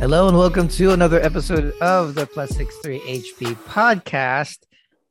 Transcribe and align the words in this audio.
Hello 0.00 0.28
and 0.28 0.38
welcome 0.38 0.66
to 0.66 0.92
another 0.92 1.20
episode 1.20 1.74
of 1.82 2.14
the 2.14 2.24
Plus 2.24 2.56
63 2.56 3.00
HP 3.00 3.54
podcast 3.66 4.56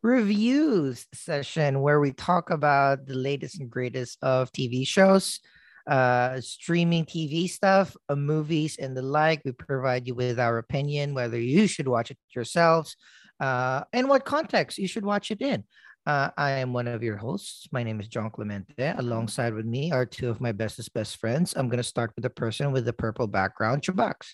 reviews 0.01 1.05
session 1.13 1.81
where 1.81 1.99
we 1.99 2.11
talk 2.11 2.49
about 2.49 3.05
the 3.05 3.13
latest 3.13 3.59
and 3.59 3.69
greatest 3.69 4.17
of 4.23 4.51
TV 4.51 4.87
shows, 4.87 5.41
uh, 5.85 6.41
streaming 6.41 7.05
TV 7.05 7.47
stuff, 7.47 7.95
uh, 8.09 8.15
movies, 8.15 8.77
and 8.79 8.97
the 8.97 9.03
like. 9.03 9.43
We 9.45 9.51
provide 9.51 10.07
you 10.07 10.15
with 10.15 10.39
our 10.39 10.57
opinion, 10.57 11.13
whether 11.13 11.39
you 11.39 11.67
should 11.67 11.87
watch 11.87 12.09
it 12.09 12.17
yourselves, 12.33 12.97
uh, 13.39 13.83
and 13.93 14.09
what 14.09 14.25
context 14.25 14.79
you 14.79 14.87
should 14.87 15.05
watch 15.05 15.29
it 15.29 15.43
in. 15.43 15.65
Uh, 16.07 16.31
I 16.35 16.49
am 16.53 16.73
one 16.73 16.87
of 16.87 17.03
your 17.03 17.17
hosts. 17.17 17.67
My 17.71 17.83
name 17.83 17.99
is 17.99 18.07
John 18.07 18.31
Clemente. 18.31 18.95
Alongside 18.97 19.53
with 19.53 19.67
me 19.67 19.91
are 19.91 20.07
two 20.07 20.31
of 20.31 20.41
my 20.41 20.51
bestest 20.51 20.91
best 20.95 21.17
friends. 21.17 21.53
I'm 21.55 21.67
going 21.67 21.77
to 21.77 21.83
start 21.83 22.11
with 22.15 22.23
the 22.23 22.31
person 22.31 22.71
with 22.71 22.85
the 22.85 22.93
purple 22.93 23.27
background, 23.27 23.83
Chubax. 23.83 24.33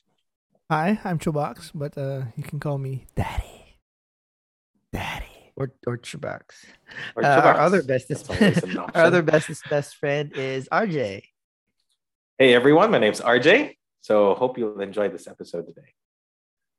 Hi, 0.69 0.99
I'm 1.03 1.19
Chubax, 1.19 1.69
but 1.75 1.95
uh, 1.97 2.23
you 2.35 2.43
can 2.43 2.59
call 2.59 2.79
me 2.79 3.05
Daddy. 3.15 3.77
Daddy. 4.91 5.25
Or 5.55 5.71
or 5.85 5.97
Chubax. 5.99 6.41
Or 7.15 7.23
Uh, 7.23 7.41
our 7.41 7.57
other 7.59 7.83
bestest, 7.83 8.27
That's 8.27 8.41
always 8.41 8.63
an 8.63 8.77
our 8.95 9.03
other 9.05 9.21
bestest 9.21 9.63
best 9.69 9.95
friend 9.97 10.33
is 10.35 10.67
RJ. 10.71 11.21
Hey 12.39 12.53
everyone, 12.53 12.89
my 12.89 12.97
name's 12.97 13.21
RJ. 13.21 13.75
So 14.01 14.33
hope 14.33 14.57
you'll 14.57 14.81
enjoy 14.81 15.09
this 15.09 15.27
episode 15.27 15.67
today. 15.67 15.93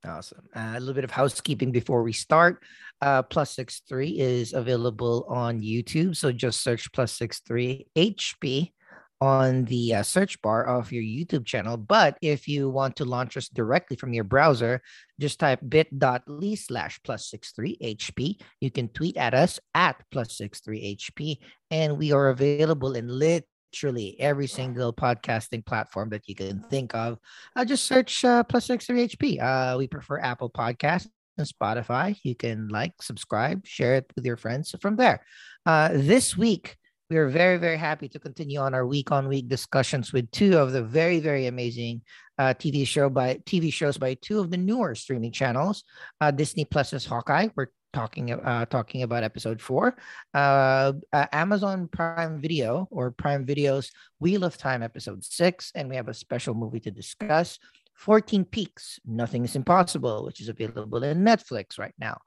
Awesome. 0.05 0.47
Uh, 0.53 0.73
a 0.75 0.79
little 0.79 0.93
bit 0.93 1.03
of 1.05 1.11
housekeeping 1.11 1.71
before 1.71 2.03
we 2.03 2.11
start. 2.13 2.61
Uh, 3.01 3.23
Plus 3.23 3.55
Six 3.55 3.81
Three 3.87 4.19
is 4.19 4.51
available 4.53 5.25
on 5.29 5.61
YouTube, 5.61 6.15
so 6.15 6.31
just 6.33 6.61
search 6.61 6.91
Plus 6.91 7.13
Six 7.13 7.39
Three 7.39 7.87
HP 7.95 8.73
on 9.19 9.65
the 9.65 9.95
uh, 9.95 10.03
search 10.03 10.41
bar 10.41 10.65
of 10.65 10.91
your 10.91 11.03
YouTube 11.03 11.45
channel. 11.45 11.77
But 11.77 12.17
if 12.21 12.47
you 12.47 12.69
want 12.69 12.95
to 12.97 13.05
launch 13.05 13.37
us 13.37 13.49
directly 13.49 13.97
from 13.97 14.13
your 14.13 14.23
browser, 14.23 14.81
just 15.19 15.39
type 15.39 15.59
bit.ly 15.67 16.55
slash 16.55 16.99
plus 17.03 17.29
six 17.29 17.51
three 17.51 17.77
HP. 17.81 18.39
You 18.61 18.71
can 18.71 18.89
tweet 18.89 19.17
at 19.17 19.33
us 19.33 19.59
at 19.73 20.03
plus 20.11 20.37
63HP, 20.37 21.37
and 21.71 21.97
we 21.97 22.11
are 22.11 22.29
available 22.29 22.93
in 22.93 23.07
literally 23.07 24.15
every 24.19 24.47
single 24.47 24.93
podcasting 24.93 25.65
platform 25.65 26.09
that 26.09 26.27
you 26.27 26.35
can 26.35 26.61
think 26.69 26.95
of 26.95 27.17
uh, 27.55 27.65
just 27.65 27.85
search 27.85 28.23
uh, 28.23 28.43
plus 28.43 28.65
six 28.65 28.85
three 28.85 29.07
HP. 29.07 29.41
Uh, 29.41 29.77
we 29.77 29.87
prefer 29.87 30.19
Apple 30.19 30.49
Podcasts 30.49 31.07
and 31.37 31.47
Spotify. 31.47 32.15
You 32.23 32.35
can 32.35 32.67
like, 32.67 32.93
subscribe, 33.01 33.65
share 33.65 33.95
it 33.95 34.11
with 34.15 34.25
your 34.25 34.37
friends 34.37 34.75
from 34.81 34.95
there. 34.95 35.23
Uh, 35.65 35.89
this 35.93 36.37
week, 36.37 36.77
we 37.09 37.17
are 37.17 37.29
very, 37.29 37.57
very 37.57 37.77
happy 37.77 38.09
to 38.09 38.19
continue 38.19 38.59
on 38.59 38.73
our 38.73 38.85
week 38.85 39.11
on 39.11 39.27
week 39.27 39.47
discussions 39.47 40.11
with 40.11 40.29
two 40.31 40.57
of 40.57 40.73
the 40.73 40.83
very, 40.83 41.19
very 41.19 41.47
amazing 41.47 42.01
uh, 42.37 42.53
TV 42.53 42.85
show 42.85 43.09
by 43.09 43.35
TV 43.45 43.71
shows 43.71 43.97
by 43.97 44.15
two 44.15 44.39
of 44.39 44.51
the 44.51 44.57
newer 44.57 44.93
streaming 44.93 45.31
channels. 45.31 45.83
Uh, 46.19 46.31
Disney 46.31 46.65
Plus's 46.65 47.05
Hawkeye. 47.05 47.47
We're 47.55 47.67
talking 47.93 48.33
uh, 48.33 48.65
talking 48.65 49.03
about 49.03 49.23
episode 49.23 49.61
four. 49.61 49.95
Uh, 50.33 50.93
uh, 51.13 51.25
Amazon 51.31 51.87
Prime 51.87 52.41
Video 52.41 52.87
or 52.91 53.11
Prime 53.11 53.45
Video's 53.45 53.89
Wheel 54.19 54.43
of 54.43 54.57
Time 54.57 54.83
episode 54.83 55.23
six, 55.23 55.71
and 55.75 55.89
we 55.89 55.95
have 55.95 56.09
a 56.09 56.13
special 56.13 56.53
movie 56.53 56.81
to 56.81 56.91
discuss. 56.91 57.57
14 57.95 58.45
Peaks, 58.45 58.99
Nothing 59.07 59.43
is 59.43 59.55
Impossible, 59.55 60.23
which 60.23 60.39
is 60.39 60.49
available 60.49 61.03
in 61.03 61.23
Netflix 61.23 61.79
right 61.79 61.95
now. 61.97 62.19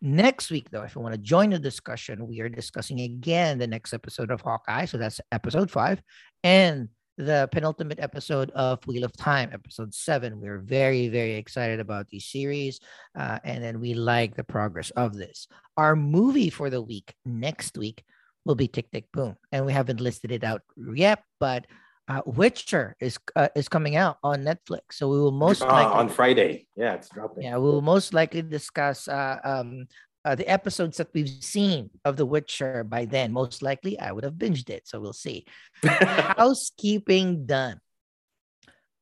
Next 0.00 0.50
week, 0.50 0.70
though, 0.70 0.82
if 0.82 0.94
you 0.94 1.00
want 1.00 1.14
to 1.14 1.20
join 1.20 1.50
the 1.50 1.58
discussion, 1.58 2.26
we 2.26 2.40
are 2.40 2.48
discussing 2.48 3.00
again 3.00 3.58
the 3.58 3.66
next 3.66 3.92
episode 3.92 4.30
of 4.30 4.40
Hawkeye. 4.40 4.84
So 4.84 4.98
that's 4.98 5.20
episode 5.32 5.70
five 5.70 6.02
and 6.44 6.88
the 7.16 7.48
penultimate 7.50 7.98
episode 7.98 8.50
of 8.50 8.86
Wheel 8.86 9.02
of 9.02 9.12
Time, 9.16 9.50
episode 9.52 9.92
seven. 9.92 10.40
We're 10.40 10.58
very, 10.60 11.08
very 11.08 11.34
excited 11.34 11.80
about 11.80 12.08
these 12.08 12.26
series. 12.26 12.78
Uh, 13.18 13.38
and 13.42 13.62
then 13.62 13.80
we 13.80 13.94
like 13.94 14.36
the 14.36 14.44
progress 14.44 14.90
of 14.90 15.16
this. 15.16 15.48
Our 15.76 15.96
movie 15.96 16.50
for 16.50 16.70
the 16.70 16.80
week 16.80 17.12
next 17.26 17.76
week 17.76 18.04
will 18.44 18.54
be 18.54 18.68
Tick 18.68 18.90
Tick 18.92 19.06
Boom. 19.12 19.36
And 19.50 19.66
we 19.66 19.72
haven't 19.72 20.00
listed 20.00 20.30
it 20.30 20.44
out 20.44 20.62
yet, 20.94 21.24
but 21.40 21.66
uh, 22.08 22.22
Witcher 22.24 22.96
is 23.00 23.18
uh, 23.36 23.48
is 23.54 23.68
coming 23.68 23.96
out 23.96 24.16
on 24.24 24.42
Netflix, 24.44 24.92
so 24.96 25.08
we 25.08 25.18
will 25.20 25.30
most 25.32 25.62
Ah, 25.62 25.66
likely 25.72 25.92
on 26.00 26.08
Friday. 26.08 26.66
Yeah, 26.76 26.94
it's 26.94 27.08
dropping. 27.10 27.44
yeah, 27.44 27.56
we 27.56 27.68
will 27.68 27.82
most 27.82 28.14
likely 28.14 28.42
discuss 28.42 29.08
uh, 29.08 29.38
um, 29.44 29.86
uh, 30.24 30.34
the 30.34 30.48
episodes 30.48 30.96
that 30.96 31.08
we've 31.12 31.28
seen 31.28 31.90
of 32.04 32.16
The 32.16 32.24
Witcher 32.26 32.82
by 32.84 33.04
then. 33.04 33.32
Most 33.32 33.62
likely, 33.62 33.98
I 34.00 34.12
would 34.12 34.24
have 34.24 34.34
binged 34.34 34.70
it, 34.70 34.88
so 34.88 35.00
we'll 35.00 35.12
see. 35.12 35.44
Housekeeping 35.84 37.46
done. 37.46 37.80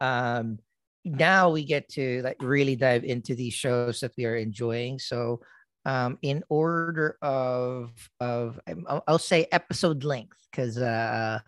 Um, 0.01 0.59
now 1.05 1.51
we 1.51 1.65
get 1.65 1.89
to 1.91 2.23
like 2.23 2.43
really 2.43 2.77
dive 2.77 3.05
into 3.05 3.35
these 3.35 3.55
shows 3.55 4.01
that 4.01 4.13
we 4.17 4.25
are 4.27 4.37
enjoying. 4.37 4.99
So, 4.99 5.41
um, 5.85 6.19
in 6.23 6.43
order 6.49 7.17
of 7.23 7.93
of 8.19 8.59
um, 8.67 8.85
I'll, 8.89 9.05
I'll 9.07 9.19
say 9.23 9.47
episode 9.53 10.03
length 10.03 10.37
because 10.51 10.77
uh, 10.79 11.39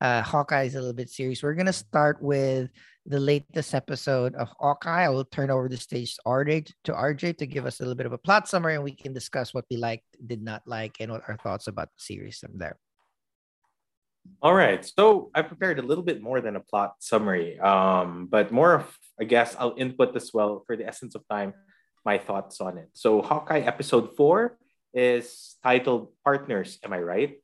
uh, 0.00 0.22
Hawkeye 0.22 0.64
is 0.64 0.74
a 0.74 0.80
little 0.80 0.94
bit 0.94 1.10
serious. 1.10 1.42
We're 1.42 1.54
gonna 1.54 1.72
start 1.72 2.20
with 2.20 2.70
the 3.06 3.20
latest 3.20 3.74
episode 3.74 4.34
of 4.34 4.48
Hawkeye. 4.58 5.04
I 5.04 5.08
will 5.08 5.24
turn 5.24 5.50
over 5.50 5.68
the 5.68 5.76
stage 5.76 6.16
to 6.16 6.22
RJ 6.26 6.72
to 6.84 6.92
RJ 6.92 7.38
to 7.38 7.46
give 7.46 7.66
us 7.66 7.80
a 7.80 7.82
little 7.82 7.94
bit 7.94 8.06
of 8.06 8.12
a 8.12 8.18
plot 8.18 8.48
summary, 8.48 8.74
and 8.74 8.84
we 8.84 8.94
can 8.94 9.12
discuss 9.12 9.54
what 9.54 9.64
we 9.70 9.76
liked, 9.76 10.04
did 10.26 10.42
not 10.42 10.62
like, 10.66 10.96
and 11.00 11.12
what 11.12 11.22
our 11.28 11.36
thoughts 11.36 11.66
about 11.66 11.88
the 11.88 12.02
series 12.02 12.38
from 12.38 12.58
there. 12.58 12.76
All 14.42 14.54
right. 14.54 14.84
So 14.84 15.30
I 15.34 15.42
prepared 15.42 15.78
a 15.78 15.82
little 15.82 16.04
bit 16.04 16.20
more 16.20 16.40
than 16.40 16.56
a 16.56 16.60
plot 16.60 16.96
summary, 16.98 17.58
um, 17.60 18.26
but 18.26 18.50
more 18.50 18.74
of, 18.74 18.98
I 19.20 19.24
guess, 19.24 19.54
I'll 19.58 19.74
input 19.76 20.16
as 20.16 20.32
well 20.34 20.62
for 20.66 20.76
the 20.76 20.86
essence 20.86 21.14
of 21.14 21.22
time, 21.28 21.54
my 22.04 22.18
thoughts 22.18 22.60
on 22.60 22.76
it. 22.78 22.88
So 22.92 23.22
Hawkeye 23.22 23.60
episode 23.60 24.16
four 24.16 24.58
is 24.92 25.56
titled 25.62 26.08
Partners. 26.24 26.78
Am 26.82 26.92
I 26.92 27.00
right? 27.00 27.36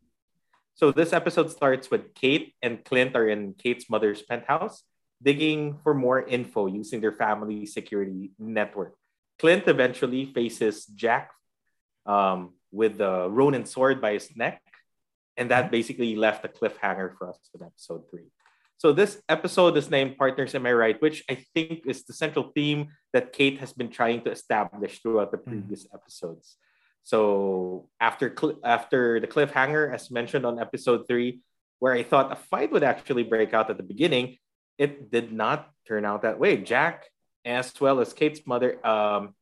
So 0.74 0.90
this 0.90 1.12
episode 1.12 1.50
starts 1.50 1.90
with 1.90 2.14
Kate 2.14 2.54
and 2.62 2.84
Clint 2.84 3.14
are 3.14 3.28
in 3.28 3.54
Kate's 3.54 3.90
mother's 3.90 4.22
penthouse, 4.22 4.82
digging 5.22 5.78
for 5.82 5.94
more 5.94 6.22
info 6.22 6.66
using 6.66 7.00
their 7.00 7.12
family 7.12 7.66
security 7.66 8.32
network. 8.38 8.94
Clint 9.38 9.68
eventually 9.68 10.26
faces 10.26 10.86
Jack 10.86 11.30
um, 12.06 12.54
with 12.70 12.98
the 12.98 13.28
Ronin 13.30 13.66
sword 13.66 14.00
by 14.00 14.14
his 14.14 14.34
neck 14.36 14.62
and 15.36 15.50
that 15.50 15.70
basically 15.70 16.16
left 16.16 16.44
a 16.44 16.48
cliffhanger 16.48 17.16
for 17.16 17.30
us 17.30 17.38
in 17.54 17.64
episode 17.64 18.02
three. 18.10 18.28
So 18.76 18.92
this 18.92 19.22
episode 19.28 19.76
is 19.76 19.90
named 19.90 20.18
Partners 20.18 20.54
Am 20.54 20.66
I 20.66 20.72
Right, 20.72 21.00
which 21.00 21.22
I 21.30 21.44
think 21.54 21.86
is 21.86 22.04
the 22.04 22.12
central 22.12 22.50
theme 22.54 22.88
that 23.12 23.32
Kate 23.32 23.58
has 23.58 23.72
been 23.72 23.90
trying 23.90 24.22
to 24.24 24.30
establish 24.30 25.00
throughout 25.00 25.30
the 25.30 25.38
previous 25.38 25.86
episodes. 25.94 26.56
So 27.04 27.88
after 28.00 28.34
cl- 28.38 28.60
after 28.64 29.20
the 29.20 29.26
cliffhanger, 29.26 29.92
as 29.92 30.10
mentioned 30.10 30.46
on 30.46 30.58
episode 30.58 31.06
three, 31.08 31.40
where 31.78 31.92
I 31.92 32.02
thought 32.02 32.32
a 32.32 32.36
fight 32.36 32.70
would 32.70 32.84
actually 32.84 33.24
break 33.24 33.52
out 33.54 33.70
at 33.70 33.76
the 33.76 33.82
beginning, 33.82 34.38
it 34.78 35.10
did 35.10 35.32
not 35.32 35.70
turn 35.86 36.04
out 36.04 36.22
that 36.22 36.38
way. 36.38 36.56
Jack, 36.58 37.06
as 37.44 37.72
well 37.80 38.00
as 38.00 38.12
Kate's 38.12 38.46
mother, 38.46 38.84
um, 38.86 39.34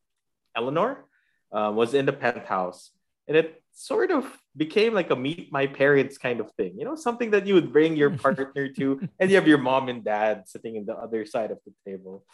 Eleanor, 0.56 1.04
uh, 1.53 1.71
was 1.75 1.94
in 1.94 2.06
the 2.06 2.12
penthouse, 2.12 2.91
and 3.28 3.37
it 3.37 3.62
sort 3.72 4.10
of 4.10 4.25
became 4.56 4.94
like 4.94 5.10
a 5.10 5.16
meet 5.16 5.53
my 5.53 5.66
parents 5.66 6.19
kind 6.19 6.41
of 6.41 6.50
thing. 6.53 6.78
You 6.78 6.84
know, 6.84 6.97
something 6.97 7.31
that 7.32 7.47
you 7.47 7.54
would 7.54 7.72
bring 7.72 7.97
your 7.97 8.10
partner 8.25 8.69
to, 8.69 9.09
and 9.19 9.31
you 9.31 9.37
have 9.37 9.48
your 9.48 9.59
mom 9.59 9.88
and 9.88 10.04
dad 10.04 10.48
sitting 10.48 10.77
in 10.77 10.87
the 10.87 10.97
other 10.97 11.25
side 11.27 11.50
of 11.50 11.59
the 11.66 11.72
table. 11.84 12.25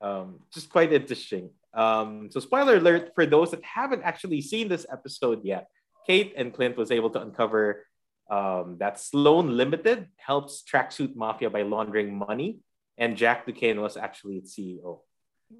Um, 0.00 0.40
just 0.54 0.70
quite 0.70 0.92
interesting. 0.92 1.50
Um, 1.74 2.30
so, 2.30 2.40
spoiler 2.40 2.76
alert 2.76 3.12
for 3.14 3.26
those 3.26 3.50
that 3.50 3.62
haven't 3.64 4.02
actually 4.02 4.40
seen 4.40 4.68
this 4.68 4.86
episode 4.90 5.44
yet. 5.44 5.68
Kate 6.06 6.32
and 6.36 6.52
Clint 6.54 6.76
was 6.76 6.90
able 6.90 7.10
to 7.10 7.20
uncover 7.20 7.84
um, 8.30 8.76
that 8.78 8.98
Sloan 8.98 9.56
Limited 9.56 10.08
helps 10.16 10.62
Tracksuit 10.62 11.14
Mafia 11.16 11.50
by 11.50 11.62
laundering 11.62 12.16
money, 12.16 12.58
and 12.96 13.16
Jack 13.16 13.46
Duquesne 13.46 13.80
was 13.80 13.96
actually 13.96 14.36
its 14.36 14.56
CEO. 14.56 15.00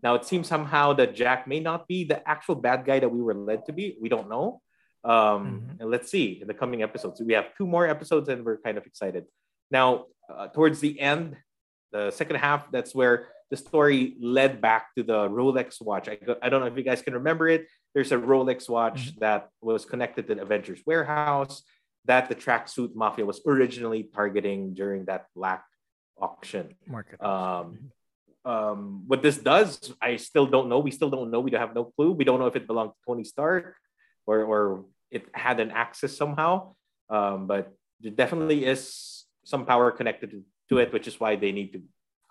Now, 0.02 0.14
it 0.16 0.25
seems 0.25 0.49
somehow 0.49 0.93
that 0.94 1.14
Jack 1.14 1.46
may 1.46 1.60
not 1.60 1.88
be 1.88 2.05
the 2.05 2.26
actual 2.28 2.54
bad 2.54 2.84
guy 2.84 2.99
that 3.00 3.08
we 3.08 3.22
were 3.22 3.34
led 3.34 3.64
to 3.66 3.72
be. 3.72 3.96
We 4.00 4.08
don't 4.08 4.28
know. 4.28 4.61
Um, 5.04 5.62
Mhm. 5.62 5.81
And 5.81 5.90
let's 5.90 6.11
see 6.11 6.40
in 6.43 6.46
the 6.49 6.54
coming 6.54 6.82
episodes. 6.82 7.22
We 7.22 7.32
have 7.32 7.54
two 7.56 7.66
more 7.66 7.87
episodes, 7.87 8.28
and 8.28 8.44
we're 8.44 8.58
kind 8.58 8.76
of 8.76 8.84
excited. 8.84 9.25
Now, 9.70 10.06
uh, 10.28 10.49
towards 10.49 10.81
the 10.81 10.99
end, 11.00 11.37
the 11.93 12.11
second 12.11 12.37
half, 12.37 12.70
that's 12.70 12.94
where 12.94 13.28
the 13.50 13.56
story 13.56 14.16
led 14.20 14.60
back 14.60 14.94
to 14.96 15.02
the 15.02 15.28
Rolex 15.28 15.80
watch. 15.80 16.08
I, 16.08 16.16
go- 16.16 16.36
I 16.42 16.48
don't 16.48 16.60
know 16.60 16.66
if 16.66 16.76
you 16.76 16.82
guys 16.82 17.02
can 17.02 17.14
remember 17.14 17.48
it. 17.48 17.66
There's 17.94 18.12
a 18.12 18.18
Rolex 18.18 18.68
watch 18.68 19.16
that 19.18 19.48
was 19.60 19.84
connected 19.84 20.28
to 20.28 20.34
the 20.34 20.42
Avengers 20.42 20.80
warehouse 20.86 21.62
that 22.04 22.28
the 22.28 22.34
tracksuit 22.34 22.94
mafia 22.94 23.24
was 23.24 23.40
originally 23.46 24.08
targeting 24.14 24.74
during 24.74 25.04
that 25.06 25.26
black 25.34 25.64
auction. 26.20 26.74
Market. 26.86 27.22
Um, 27.22 27.92
um, 28.44 29.04
what 29.06 29.22
this 29.22 29.36
does, 29.36 29.92
I 30.00 30.16
still 30.16 30.46
don't 30.46 30.68
know. 30.68 30.78
We 30.78 30.90
still 30.90 31.10
don't 31.10 31.30
know. 31.30 31.40
We 31.40 31.50
don't 31.50 31.60
have 31.60 31.74
no 31.74 31.84
clue. 31.84 32.12
We 32.12 32.24
don't 32.24 32.40
know 32.40 32.46
if 32.46 32.56
it 32.56 32.66
belonged 32.66 32.90
to 32.90 32.96
Tony 33.06 33.24
Stark 33.24 33.76
or 34.26 34.42
or 34.44 34.84
it 35.10 35.26
had 35.32 35.60
an 35.60 35.70
access 35.70 36.16
somehow. 36.16 36.74
Um, 37.10 37.46
but 37.46 37.72
there 38.00 38.12
definitely 38.12 38.64
is 38.64 39.24
some 39.44 39.66
power 39.66 39.90
connected 39.90 40.44
to 40.68 40.78
it, 40.78 40.92
which 40.92 41.08
is 41.08 41.18
why 41.20 41.36
they 41.36 41.52
need 41.52 41.72
to 41.72 41.82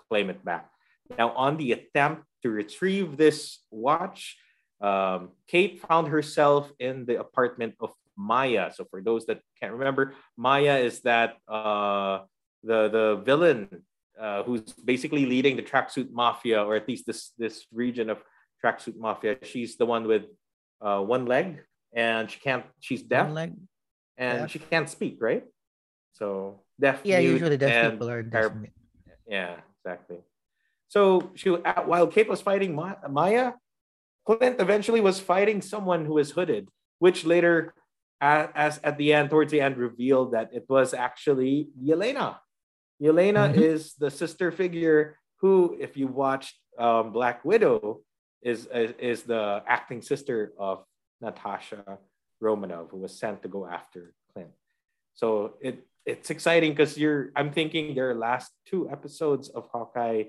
claim 0.09 0.29
it 0.29 0.43
back. 0.43 0.69
Now, 1.17 1.31
on 1.31 1.57
the 1.57 1.71
attempt 1.71 2.23
to 2.43 2.49
retrieve 2.49 3.17
this 3.17 3.59
watch, 3.71 4.37
um, 4.81 5.29
Kate 5.47 5.79
found 5.87 6.07
herself 6.07 6.71
in 6.79 7.05
the 7.05 7.19
apartment 7.19 7.75
of 7.79 7.91
Maya. 8.15 8.71
So, 8.73 8.85
for 8.89 9.01
those 9.01 9.25
that 9.27 9.41
can't 9.59 9.73
remember, 9.73 10.13
Maya 10.35 10.77
is 10.77 11.01
that 11.01 11.37
uh, 11.47 12.25
the 12.63 12.89
the 12.89 13.21
villain 13.23 13.83
uh, 14.19 14.43
who's 14.43 14.73
basically 14.73 15.25
leading 15.25 15.55
the 15.55 15.63
tracksuit 15.63 16.11
mafia, 16.11 16.63
or 16.63 16.75
at 16.75 16.87
least 16.87 17.05
this 17.05 17.31
this 17.37 17.65
region 17.71 18.09
of 18.09 18.17
tracksuit 18.63 18.97
mafia. 18.97 19.37
She's 19.43 19.77
the 19.77 19.85
one 19.85 20.07
with 20.07 20.25
uh, 20.81 21.01
one 21.01 21.25
leg, 21.25 21.61
and 21.93 22.29
she 22.29 22.39
can't. 22.39 22.65
She's 22.79 23.03
deaf, 23.03 23.27
and 24.17 24.39
deaf. 24.39 24.51
she 24.51 24.59
can't 24.59 24.89
speak. 24.89 25.17
Right. 25.19 25.43
So 26.13 26.61
deaf. 26.79 27.01
Yeah, 27.03 27.19
usually 27.19 27.57
deaf 27.57 27.91
people 27.91 28.09
are 28.09 28.23
deaf. 28.23 28.51
yeah, 29.27 29.57
exactly. 29.85 30.17
So 30.87 31.31
she, 31.35 31.49
while 31.49 32.07
Kate 32.07 32.29
was 32.29 32.41
fighting 32.41 32.75
Ma- 32.75 32.95
Maya, 33.09 33.53
Clint 34.25 34.59
eventually 34.59 35.01
was 35.01 35.19
fighting 35.19 35.61
someone 35.61 36.05
who 36.05 36.15
was 36.15 36.31
hooded, 36.31 36.69
which 36.99 37.25
later, 37.25 37.73
as, 38.21 38.49
as 38.55 38.79
at 38.83 38.97
the 38.97 39.13
end, 39.13 39.29
towards 39.29 39.51
the 39.51 39.61
end, 39.61 39.77
revealed 39.77 40.33
that 40.33 40.49
it 40.53 40.65
was 40.69 40.93
actually 40.93 41.69
Yelena. 41.81 42.37
Yelena 43.01 43.53
Mhm. 43.53 43.55
is 43.55 43.93
the 43.95 44.09
sister 44.11 44.51
figure 44.51 45.17
who, 45.39 45.77
if 45.79 45.95
you 45.95 46.07
watched 46.07 46.55
um, 46.79 47.11
Black 47.11 47.43
Widow, 47.45 48.01
is, 48.41 48.67
is 48.67 48.93
is 48.99 49.23
the 49.23 49.63
acting 49.67 50.01
sister 50.01 50.53
of 50.59 50.83
Natasha 51.21 51.97
Romanoff, 52.39 52.89
who 52.91 52.97
was 52.97 53.17
sent 53.17 53.41
to 53.41 53.47
go 53.47 53.65
after 53.65 54.13
Clint. 54.33 54.51
So 55.15 55.55
it 55.59 55.85
it's 56.05 56.29
exciting 56.29 56.71
because 56.71 56.97
you're 56.97 57.31
I'm 57.35 57.51
thinking 57.51 57.95
their 57.95 58.13
last 58.13 58.51
two 58.65 58.89
episodes 58.89 59.49
of 59.49 59.67
Hawkeye 59.73 60.23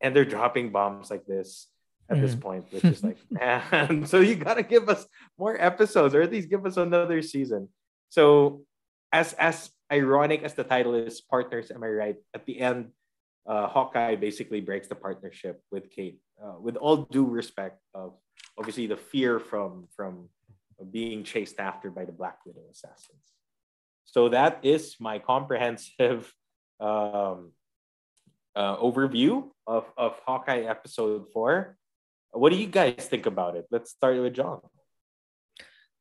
and 0.00 0.14
they're 0.14 0.24
dropping 0.24 0.70
bombs 0.70 1.10
like 1.10 1.26
this 1.26 1.68
at 2.08 2.20
this 2.20 2.34
Mhm. 2.34 2.40
point, 2.40 2.64
which 2.72 2.84
is 2.84 3.02
like, 3.02 3.18
man, 3.30 4.06
so 4.10 4.20
you 4.20 4.34
gotta 4.36 4.62
give 4.62 4.88
us 4.88 5.06
more 5.38 5.56
episodes 5.60 6.14
or 6.14 6.22
at 6.22 6.30
least 6.30 6.48
give 6.50 6.64
us 6.66 6.76
another 6.76 7.22
season. 7.22 7.68
So 8.08 8.64
as 9.12 9.32
as 9.34 9.70
ironic 9.90 10.42
as 10.42 10.54
the 10.54 10.64
title 10.64 10.94
is, 10.94 11.20
partners, 11.20 11.70
am 11.70 11.82
I 11.82 11.88
right? 11.88 12.16
At 12.34 12.46
the 12.46 12.60
end, 12.60 12.92
uh, 13.46 13.66
Hawkeye 13.68 14.16
basically 14.16 14.60
breaks 14.60 14.88
the 14.88 14.94
partnership 14.96 15.62
with 15.70 15.90
Kate, 15.90 16.18
uh, 16.42 16.58
with 16.60 16.76
all 16.76 17.06
due 17.06 17.26
respect 17.26 17.78
of 17.94 18.14
obviously 18.58 18.86
the 18.86 18.96
fear 18.96 19.38
from 19.38 19.88
from 19.96 20.28
being 20.90 21.24
chased 21.24 21.58
after 21.58 21.90
by 21.90 22.04
the 22.04 22.12
Black 22.12 22.44
Widow 22.44 22.66
assassins. 22.70 23.32
So 24.04 24.28
that 24.28 24.60
is 24.62 24.96
my 25.00 25.18
comprehensive 25.18 26.32
um, 26.80 27.52
uh, 28.56 28.76
overview 28.78 29.48
of, 29.66 29.84
of 29.96 30.18
Hawkeye 30.26 30.62
episode 30.62 31.26
four. 31.32 31.76
What 32.32 32.50
do 32.50 32.56
you 32.56 32.66
guys 32.66 33.06
think 33.06 33.26
about 33.26 33.56
it? 33.56 33.66
Let's 33.70 33.90
start 33.90 34.18
with 34.18 34.34
John. 34.34 34.60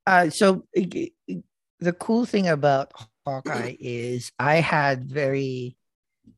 Uh, 0.08 0.30
so 0.30 0.66
the 0.74 1.94
cool 2.00 2.26
thing 2.26 2.48
about 2.48 2.92
Hawkeye 3.26 3.76
is 3.80 4.32
I 4.40 4.56
had 4.56 5.06
very, 5.06 5.78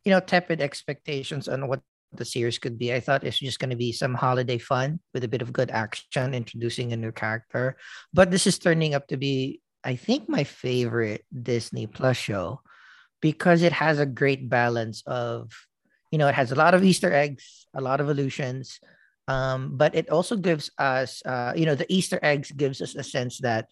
you 0.04 0.12
know, 0.12 0.20
tepid 0.20 0.62
expectations 0.62 1.48
on 1.48 1.68
what 1.68 1.82
the 2.14 2.26
series 2.26 2.58
could 2.58 2.80
be. 2.80 2.94
I 2.94 3.00
thought 3.00 3.24
it's 3.24 3.40
just 3.40 3.60
going 3.60 3.70
to 3.70 3.76
be 3.76 3.92
some 3.92 4.16
holiday 4.16 4.58
fun 4.58 5.00
with 5.14 5.24
a 5.24 5.28
bit 5.28 5.42
of 5.42 5.54
good 5.54 5.70
action, 5.70 6.34
introducing 6.34 6.94
a 6.94 6.98
new 6.98 7.12
character. 7.12 7.78
But 8.14 8.32
this 8.32 8.48
is 8.48 8.58
turning 8.58 8.96
up 8.96 9.08
to 9.08 9.18
be, 9.18 9.62
I 9.84 9.96
think, 9.96 10.30
my 10.30 10.44
favorite 10.44 11.26
Disney 11.32 11.86
Plus 11.88 12.18
show 12.18 12.62
because 13.22 13.62
it 13.62 13.74
has 13.74 14.00
a 14.00 14.06
great 14.06 14.50
balance 14.50 15.04
of, 15.06 15.52
you 16.12 16.18
know, 16.18 16.28
it 16.28 16.36
has 16.36 16.52
a 16.52 16.56
lot 16.56 16.74
of 16.74 16.84
Easter 16.84 17.12
eggs, 17.12 17.66
a 17.74 17.82
lot 17.82 18.00
of 18.00 18.10
illusions, 18.10 18.80
um, 19.28 19.76
but 19.76 19.94
it 19.96 20.10
also 20.10 20.36
gives 20.36 20.72
us 20.78 21.22
uh, 21.26 21.54
you 21.56 21.66
know 21.66 21.76
the 21.76 21.92
easter 21.94 22.20
eggs 22.24 22.52
gives 22.52 22.82
us 22.82 22.96
a 22.96 23.04
sense 23.04 23.40
that 23.40 23.68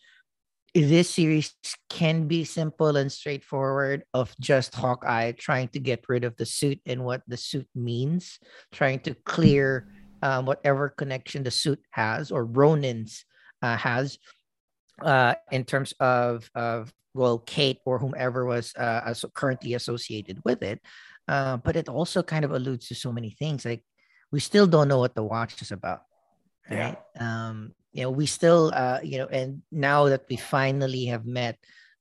this 0.74 1.10
series 1.10 1.56
can 1.90 2.28
be 2.28 2.44
simple 2.44 2.98
and 2.98 3.10
straightforward 3.10 4.04
of 4.14 4.36
just 4.40 4.76
hawkeye 4.76 5.32
trying 5.32 5.70
to 5.70 5.80
get 5.80 6.04
rid 6.10 6.26
of 6.26 6.36
the 6.36 6.46
suit 6.46 6.80
and 6.86 7.04
what 7.04 7.22
the 7.28 7.38
suit 7.38 7.68
means 7.74 8.40
trying 8.74 9.00
to 9.00 9.16
clear 9.24 9.88
um, 10.22 10.46
whatever 10.46 10.90
connection 10.90 11.44
the 11.44 11.52
suit 11.52 11.80
has 11.92 12.32
or 12.32 12.44
ronin's 12.44 13.24
uh, 13.62 13.78
has 13.78 14.20
uh, 15.02 15.36
in 15.52 15.64
terms 15.64 15.94
of 16.02 16.50
of 16.56 16.92
well 17.14 17.40
kate 17.40 17.80
or 17.86 17.98
whomever 17.98 18.46
was 18.46 18.76
uh, 18.76 19.14
currently 19.34 19.76
associated 19.76 20.42
with 20.44 20.62
it 20.62 20.82
uh, 21.28 21.58
but 21.58 21.76
it 21.76 21.90
also 21.90 22.22
kind 22.24 22.46
of 22.46 22.52
alludes 22.52 22.88
to 22.88 22.96
so 22.96 23.12
many 23.12 23.32
things 23.32 23.66
like 23.66 23.84
we 24.32 24.40
still 24.40 24.68
don't 24.68 24.88
know 24.88 25.00
what 25.00 25.16
the 25.16 25.24
watch 25.24 25.62
is 25.62 25.72
about 25.72 26.02
Yeah. 26.70 26.96
right 26.96 27.00
um 27.22 27.72
you 27.94 28.04
know 28.04 28.12
we 28.12 28.26
still 28.26 28.72
uh 28.74 29.00
you 29.04 29.18
know 29.22 29.30
and 29.30 29.62
now 29.72 30.10
that 30.10 30.26
we 30.30 30.36
finally 30.36 31.06
have 31.14 31.26
met 31.26 31.56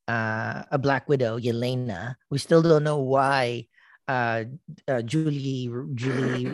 uh 0.08 0.64
a 0.72 0.78
black 0.78 1.08
widow 1.08 1.38
yelena 1.38 2.16
we 2.30 2.38
still 2.38 2.62
don't 2.62 2.82
know 2.84 2.98
why 3.00 3.64
uh, 4.08 4.44
uh 4.88 5.00
julie 5.02 5.68
julie 5.94 6.50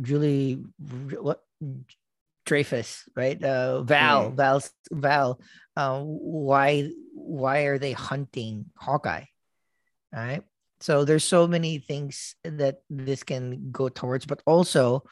julie 0.00 0.60
what 1.20 1.42
dreyfus 2.46 3.08
right 3.16 3.42
uh 3.42 3.82
val 3.82 4.30
Mm. 4.32 4.36
val 4.36 4.58
val 4.92 5.30
uh, 5.76 6.00
why 6.00 6.88
why 7.12 7.66
are 7.66 7.78
they 7.78 7.92
hunting 7.92 8.66
hawkeye 8.78 9.24
all 10.14 10.22
right 10.22 10.44
so 10.80 11.04
there's 11.04 11.24
so 11.24 11.46
many 11.46 11.78
things 11.78 12.34
that 12.44 12.82
this 12.90 13.22
can 13.22 13.70
go 13.72 13.88
towards 13.88 14.26
but 14.26 14.42
also 14.46 15.02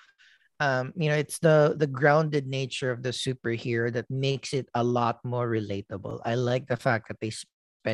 um 0.60 0.92
you 0.96 1.08
know 1.08 1.16
it's 1.16 1.38
the 1.40 1.74
the 1.78 1.86
grounded 1.86 2.46
nature 2.46 2.90
of 2.90 3.02
the 3.02 3.10
superhero 3.10 3.92
that 3.92 4.08
makes 4.10 4.52
it 4.52 4.68
a 4.74 4.84
lot 4.84 5.18
more 5.24 5.48
relatable 5.48 6.20
i 6.24 6.34
like 6.34 6.66
the 6.68 6.76
fact 6.76 7.08
that 7.08 7.18
they 7.20 7.30
spend 7.30 7.50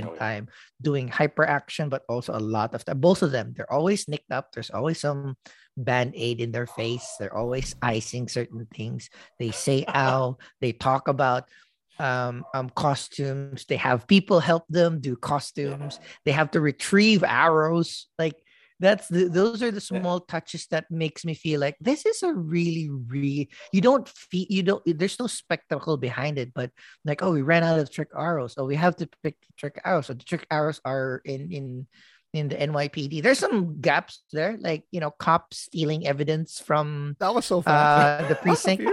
Oh, 0.07 0.13
yeah. 0.15 0.19
time 0.19 0.49
doing 0.81 1.09
hyper 1.09 1.43
action 1.43 1.89
but 1.89 2.03
also 2.09 2.31
a 2.31 2.39
lot 2.39 2.75
of 2.79 2.85
time 2.85 3.01
both 3.01 3.23
of 3.27 3.33
them 3.33 3.55
they're 3.57 3.73
always 3.73 4.07
nicked 4.07 4.31
up 4.31 4.53
there's 4.55 4.71
always 4.71 5.01
some 5.01 5.35
band-aid 5.77 6.41
in 6.41 6.53
their 6.53 6.69
face 6.69 7.03
they're 7.19 7.35
always 7.37 7.75
icing 7.83 8.29
certain 8.29 8.69
things 8.73 9.11
they 9.41 9.51
say 9.51 9.85
ow 9.95 10.39
they 10.61 10.71
talk 10.71 11.09
about 11.09 11.51
um, 11.99 12.45
um 12.55 12.71
costumes. 12.71 13.65
They 13.67 13.77
have 13.77 14.07
people 14.07 14.41
help 14.41 14.65
them 14.69 15.01
do 15.01 15.17
costumes. 15.17 15.99
They 16.25 16.33
have 16.33 16.51
to 16.53 16.61
retrieve 16.61 17.23
arrows. 17.25 18.07
Like 18.19 18.37
that's 18.81 19.09
the 19.09 19.29
those 19.29 19.63
are 19.63 19.71
the 19.71 19.85
Yeah. 19.91 20.01
small 20.01 20.21
touches 20.21 20.67
that 20.71 20.91
makes 20.91 21.25
me 21.25 21.35
feel 21.35 21.61
like 21.61 21.77
this 21.81 22.07
is 22.07 22.23
a 22.23 22.33
really 22.33 22.89
really 22.89 23.51
you 23.73 23.81
don't 23.83 24.09
feel 24.09 24.47
you 24.49 24.63
don't 24.63 24.83
there's 24.87 25.21
no 25.21 25.27
spectacle 25.27 25.99
behind 25.99 26.39
it 26.39 26.55
but 26.55 26.71
like 27.05 27.23
oh 27.23 27.33
we 27.33 27.43
ran 27.43 27.63
out 27.63 27.79
of 27.79 27.91
trick 27.93 28.09
arrows. 28.17 28.55
Oh 28.57 28.65
we 28.65 28.77
have 28.77 28.97
to 28.97 29.09
pick 29.23 29.37
the 29.41 29.53
trick 29.59 29.81
arrows. 29.85 30.07
So 30.07 30.15
the 30.15 30.25
trick 30.25 30.47
arrows 30.51 30.81
are 30.85 31.21
in 31.27 31.53
in 31.53 31.87
in 32.33 32.49
the 32.49 32.57
NYPD 32.57 33.21
there's 33.23 33.41
some 33.41 33.81
gaps 33.83 34.23
there 34.33 34.57
like 34.61 34.85
you 34.93 35.01
know 35.01 35.11
cops 35.11 35.59
stealing 35.69 36.07
evidence 36.07 36.61
from 36.65 37.17
That 37.19 37.35
was 37.35 37.45
so 37.45 37.61
fun. 37.61 37.75
uh 37.77 38.29
the 38.29 38.35
precinct 38.43 38.87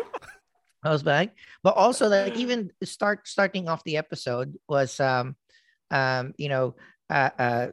house 0.88 1.03
bag 1.03 1.32
but 1.63 1.75
also 1.75 2.08
like 2.08 2.36
even 2.36 2.72
start 2.84 3.27
starting 3.27 3.67
off 3.67 3.84
the 3.84 3.98
episode 3.98 4.56
was 4.67 5.00
um 5.00 5.36
um 5.91 6.34
you 6.38 6.50
know 6.50 6.75
uh 7.10 7.29
uh, 7.38 7.67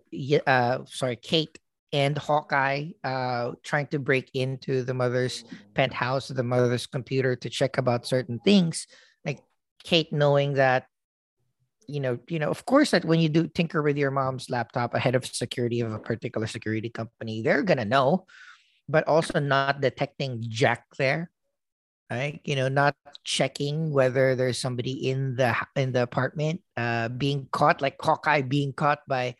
uh 0.46 0.78
sorry 0.86 1.16
kate 1.16 1.58
and 1.94 2.18
hawkeye 2.18 2.90
uh 3.04 3.52
trying 3.62 3.86
to 3.86 4.00
break 4.00 4.28
into 4.34 4.82
the 4.82 4.92
mother's 4.92 5.44
penthouse 5.74 6.26
the 6.26 6.42
mother's 6.42 6.86
computer 6.86 7.36
to 7.36 7.48
check 7.48 7.78
about 7.78 8.04
certain 8.04 8.40
things. 8.40 8.88
Like 9.24 9.40
kate 9.84 10.12
knowing 10.12 10.54
that 10.54 10.86
you 11.86 12.00
know 12.00 12.18
you 12.28 12.40
know 12.40 12.50
of 12.50 12.66
course 12.66 12.90
that 12.90 13.04
when 13.04 13.20
you 13.20 13.28
do 13.28 13.46
tinker 13.46 13.80
with 13.80 13.96
your 13.96 14.10
mom's 14.10 14.50
laptop 14.50 14.94
ahead 14.94 15.14
of 15.14 15.24
security 15.24 15.80
of 15.80 15.92
a 15.92 15.98
particular 15.98 16.46
security 16.46 16.88
company 16.88 17.42
they're 17.42 17.62
gonna 17.62 17.84
know 17.84 18.26
but 18.88 19.06
also 19.06 19.38
not 19.38 19.80
detecting 19.80 20.42
jack 20.48 20.84
there 20.96 21.30
right? 22.14 22.40
You 22.44 22.56
know 22.56 22.68
not 22.68 22.96
checking 23.24 23.90
whether 23.90 24.36
there's 24.36 24.58
somebody 24.58 25.08
in 25.08 25.36
the 25.36 25.56
in 25.76 25.92
the 25.92 26.02
apartment 26.02 26.60
uh 26.76 27.08
being 27.08 27.48
caught 27.50 27.80
like 27.80 27.96
hawkeye 28.00 28.42
being 28.42 28.72
caught 28.72 29.00
by 29.08 29.34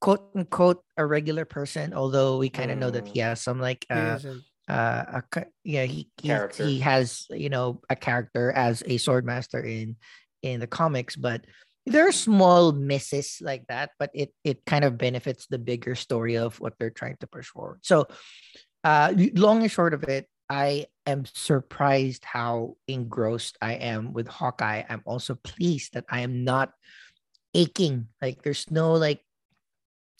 quote 0.00 0.28
unquote 0.34 0.84
a 0.96 1.04
regular 1.04 1.44
person 1.44 1.94
although 1.94 2.36
we 2.36 2.48
kind 2.48 2.70
of 2.70 2.78
know 2.78 2.90
that 2.90 3.08
he 3.08 3.20
has 3.20 3.40
some 3.40 3.58
like 3.58 3.86
uh, 3.88 4.18
uh 4.68 5.20
a, 5.36 5.44
yeah 5.64 5.84
he, 5.84 6.08
he 6.20 6.28
he 6.54 6.78
has 6.80 7.26
you 7.30 7.48
know 7.48 7.80
a 7.88 7.96
character 7.96 8.52
as 8.52 8.82
a 8.86 8.98
sword 8.98 9.24
master 9.24 9.64
in 9.64 9.96
in 10.42 10.60
the 10.60 10.66
comics 10.66 11.16
but 11.16 11.44
there 11.86 12.06
are 12.06 12.12
small 12.12 12.72
misses 12.72 13.38
like 13.40 13.66
that 13.68 13.90
but 13.98 14.10
it 14.12 14.32
it 14.44 14.64
kind 14.66 14.84
of 14.84 14.98
benefits 14.98 15.46
the 15.46 15.58
bigger 15.58 15.94
story 15.94 16.36
of 16.36 16.60
what 16.60 16.74
they're 16.78 16.90
trying 16.90 17.16
to 17.20 17.26
push 17.26 17.48
forward. 17.48 17.80
So 17.82 18.06
uh 18.84 19.12
long 19.34 19.62
and 19.62 19.70
short 19.70 19.94
of 19.94 20.04
it 20.04 20.26
i 20.50 20.84
am 21.06 21.24
surprised 21.24 22.24
how 22.26 22.76
engrossed 22.88 23.56
i 23.62 23.74
am 23.74 24.12
with 24.12 24.28
hawkeye 24.28 24.82
i'm 24.90 25.02
also 25.06 25.34
pleased 25.36 25.94
that 25.94 26.04
i 26.10 26.20
am 26.20 26.44
not 26.44 26.72
aching 27.54 28.06
like 28.20 28.42
there's 28.42 28.70
no 28.70 28.92
like 28.92 29.22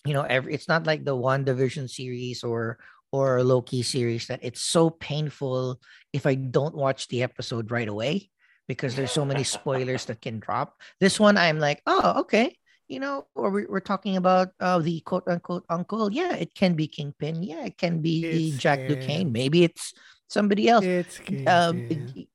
you 0.07 0.15
know 0.15 0.23
every 0.23 0.55
it's 0.55 0.69
not 0.69 0.87
like 0.87 1.05
the 1.05 1.15
WandaVision 1.17 1.89
series 1.91 2.43
or 2.43 2.79
or 3.13 3.43
Loki 3.43 3.83
series 3.83 4.29
that 4.29 4.41
it's 4.43 4.61
so 4.61 4.89
painful 4.89 5.81
if 6.13 6.27
I 6.27 6.35
don't 6.37 6.75
watch 6.75 7.09
the 7.09 7.23
episode 7.23 7.71
right 7.71 7.89
away 7.89 8.31
because 8.69 8.95
there's 8.95 9.11
so 9.11 9.25
many 9.25 9.43
spoilers 9.45 10.05
that 10.07 10.23
can 10.23 10.39
drop. 10.39 10.81
This 11.01 11.19
one, 11.19 11.37
I'm 11.37 11.59
like, 11.59 11.83
oh, 11.87 12.21
okay. 12.21 12.57
You 12.87 13.01
know, 13.01 13.27
or 13.35 13.51
we- 13.51 13.67
we're 13.67 13.81
talking 13.83 14.17
about 14.17 14.51
uh, 14.61 14.79
the 14.79 15.01
quote 15.01 15.27
unquote 15.27 15.65
uncle. 15.69 16.11
Yeah, 16.13 16.35
it 16.37 16.55
can 16.55 16.75
be 16.75 16.87
Kingpin. 16.87 17.43
Yeah, 17.43 17.67
it 17.67 17.77
can 17.79 18.01
be 18.01 18.23
It's 18.53 18.63
Jack. 18.63 18.87
Duquesne. 18.89 19.33
Maybe 19.33 19.65
it's 19.65 19.93
somebody 20.31 20.69
else. 20.69 20.85
It's 20.85 21.19
Um, 21.19 21.25
Kingpin. 21.89 22.13
it- 22.17 22.29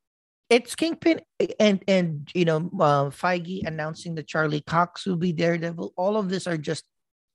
it's 0.48 0.76
Kingpin 0.76 1.22
and 1.60 1.82
and 1.88 2.30
you 2.36 2.46
know 2.46 2.70
uh, 2.80 3.10
Feige 3.10 3.66
announcing 3.66 4.14
that 4.16 4.28
Charlie 4.28 4.62
Cox 4.62 5.06
will 5.08 5.18
be 5.18 5.34
Daredevil. 5.34 5.94
All 5.98 6.18
of 6.18 6.30
this 6.30 6.46
are 6.46 6.58
just 6.58 6.86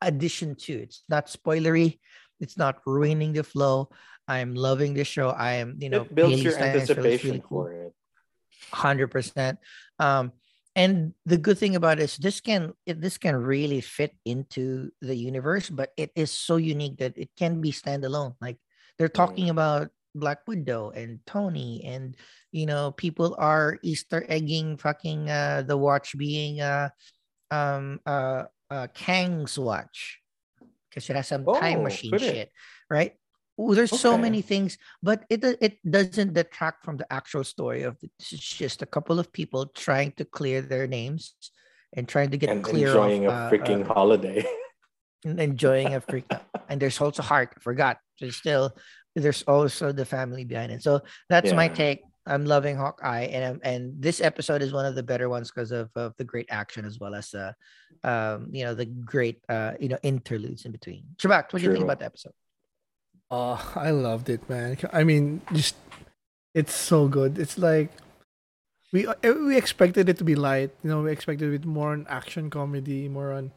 addition 0.01 0.55
to. 0.71 0.73
It's 0.79 1.03
not 1.09 1.27
spoilery. 1.27 1.99
It's 2.39 2.57
not 2.57 2.79
ruining 2.87 3.33
the 3.33 3.43
flow. 3.43 3.91
I'm 4.29 4.55
loving 4.55 4.95
the 4.95 5.03
show. 5.03 5.31
I 5.35 5.55
am 5.59 5.75
you 5.83 5.91
know 5.91 6.03
it 6.07 6.15
builds 6.15 6.37
Hailee 6.39 6.45
your 6.45 6.53
Steinfeld 6.55 6.83
is 6.83 6.91
anticipation 6.91 7.31
really 7.31 7.43
cool 7.49 7.65
for 7.65 7.73
it. 7.73 7.93
hundred 8.71 9.09
percent. 9.11 9.59
Um, 9.99 10.31
and 10.79 11.13
the 11.27 11.37
good 11.37 11.59
thing 11.59 11.75
about 11.75 11.99
it 11.99 12.05
is 12.07 12.15
this 12.17 12.39
can 12.41 12.73
it, 12.87 13.01
this 13.03 13.19
can 13.19 13.35
really 13.35 13.81
fit 13.83 14.15
into 14.25 14.93
the 15.03 15.17
universe, 15.19 15.67
but 15.69 15.91
it 15.99 16.13
is 16.15 16.31
so 16.31 16.57
unique 16.63 16.99
that 17.03 17.19
it 17.19 17.31
can 17.37 17.61
be 17.61 17.73
standalone. 17.75 18.37
Like 18.41 18.59
they're 19.03 19.11
talking 19.11 19.51
about 19.51 19.91
Black 20.15 20.47
Widow 20.47 20.91
and 20.91 21.21
Tony, 21.27 21.83
and 21.85 22.17
you 22.53 22.67
know 22.67 22.93
people 22.93 23.37
are 23.39 23.79
Easter 23.83 24.25
egging 24.29 24.77
fucking 24.77 25.31
uh, 25.31 25.63
the 25.67 25.77
watch 25.77 26.17
being 26.17 26.61
uh 26.61 26.91
um 27.51 28.01
uh, 28.07 28.45
uh 28.71 28.87
Kang's 28.95 29.59
watch 29.59 30.21
because 30.89 31.09
it 31.09 31.17
has 31.17 31.29
some 31.29 31.45
time 31.47 31.81
Oh, 31.81 31.83
machine 31.85 32.11
could 32.13 32.23
it? 32.23 32.35
shit, 32.35 32.51
right? 32.91 33.15
Ooh, 33.61 33.75
there's 33.75 33.93
so 33.93 34.17
many 34.17 34.41
things 34.41 34.79
but 35.03 35.25
it 35.29 35.45
it 35.61 35.77
doesn't 35.85 36.33
detract 36.33 36.85
from 36.85 36.97
the 36.97 37.07
actual 37.13 37.45
story 37.45 37.83
of 37.83 37.97
it. 38.03 38.11
It's 38.19 38.31
just 38.31 38.83
a 38.83 38.87
couple 38.87 39.21
of 39.21 39.33
people 39.33 39.67
trying 39.67 40.13
to 40.13 40.25
clear 40.25 40.63
their 40.63 40.87
names 40.87 41.35
and 41.93 42.09
trying 42.09 42.31
to 42.31 42.39
get 42.39 42.51
and 42.51 42.65
clear 42.65 42.89
enjoying 42.89 43.27
of, 43.27 43.33
a 43.33 43.37
uh, 43.37 43.51
freaking 43.51 43.85
uh, 43.85 43.93
holiday. 43.93 44.45
enjoying 45.25 45.95
a 45.95 46.01
freak 46.01 46.25
and 46.71 46.81
there's 46.81 46.99
also 46.99 47.23
heart 47.23 47.53
I 47.55 47.61
forgot 47.61 47.99
there's 48.21 48.37
still 48.37 48.73
there's 49.17 49.43
also 49.43 49.93
the 49.93 50.05
family 50.05 50.45
behind 50.45 50.73
it 50.73 50.83
so 50.83 51.01
that's 51.29 51.53
my 51.53 51.69
take 51.69 52.01
i'm 52.27 52.45
loving 52.45 52.77
hawkeye 52.77 53.23
and 53.23 53.45
I'm, 53.45 53.61
and 53.63 54.01
this 54.01 54.21
episode 54.21 54.63
is 54.63 54.73
one 54.73 54.87
of 54.87 54.95
the 54.95 55.03
better 55.03 55.29
ones 55.29 55.51
because 55.51 55.73
of, 55.73 55.91
of 55.97 56.15
the 56.17 56.25
great 56.25 56.47
action 56.51 56.85
as 56.85 56.99
well 57.01 57.15
as 57.15 57.35
uh 57.35 57.53
um 58.05 58.49
you 58.53 58.65
know 58.65 58.75
the 58.75 58.87
great 58.87 59.43
uh 59.49 59.73
you 59.81 59.89
know 59.89 59.99
interludes 60.03 60.65
in 60.65 60.73
between 60.73 61.05
Chubax, 61.17 61.53
what 61.53 61.61
do 61.61 61.65
you 61.65 61.73
think 61.73 61.85
about 61.85 61.99
the 61.99 62.05
episode 62.05 62.33
Oh, 63.31 63.63
I 63.77 63.91
loved 63.91 64.29
it, 64.29 64.49
man. 64.49 64.77
I 64.93 65.05
mean, 65.05 65.41
just 65.53 65.77
it's 66.55 66.75
so 66.75 67.07
good. 67.07 67.39
It's 67.39 67.57
like 67.57 67.91
we 68.93 69.07
uh, 69.07 69.15
we 69.23 69.57
expected 69.57 70.09
it 70.09 70.19
to 70.19 70.25
be 70.25 70.35
light. 70.35 70.75
You 70.83 70.91
know, 70.91 71.03
we 71.03 71.13
expected 71.13 71.53
it 71.55 71.65
more 71.65 71.93
on 71.93 72.07
action 72.09 72.51
comedy, 72.51 73.09
more 73.09 73.33
on 73.33 73.53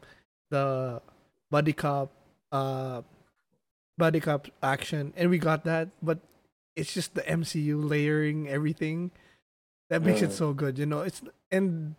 the 0.50 1.02
buddy 1.50 1.72
cop, 1.72 2.12
uh, 2.52 3.02
buddy 3.98 4.20
cop 4.20 4.48
action, 4.62 5.12
and 5.16 5.30
we 5.30 5.38
got 5.38 5.64
that. 5.64 5.88
But 6.02 6.18
it's 6.76 6.92
just 6.92 7.14
the 7.14 7.22
MCU 7.22 7.78
layering 7.82 8.48
everything 8.48 9.10
that 9.90 10.02
makes 10.02 10.22
it 10.22 10.32
so 10.32 10.52
good. 10.52 10.78
You 10.78 10.86
know, 10.86 11.00
it's 11.00 11.22
and 11.50 11.94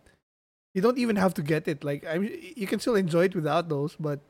you 0.74 0.82
don't 0.82 0.98
even 0.98 1.16
have 1.16 1.34
to 1.34 1.42
get 1.42 1.68
it. 1.68 1.84
Like 1.84 2.06
I 2.06 2.18
mean, 2.18 2.38
you 2.56 2.66
can 2.66 2.80
still 2.80 2.96
enjoy 2.96 3.24
it 3.24 3.34
without 3.34 3.68
those, 3.68 3.96
but 3.98 4.20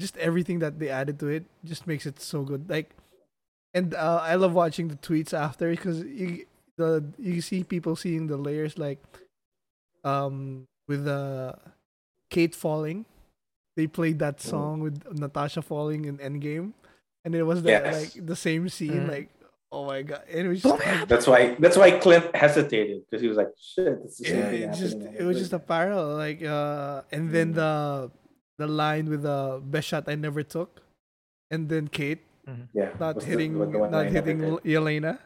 just 0.00 0.16
everything 0.18 0.58
that 0.60 0.78
they 0.78 0.88
added 0.88 1.18
to 1.20 1.28
it 1.28 1.44
just 1.64 1.86
makes 1.86 2.06
it 2.06 2.20
so 2.20 2.42
good. 2.42 2.68
Like, 2.68 2.90
and 3.74 3.94
uh, 3.94 4.20
I 4.22 4.34
love 4.36 4.52
watching 4.54 4.88
the 4.88 4.96
tweets 4.96 5.32
after 5.32 5.70
because 5.70 6.02
you 6.04 6.46
the 6.76 7.04
you 7.18 7.40
see 7.40 7.64
people 7.64 7.96
seeing 7.96 8.26
the 8.26 8.36
layers 8.36 8.78
like, 8.78 8.98
um, 10.04 10.66
with 10.88 11.06
uh, 11.06 11.52
Kate 12.30 12.54
falling, 12.54 13.04
they 13.76 13.86
played 13.86 14.18
that 14.18 14.38
Mm. 14.38 14.48
song 14.48 14.80
with 14.80 15.02
Natasha 15.18 15.62
falling 15.62 16.04
in 16.04 16.18
Endgame, 16.18 16.72
and 17.26 17.34
it 17.34 17.42
was 17.42 17.62
the, 17.62 17.70
Yes. 17.70 18.14
like 18.14 18.24
the 18.26 18.36
same 18.36 18.68
scene. 18.70 19.02
Mhm. 19.02 19.08
Like, 19.10 19.28
oh 19.72 19.84
my 19.84 20.00
god, 20.02 20.22
it 20.30 20.46
was 20.46 20.62
just, 20.62 21.08
That's 21.10 21.26
why 21.26 21.56
that's 21.58 21.76
why 21.76 21.90
Clint 21.98 22.34
hesitated 22.34 23.02
because 23.04 23.20
he 23.20 23.26
was 23.28 23.36
like, 23.36 23.50
"Shit, 23.58 24.00
this 24.04 24.20
is 24.22 24.30
yeah, 24.30 24.70
it 24.70 24.72
just 24.74 24.94
happening 24.96 25.16
it 25.18 25.24
was 25.26 25.38
just 25.38 25.52
a 25.52 25.58
parallel. 25.58 26.14
Like, 26.16 26.40
uh, 26.42 27.02
and 27.10 27.30
then 27.34 27.52
Mm. 27.52 27.56
the 27.60 28.10
the 28.58 28.66
line 28.70 29.10
with 29.10 29.22
the 29.26 29.60
best 29.62 29.88
shot 29.88 30.04
I 30.08 30.14
never 30.14 30.42
took, 30.42 30.80
and 31.50 31.68
then 31.68 31.88
Kate 31.88 32.22
yeah, 32.72 32.94
not 33.02 33.16
was 33.16 33.24
the- 33.26 33.30
hitting 33.30 33.58
was 33.58 33.68
the 33.74 33.88
not 33.90 34.06
hitting 34.06 34.38
they 34.38 34.46
L- 34.48 34.60
Yelena. 34.64 35.18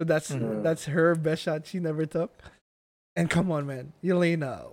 So 0.00 0.04
that's 0.08 0.30
Mhm. 0.32 0.62
that's 0.64 0.86
her 0.86 1.14
best 1.14 1.42
shot 1.44 1.66
she 1.68 1.78
never 1.78 2.06
took. 2.06 2.32
And 3.14 3.28
come 3.28 3.52
on, 3.52 3.66
man, 3.66 3.92
Yelena, 4.02 4.64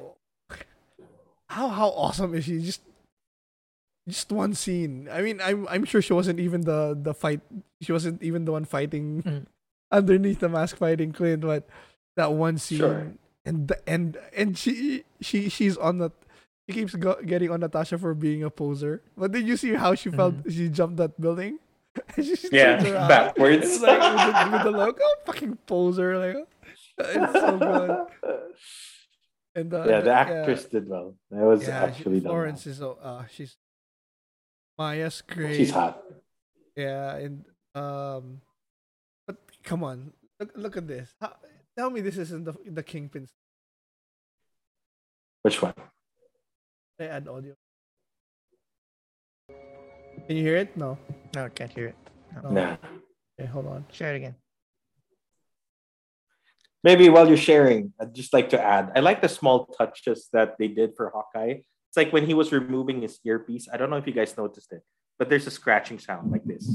how 1.49 1.67
how 1.67 1.89
awesome 1.89 2.33
is 2.33 2.45
she? 2.45 2.61
Just 2.63 2.81
just 4.07 4.31
one 4.31 4.53
scene. 4.53 5.09
I 5.11 5.21
mean, 5.21 5.41
I'm 5.41 5.67
I'm 5.69 5.83
sure 5.85 6.01
she 6.01 6.13
wasn't 6.13 6.39
even 6.39 6.61
the 6.61 6.97
the 6.99 7.13
fight. 7.13 7.41
She 7.81 7.91
wasn't 7.91 8.21
even 8.21 8.45
the 8.45 8.51
one 8.51 8.65
fighting 8.65 9.23
Mm. 9.23 9.45
underneath 9.91 10.39
the 10.39 10.49
mask 10.49 10.77
fighting 10.77 11.11
Clint, 11.11 11.41
but 11.41 11.67
that 12.15 12.33
one 12.33 12.57
scene 12.57 12.79
Sure. 12.79 13.13
and 13.45 13.67
the, 13.67 13.77
and 13.89 14.17
and 14.35 14.57
she 14.57 15.03
she 15.21 15.49
she's 15.49 15.77
on 15.77 15.97
the. 15.99 16.11
She 16.67 16.73
keeps 16.81 16.95
go, 16.95 17.13
getting 17.21 17.51
on 17.51 17.59
Natasha 17.61 17.97
for 17.99 18.15
being 18.15 18.41
a 18.41 18.49
poser. 18.49 19.03
But 19.15 19.31
did 19.31 19.45
you 19.45 19.55
see 19.55 19.73
how 19.77 19.93
she 19.93 20.09
felt? 20.09 20.33
She 20.49 20.67
jumped 20.69 20.97
that 20.97 21.13
building. 21.21 21.59
she 22.17 22.23
just 22.33 22.49
Yeah, 22.51 22.81
backwards. 23.07 23.79
Like 23.81 24.01
with 24.01 24.33
the, 24.33 24.49
with 24.51 24.63
the 24.63 24.71
logo, 24.73 25.05
fucking 25.29 25.57
poser. 25.67 26.17
Like, 26.17 26.47
it's 26.97 27.33
so 27.33 27.57
good. 27.61 27.91
And 29.55 29.73
uh, 29.73 29.85
yeah, 29.87 30.01
the 30.01 30.11
actress 30.11 30.65
did 30.65 30.89
well. 30.89 31.15
That 31.31 31.45
was 31.45 31.65
yeah, 31.67 31.83
actually 31.85 32.19
she, 32.19 32.23
done 32.23 32.31
Florence 32.31 32.67
is 32.67 32.77
so 32.77 32.97
uh, 33.01 33.23
she's 33.31 33.55
Maya's 34.77 35.23
well. 35.27 35.37
great. 35.37 35.57
She's 35.57 35.71
hot. 35.71 36.01
Yeah, 36.75 37.15
and 37.15 37.45
um, 37.73 38.41
but 39.27 39.37
come 39.63 39.83
on, 39.83 40.11
look 40.39 40.51
look 40.55 40.77
at 40.77 40.87
this. 40.87 41.13
How, 41.21 41.33
tell 41.77 41.89
me 41.89 42.01
this 42.01 42.17
isn't 42.17 42.45
the 42.45 42.53
the 42.65 42.83
Kingpin. 42.83 43.27
Which 45.43 45.61
one? 45.61 45.73
I 46.99 47.05
add 47.05 47.27
audio. 47.27 47.53
Can 50.27 50.37
you 50.37 50.43
hear 50.43 50.57
it? 50.57 50.75
No. 50.75 50.97
no 51.35 51.45
I 51.45 51.49
can't 51.49 51.71
hear 51.71 51.87
it 51.87 51.95
no. 52.43 52.49
Nah. 52.49 52.77
Okay, 53.39 53.49
hold 53.49 53.67
on. 53.67 53.85
share 53.91 54.13
it 54.13 54.17
again 54.17 54.35
Maybe 56.83 57.09
while 57.09 57.27
you're 57.27 57.37
sharing, 57.37 57.93
I'd 57.99 58.13
just 58.13 58.31
like 58.31 58.49
to 58.49 58.61
add, 58.61 58.91
I 58.95 58.99
like 58.99 59.19
the 59.19 59.27
small 59.27 59.65
touches 59.65 60.29
that 60.33 60.55
they 60.59 60.67
did 60.67 60.93
for 60.95 61.09
Hawkeye. 61.09 61.61
It's 61.95 62.03
like 62.03 62.11
when 62.11 62.25
he 62.27 62.33
was 62.33 62.51
removing 62.51 63.03
his 63.07 63.21
earpiece. 63.23 63.69
I 63.71 63.77
don't 63.77 63.89
know 63.89 63.95
if 63.95 64.05
you 64.05 64.11
guys 64.11 64.35
noticed 64.35 64.73
it, 64.73 64.83
but 65.17 65.29
there's 65.29 65.47
a 65.47 65.51
scratching 65.51 65.97
sound 65.97 66.29
like 66.29 66.43
this. 66.43 66.67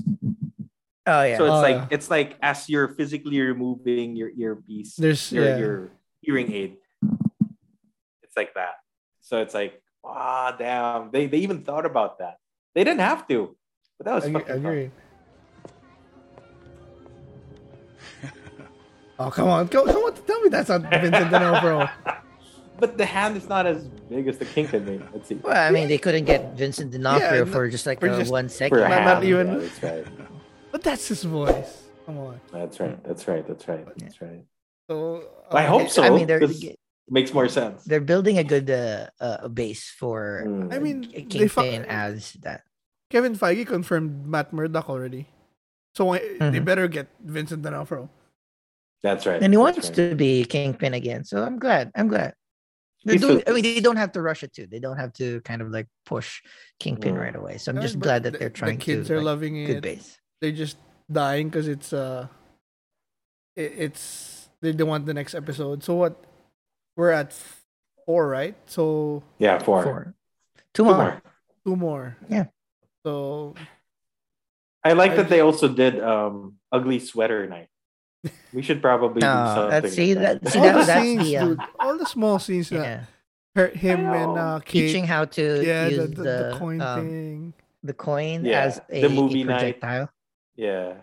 oh 1.04 1.22
yeah 1.28 1.36
So 1.36 1.44
it's 1.44 1.52
Oh, 1.52 1.60
like 1.60 1.76
yeah. 1.76 1.86
it's 1.92 2.08
like 2.08 2.36
as 2.40 2.70
you're 2.72 2.88
physically 2.96 3.38
removing 3.38 4.16
your 4.16 4.30
earpiece, 4.32 4.96
There's 4.96 5.30
your 5.30 5.44
yeah. 5.44 5.56
your 5.60 5.90
hearing 6.24 6.48
aid. 6.50 6.76
It's 8.24 8.32
like 8.34 8.54
that. 8.54 8.80
So 9.20 9.42
it's 9.44 9.52
like, 9.52 9.82
ah, 10.02 10.56
damn. 10.56 11.10
They 11.12 11.26
they 11.28 11.44
even 11.44 11.64
thought 11.68 11.84
about 11.84 12.16
that. 12.24 12.40
They 12.74 12.80
didn't 12.82 13.04
have 13.04 13.28
to, 13.28 13.52
but 14.00 14.06
that 14.08 14.14
was 14.14 14.24
Ag- 14.24 14.32
fucking 14.32 14.56
agree. 14.56 14.88
oh 19.20 19.28
come 19.30 19.48
on, 19.52 19.68
come, 19.68 19.84
come 19.84 20.00
on, 20.00 20.14
tell 20.24 20.40
me 20.40 20.48
that's 20.48 20.70
not 20.72 20.80
Vincent 20.88 21.28
D'Onofrio. 21.30 21.84
But 22.80 22.96
the 22.96 23.06
hand 23.06 23.36
is 23.36 23.48
not 23.48 23.66
as 23.66 23.84
big 24.08 24.26
as 24.26 24.38
the 24.38 24.46
Kingpin 24.46 24.84
thing. 24.86 25.08
Let's 25.12 25.28
see. 25.28 25.36
well 25.36 25.56
i 25.68 25.70
mean 25.70 25.86
they 25.88 25.98
couldn't 25.98 26.24
get 26.24 26.56
vincent 26.56 26.90
d'onofrio 26.92 27.44
no, 27.44 27.52
for 27.52 27.68
just 27.68 27.86
like 27.86 28.00
for 28.00 28.08
a 28.08 28.16
just- 28.18 28.30
one 28.32 28.48
For 28.48 28.64
a 28.64 28.88
Not- 28.88 28.88
not 28.88 29.22
hand. 29.22 29.24
even- 29.24 29.48
Yeah, 29.48 29.58
that's 29.58 29.82
right. 29.82 30.06
But 30.72 30.82
that's 30.82 31.08
his 31.08 31.24
voice. 31.24 31.72
Come 32.06 32.18
on. 32.18 32.40
That's 32.52 32.78
right. 32.80 32.98
That's 33.04 33.26
right. 33.28 33.46
That's 33.46 33.66
right. 33.68 33.84
That's 33.98 34.20
right. 34.22 34.44
So 34.88 35.22
I 35.50 35.66
uh, 35.66 35.68
hope 35.68 35.88
so. 35.90 36.02
I 36.02 36.10
mean, 36.10 36.26
they're. 36.26 36.42
it 36.42 36.78
makes 37.08 37.34
more 37.34 37.48
sense. 37.48 37.82
they're 37.84 38.00
building 38.12 38.38
a 38.38 38.44
good 38.44 38.70
uh, 38.70 39.10
uh 39.20 39.48
base 39.48 39.90
for 39.90 40.42
Mm. 40.46 40.72
I 40.74 40.78
mean, 40.78 40.98
K- 41.04 41.26
they 41.46 41.48
fu- 41.48 41.62
as 41.62 42.34
that. 42.46 42.62
Kevin 43.10 43.34
Feige 43.34 43.66
confirmed 43.66 44.26
Matt 44.26 44.52
Murdock 44.54 44.88
already. 44.88 45.26
So 45.96 46.04
why 46.14 46.22
they 46.38 46.60
better 46.62 46.86
get 46.86 47.10
Vincent 47.18 47.62
D'Onofrio. 47.62 48.08
that's 49.02 49.26
right. 49.26 49.42
And 49.42 49.52
he 49.52 49.58
that's 49.58 49.74
wants 49.76 49.88
right. 49.90 50.10
to 50.10 50.14
be 50.14 50.44
Kingpin 50.46 50.94
again. 50.94 51.24
So 51.26 51.42
I'm 51.42 51.58
glad. 51.58 51.90
I'm 51.98 52.06
glad. 52.06 52.34
They're 53.04 53.16
doing, 53.16 53.42
I 53.46 53.52
mean, 53.52 53.62
they 53.62 53.80
don't 53.80 53.96
have 53.96 54.12
to 54.12 54.20
rush 54.22 54.42
it 54.42 54.52
too. 54.52 54.66
They 54.66 54.78
don't 54.78 54.98
have 54.98 55.12
to 55.14 55.40
kind 55.40 55.62
of 55.62 55.70
like 55.70 55.86
push 56.04 56.42
Kingpin 56.78 57.14
right 57.14 57.34
away. 57.34 57.56
So 57.56 57.72
I'm 57.72 57.80
just 57.80 57.98
but 57.98 58.04
glad 58.04 58.22
that 58.24 58.38
they're 58.38 58.50
trying 58.50 58.76
The 58.76 58.84
kids 58.84 59.08
to 59.08 59.14
are 59.14 59.16
like, 59.18 59.24
loving 59.24 59.64
good 59.64 59.76
it. 59.78 59.82
base. 59.82 60.18
They're 60.40 60.52
just 60.52 60.76
dying 61.10 61.48
because 61.48 61.66
it's 61.66 61.92
uh, 61.94 62.28
it, 63.56 63.72
it's 63.88 64.48
they 64.60 64.72
don't 64.72 64.88
want 64.88 65.06
the 65.06 65.14
next 65.14 65.34
episode. 65.34 65.82
So 65.82 65.94
what? 65.94 66.22
We're 66.96 67.10
at 67.10 67.32
four, 68.04 68.28
right? 68.28 68.54
So 68.66 69.22
Yeah, 69.38 69.58
four. 69.58 69.82
Four. 69.82 70.14
Two 70.74 70.84
Two 70.84 70.84
more. 70.84 70.96
more. 70.96 71.22
two 71.64 71.76
more. 71.76 72.16
Yeah. 72.28 72.44
So 73.02 73.54
I 74.84 74.92
like 74.92 75.12
I 75.12 75.24
that 75.24 75.28
they 75.30 75.40
also 75.40 75.68
did 75.72 75.98
um 76.04 76.56
ugly 76.70 76.98
sweater 76.98 77.46
night. 77.48 77.68
We 78.52 78.62
should 78.62 78.82
probably 78.82 79.20
do 79.20 79.26
No, 79.26 79.44
something. 79.54 79.70
that's- 79.70 79.94
see, 79.94 80.14
that- 80.14 80.46
see, 80.48 80.58
all 80.58 80.64
that- 80.66 80.78
the 80.80 80.84
that's 80.84 81.02
scenes, 81.02 81.24
the, 81.24 81.36
uh, 81.36 81.44
dude. 81.44 81.58
All 81.78 81.98
the 81.98 82.06
small 82.06 82.38
scenes 82.38 82.68
that 82.70 83.04
hurt 83.56 83.76
him 83.76 84.00
and 84.06 84.38
uh, 84.38 84.60
Kate. 84.60 84.86
Teaching 84.86 85.04
how 85.06 85.24
to 85.24 85.64
yeah, 85.66 85.84
the, 85.84 85.90
use 85.90 85.98
the, 86.10 86.14
the, 86.16 86.22
the 86.22 86.56
coin 86.58 86.80
um, 86.80 87.00
thing. 87.00 87.54
the 87.82 87.94
coin 87.94 88.44
Yeah, 88.44 88.60
as 88.62 88.80
a, 88.90 89.00
the 89.00 89.06
a 89.06 89.10
movie 89.10 89.44
night. 89.44 89.80
projectile. 89.80 90.10
yeah. 90.56 90.94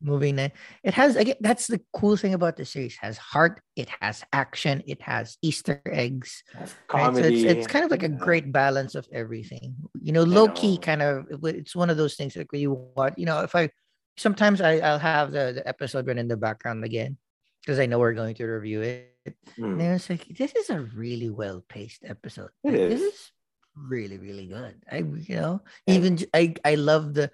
movie 0.00 0.32
night. 0.32 0.52
It 0.82 0.94
has 0.94 1.16
again. 1.16 1.36
That's 1.40 1.66
the 1.66 1.80
cool 1.92 2.16
thing 2.16 2.32
about 2.32 2.56
the 2.56 2.64
series. 2.64 2.94
It 2.94 3.04
has 3.04 3.18
heart. 3.18 3.60
It 3.76 3.90
has 4.00 4.24
action. 4.32 4.82
It 4.86 5.02
has 5.02 5.36
Easter 5.42 5.82
eggs. 5.84 6.42
That's 6.54 6.72
right? 6.72 7.04
So 7.04 7.10
Comedy. 7.20 7.44
it's, 7.44 7.58
it's 7.58 7.66
kind 7.66 7.84
of 7.84 7.90
like 7.90 8.02
a 8.02 8.08
great 8.08 8.50
balance 8.52 8.94
of 8.94 9.06
everything. 9.12 9.74
You 10.00 10.12
know, 10.12 10.22
low 10.22 10.48
key 10.48 10.78
kind 10.78 11.02
of. 11.02 11.26
It's 11.44 11.76
one 11.76 11.90
of 11.90 11.98
those 11.98 12.14
things 12.16 12.34
like 12.36 12.50
when 12.52 12.62
you 12.62 12.80
watch. 12.96 13.14
You 13.18 13.26
know, 13.26 13.40
if 13.42 13.54
I 13.54 13.68
sometimes 14.16 14.60
I 14.60 14.78
I'll 14.78 14.98
have 14.98 15.32
the, 15.32 15.52
the 15.56 15.66
episode 15.68 16.06
run 16.06 16.18
in 16.18 16.28
the 16.28 16.36
background 16.36 16.84
again 16.84 17.16
because 17.62 17.78
I 17.78 17.86
know 17.86 17.98
we're 17.98 18.14
going 18.14 18.34
to 18.36 18.44
review 18.46 18.82
it. 18.82 19.06
Mm. 19.58 19.80
And 19.80 19.82
it's 19.82 20.08
like 20.10 20.26
this 20.36 20.52
is 20.54 20.70
a 20.70 20.80
really 20.96 21.28
well 21.30 21.62
paced 21.68 22.04
episode. 22.04 22.50
It 22.64 22.70
Like, 22.72 22.88
This 22.90 23.00
is. 23.02 23.12
is 23.14 23.32
really 23.76 24.18
really 24.18 24.46
good. 24.46 24.82
I 24.90 24.98
you 24.98 25.36
know 25.36 25.62
Yeah. 25.86 25.94
even 25.94 26.18
I 26.34 26.74
love 26.74 27.14
the. 27.14 27.30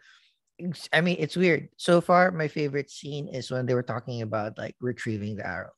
I 0.90 1.02
mean, 1.02 1.16
it's 1.20 1.36
weird. 1.36 1.68
So 1.76 2.00
far, 2.00 2.30
my 2.32 2.48
favorite 2.48 2.88
scene 2.90 3.28
is 3.28 3.50
when 3.50 3.66
they 3.66 3.74
were 3.74 3.82
talking 3.84 4.22
about 4.22 4.56
like 4.56 4.74
retrieving 4.80 5.36
the 5.36 5.46
arrows. 5.46 5.72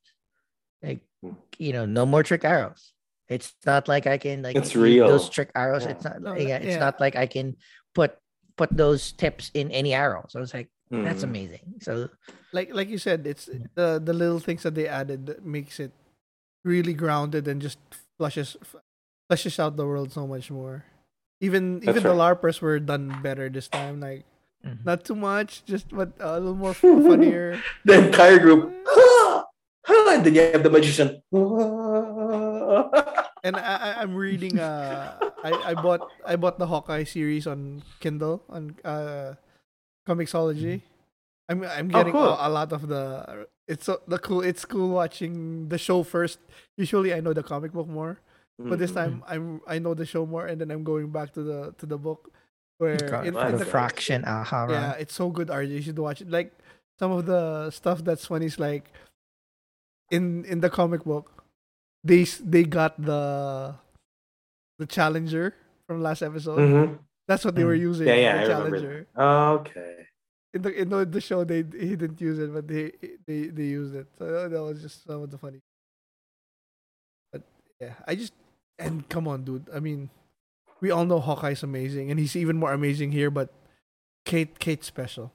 Like 0.82 1.00
Hmm. 1.22 1.34
you 1.58 1.72
know, 1.72 1.84
no 1.84 2.06
more 2.06 2.22
trick 2.22 2.44
arrows. 2.44 2.94
It's 3.28 3.52
not 3.66 3.88
like 3.88 4.06
I 4.06 4.16
can 4.18 4.40
like 4.42 4.54
It's 4.56 4.76
real. 4.76 5.08
those 5.08 5.28
trick 5.28 5.50
arrows. 5.54 5.82
Yeah. 5.84 5.90
It's 5.90 6.04
not. 6.04 6.22
No, 6.22 6.34
yeah, 6.38 6.56
it's 6.62 6.78
yeah. 6.78 6.78
not 6.78 7.00
like 7.00 7.16
I 7.16 7.26
can 7.26 7.56
put 7.94 8.14
put 8.56 8.70
those 8.70 9.12
tips 9.12 9.50
in 9.52 9.70
any 9.74 9.92
arrow. 9.94 10.24
So 10.30 10.40
it's 10.40 10.54
like 10.54 10.70
that's 10.90 11.20
Mm. 11.22 11.30
amazing. 11.30 11.64
So 11.80 12.08
Like 12.52 12.72
like 12.72 12.88
you 12.88 12.98
said, 12.98 13.26
it's 13.28 13.46
the 13.76 14.00
the 14.00 14.12
little 14.16 14.40
things 14.40 14.62
that 14.64 14.74
they 14.74 14.88
added 14.88 15.26
that 15.28 15.44
makes 15.44 15.78
it 15.80 15.92
really 16.64 16.94
grounded 16.96 17.46
and 17.48 17.60
just 17.60 17.78
flushes 18.16 18.56
flushes 19.28 19.60
out 19.60 19.76
the 19.76 19.86
world 19.86 20.12
so 20.12 20.26
much 20.26 20.50
more. 20.50 20.84
Even 21.40 21.80
That's 21.80 21.96
even 21.98 22.02
the 22.02 22.16
larpers 22.16 22.60
were 22.64 22.80
done 22.80 23.20
better 23.22 23.48
this 23.52 23.68
time. 23.68 24.00
Like 24.00 24.24
mhm. 24.64 24.80
not 24.84 25.04
too 25.04 25.14
much, 25.14 25.62
just 25.68 25.92
but 25.92 26.16
a 26.18 26.40
little 26.40 26.56
more 26.56 26.74
funnier. 26.80 27.60
The 27.84 28.08
entire 28.08 28.40
group. 28.40 28.72
and 29.88 30.24
then 30.24 30.34
you 30.34 30.42
have 30.52 30.64
the 30.64 30.70
magician. 30.72 31.20
And 33.44 33.54
I, 33.56 33.76
I 33.76 33.90
I'm 34.02 34.14
reading 34.18 34.58
uh 34.58 35.14
I, 35.44 35.72
I 35.72 35.74
bought 35.78 36.02
I 36.26 36.34
bought 36.36 36.58
the 36.58 36.66
Hawkeye 36.66 37.04
series 37.04 37.46
on 37.46 37.82
Kindle 38.00 38.42
on 38.50 38.74
uh 38.84 39.34
Comixology. 40.08 40.80
I'm 41.48 41.62
I'm 41.64 41.88
getting 41.88 42.12
cool. 42.12 42.22
a, 42.36 42.48
a 42.48 42.50
lot 42.50 42.72
of 42.72 42.88
the 42.88 43.46
it's 43.66 43.84
so 43.84 44.00
the 44.08 44.18
cool 44.18 44.40
it's 44.42 44.64
cool 44.64 44.88
watching 44.90 45.68
the 45.68 45.78
show 45.78 46.02
first. 46.02 46.38
Usually 46.76 47.12
I 47.14 47.20
know 47.20 47.32
the 47.32 47.42
comic 47.42 47.72
book 47.72 47.88
more, 47.88 48.18
but 48.58 48.78
this 48.78 48.90
Mhm. 48.92 48.94
time 49.00 49.14
I'm 49.28 49.60
I 49.66 49.78
know 49.78 49.94
the 49.94 50.04
show 50.06 50.24
more 50.26 50.46
and 50.46 50.60
then 50.60 50.70
I'm 50.70 50.84
going 50.84 51.08
back 51.10 51.32
to 51.34 51.42
the 51.42 51.74
to 51.78 51.86
the 51.86 51.96
book 51.98 52.32
where 52.78 52.94
in, 53.24 53.32
in 53.32 53.34
the 53.34 53.40
the 53.56 53.64
okay. 53.64 53.70
fraction 53.70 54.24
aha 54.24 54.66
yeah, 54.70 54.92
it's 55.02 55.14
so 55.14 55.30
good, 55.30 55.48
RJ. 55.48 55.70
You 55.70 55.82
should 55.82 55.98
watch 55.98 56.20
it. 56.20 56.28
Like 56.30 56.52
some 56.98 57.12
of 57.12 57.24
the 57.26 57.70
stuff 57.70 58.04
that's 58.04 58.26
funny 58.26 58.46
is 58.46 58.58
like 58.58 58.92
in 60.10 60.44
in 60.44 60.60
the 60.60 60.70
comic 60.70 61.04
book, 61.04 61.32
they 62.04 62.24
they 62.44 62.64
got 62.64 63.00
the 63.00 63.74
the 64.78 64.86
challenger 64.86 65.54
from 65.86 66.02
last 66.02 66.22
episode. 66.22 66.58
Mhm. 66.60 66.98
That's 67.28 67.44
what 67.44 67.54
they 67.54 67.64
were 67.64 67.76
Mm. 67.76 67.80
using. 67.80 68.06
Yeah, 68.08 68.14
yeah, 68.14 68.44
the 68.46 68.52
I 68.54 68.56
remember. 68.64 68.78
challenger. 68.80 69.06
Okay. 69.60 69.94
In 70.54 70.62
the 70.62 70.72
in 70.80 70.88
the, 70.88 71.04
the 71.04 71.20
show, 71.20 71.44
they 71.44 71.58
he 71.58 71.94
didn't 71.94 72.20
use 72.20 72.38
it, 72.38 72.52
but 72.52 72.66
they 72.66 72.92
they 73.26 73.48
they 73.48 73.64
used 73.64 73.94
it. 73.94 74.06
So 74.18 74.48
that 74.48 74.62
was 74.62 74.80
just 74.80 75.04
some 75.04 75.22
of 75.22 75.30
the 75.30 75.36
funny. 75.38 75.60
But 77.30 77.42
yeah, 77.80 77.94
I 78.06 78.14
just 78.14 78.32
and 78.78 79.06
come 79.08 79.28
on, 79.28 79.44
dude. 79.44 79.68
I 79.74 79.78
mean, 79.80 80.08
we 80.80 80.90
all 80.90 81.04
know 81.04 81.20
Hawkeye's 81.20 81.62
amazing, 81.62 82.10
and 82.10 82.18
he's 82.18 82.34
even 82.34 82.56
more 82.56 82.72
amazing 82.72 83.12
here. 83.12 83.30
But 83.30 83.52
Kate 84.24 84.58
Kate's 84.58 84.86
special. 84.86 85.32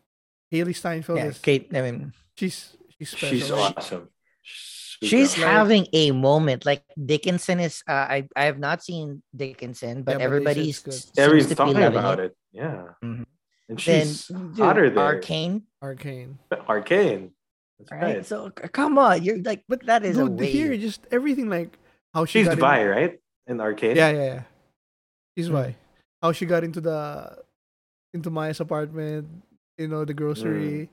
Hailee 0.51 0.75
Steinfeld 0.75 1.17
Yeah, 1.19 1.25
is 1.27 1.37
Kate. 1.39 1.69
I 1.75 1.81
mean, 1.81 2.13
she's 2.35 2.75
she's 2.97 3.09
special. 3.11 3.29
She's 3.37 3.51
awesome. 3.51 4.09
Super 4.43 4.82
she's 5.07 5.31
awesome. 5.31 5.43
like- 5.43 5.51
having 5.51 5.87
a 5.93 6.11
moment. 6.11 6.65
Like 6.65 6.83
Dickinson 6.97 7.59
is. 7.59 7.83
Uh, 7.87 7.93
I 7.93 8.27
I 8.35 8.45
have 8.45 8.59
not 8.59 8.83
seen 8.83 9.21
Dickinson, 9.35 10.03
but, 10.03 10.11
Yeah, 10.11 10.17
but 10.17 10.19
they 10.19 10.23
said 10.23 10.25
everybody's 10.25 10.67
it's 10.77 10.79
good. 10.83 10.93
seems 10.93 11.17
Everybody's 11.19 11.55
talking 11.57 11.83
about 11.83 12.19
it. 12.19 12.25
it. 12.25 12.37
Yeah. 12.51 12.83
Mhm. 13.03 13.25
And 13.69 13.77
Then 13.79 14.05
she's 14.07 14.27
dude, 14.27 14.57
hotter 14.59 14.89
there. 14.89 15.03
Arcane, 15.03 15.63
Arcane. 15.81 16.37
Arcane. 16.67 17.31
That's 17.79 17.91
right? 17.91 18.01
right. 18.17 18.25
So 18.25 18.49
come 18.51 18.97
on, 18.97 19.23
you're 19.23 19.41
like, 19.41 19.63
but 19.67 19.85
that 19.87 20.03
is 20.05 20.17
a 20.17 20.25
Dude, 20.27 20.39
way. 20.39 20.51
here 20.51 20.77
just 20.77 21.07
everything 21.11 21.49
like 21.49 21.77
how 22.13 22.25
she 22.25 22.39
She's 22.39 22.47
got 22.47 22.53
in- 22.53 22.59
Vi, 22.59 22.85
right? 22.87 23.19
In 23.47 23.59
Arcane? 23.61 23.95
Yeah, 23.95 24.11
yeah, 24.11 24.23
yeah. 24.23 24.43
She's 25.37 25.49
Mm. 25.49 25.53
why. 25.53 25.75
How 26.21 26.31
she 26.31 26.45
got 26.45 26.63
into 26.63 26.79
the 26.81 27.39
into 28.13 28.29
Maya's 28.29 28.59
apartment, 28.59 29.27
you 29.77 29.87
know, 29.87 30.05
the 30.05 30.13
grocery. 30.13 30.89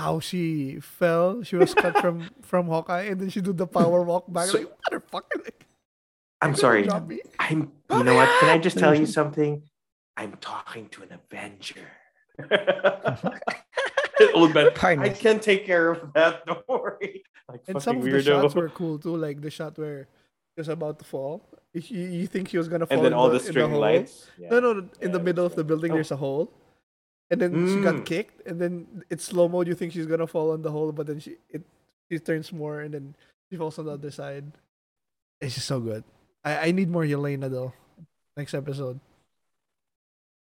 How 0.00 0.18
she 0.20 0.80
fell. 0.80 1.42
She 1.42 1.56
was 1.56 1.74
cut 1.74 1.98
from 2.00 2.30
from 2.50 2.66
Hawkeye, 2.72 3.02
and 3.12 3.20
then 3.20 3.28
she 3.28 3.40
did 3.44 3.58
the 3.58 3.66
power 3.66 4.02
walk 4.02 4.24
back. 4.32 4.48
So- 4.48 4.58
like 4.58 4.72
motherfucker! 4.88 5.44
Like, 5.44 5.66
I'm 6.40 6.54
sorry. 6.56 6.84
drop? 6.88 7.04
I'm 7.38 7.70
you 7.92 8.04
know 8.04 8.14
what? 8.16 8.28
Can 8.40 8.48
I 8.48 8.58
just 8.58 8.78
tell 8.78 8.94
you 8.96 9.04
something? 9.04 9.62
I'm 10.16 10.32
talking 10.40 10.88
to 10.96 11.02
an 11.04 11.10
Avenger. 11.20 11.84
Old 14.34 14.54
man. 14.54 14.70
Pardon 14.74 15.04
I 15.04 15.08
can 15.10 15.40
take 15.40 15.64
care 15.66 15.90
of 15.90 16.12
that. 16.14 16.44
Don't 16.48 16.66
worry. 16.68 17.22
Like 17.48 17.62
And 17.68 17.82
some 17.82 17.96
fucking 18.00 18.08
of 18.16 18.24
the 18.24 18.30
shots 18.30 18.54
were 18.54 18.68
cool 18.68 18.98
too, 18.98 19.16
like 19.16 19.40
the 19.40 19.50
shot 19.50 19.76
where 19.78 20.08
he 20.56 20.60
was 20.60 20.68
about 20.68 20.98
to 21.00 21.04
fall. 21.04 21.48
You, 21.72 22.00
you 22.20 22.26
think 22.26 22.48
he 22.48 22.58
was 22.58 22.68
gonna 22.68 22.86
fall? 22.86 22.96
and 22.96 23.04
then 23.04 23.12
in 23.12 23.18
all 23.18 23.28
the, 23.28 23.38
the 23.38 23.46
in 23.46 23.52
string 23.52 23.70
hole. 23.70 23.80
lights. 23.80 24.26
Yeah. 24.38 24.48
No, 24.50 24.60
no, 24.60 24.70
in 24.70 24.90
Yeah, 25.00 25.08
the 25.08 25.20
middle 25.20 25.46
of 25.46 25.54
the 25.56 25.64
building, 25.64 25.92
Oh. 25.92 25.94
there's 25.94 26.10
a 26.10 26.16
hole, 26.16 26.52
and 27.30 27.40
then 27.40 27.52
she 27.66 27.76
Mm. 27.78 27.82
got 27.84 28.04
kicked, 28.06 28.46
and 28.46 28.60
then 28.60 29.04
it's 29.10 29.24
slow 29.24 29.48
mo. 29.48 29.62
You 29.62 29.74
think 29.74 29.92
she's 29.92 30.06
gonna 30.06 30.26
fall 30.26 30.50
on 30.52 30.62
the 30.62 30.70
hole, 30.70 30.92
but 30.92 31.06
then 31.06 31.20
she 31.20 31.36
it 31.48 31.62
she 32.10 32.18
turns 32.18 32.52
more, 32.52 32.80
and 32.82 32.94
then 32.94 33.14
she 33.50 33.56
falls 33.56 33.78
on 33.78 33.86
the 33.86 33.92
other 33.94 34.10
side. 34.10 34.50
It's 35.40 35.54
just 35.54 35.66
so 35.68 35.80
good. 35.80 36.04
I 36.44 36.68
I 36.68 36.70
need 36.72 36.90
more 36.90 37.04
Yelena 37.04 37.48
though. 37.50 37.72
Next 38.36 38.54
episode. 38.54 39.00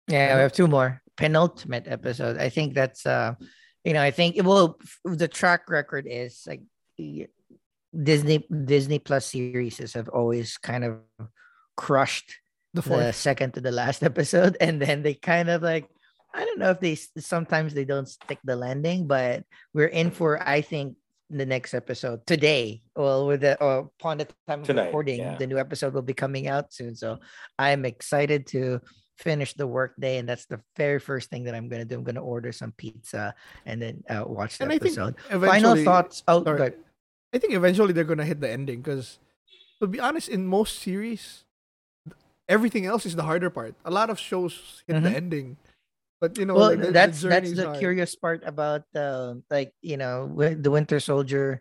Yeah, 0.07 0.35
we 0.35 0.41
have 0.41 0.51
two 0.53 0.67
more 0.67 1.01
penultimate 1.15 1.87
episode. 1.87 2.37
I 2.37 2.49
think 2.49 2.73
that's 2.73 3.05
uh, 3.05 3.35
you 3.83 3.93
know, 3.93 4.01
I 4.01 4.11
think 4.11 4.35
well, 4.43 4.77
f- 4.81 4.99
the 5.17 5.27
track 5.27 5.69
record 5.69 6.05
is 6.07 6.43
like 6.47 6.61
Disney 7.93 8.45
Disney 8.65 8.99
Plus 8.99 9.25
series 9.27 9.77
have 9.93 10.09
always 10.09 10.57
kind 10.57 10.83
of 10.83 10.99
crushed 11.77 12.39
The 12.73 12.81
the 12.81 13.11
second 13.13 13.53
to 13.53 13.61
the 13.61 13.71
last 13.71 14.01
episode, 14.11 14.57
and 14.59 14.81
then 14.81 15.03
they 15.03 15.13
kind 15.13 15.49
of 15.49 15.61
like 15.61 15.87
I 16.33 16.45
don't 16.45 16.59
know 16.59 16.71
if 16.71 16.79
they 16.79 16.95
sometimes 16.95 17.73
they 17.73 17.85
don't 17.85 18.07
stick 18.09 18.39
the 18.43 18.55
landing, 18.55 19.07
but 19.07 19.43
we're 19.73 19.87
in 19.93 20.09
for 20.11 20.41
I 20.41 20.61
think 20.61 20.97
the 21.29 21.45
next 21.45 21.73
episode 21.73 22.25
today. 22.25 22.81
Well, 22.95 23.27
with 23.27 23.41
the 23.41 23.59
or 23.61 23.89
upon 23.99 24.17
the 24.17 24.27
time 24.47 24.61
of 24.61 24.69
recording, 24.69 25.19
yeah. 25.19 25.37
the 25.37 25.47
new 25.47 25.57
episode 25.57 25.93
will 25.93 26.01
be 26.01 26.13
coming 26.13 26.47
out 26.47 26.73
soon. 26.73 26.95
So 26.95 27.19
I'm 27.57 27.85
excited 27.85 28.47
to 28.47 28.81
finish 29.17 29.53
the 29.53 29.67
work 29.67 29.93
day, 29.99 30.17
and 30.17 30.27
that's 30.27 30.45
the 30.45 30.59
very 30.75 30.99
first 30.99 31.29
thing 31.29 31.43
that 31.45 31.53
I'm 31.55 31.69
gonna 31.69 31.85
do. 31.85 31.95
I'm 31.95 32.03
gonna 32.03 32.23
order 32.23 32.51
some 32.51 32.73
pizza 32.77 33.35
and 33.65 33.81
then 33.81 34.03
uh, 34.09 34.23
watch 34.25 34.57
the 34.57 34.63
And 34.65 34.73
I 34.73 34.79
think 34.79 34.97
episode. 34.97 35.15
Final 35.29 35.77
thoughts. 35.83 36.23
Oh, 36.27 36.43
sorry. 36.43 36.57
good. 36.57 36.73
I 37.33 37.37
think 37.37 37.53
eventually 37.53 37.93
they're 37.93 38.03
gonna 38.09 38.25
hit 38.25 38.41
the 38.41 38.49
ending 38.49 38.81
because, 38.81 39.19
to 39.81 39.87
be 39.87 39.99
honest, 39.99 40.29
in 40.29 40.45
most 40.45 40.79
series, 40.79 41.45
everything 42.49 42.85
else 42.85 43.05
is 43.05 43.15
the 43.15 43.23
harder 43.23 43.49
part. 43.49 43.75
A 43.85 43.91
lot 43.91 44.09
of 44.09 44.19
shows 44.19 44.83
hit 44.87 45.01
the 45.01 45.09
Mhm. 45.09 45.15
ending, 45.15 45.57
but 46.23 46.39
you 46.39 46.47
know, 46.47 46.55
well 46.55 46.71
the- 46.71 46.87
the 46.87 46.91
that's 46.95 47.19
that's 47.19 47.51
the 47.51 47.67
hard. 47.75 47.83
curious 47.83 48.15
part 48.15 48.47
about 48.47 48.87
uh, 48.95 49.35
like 49.51 49.75
you 49.83 49.99
know 49.99 50.31
the 50.55 50.71
winter 50.71 51.03
soldier 51.03 51.59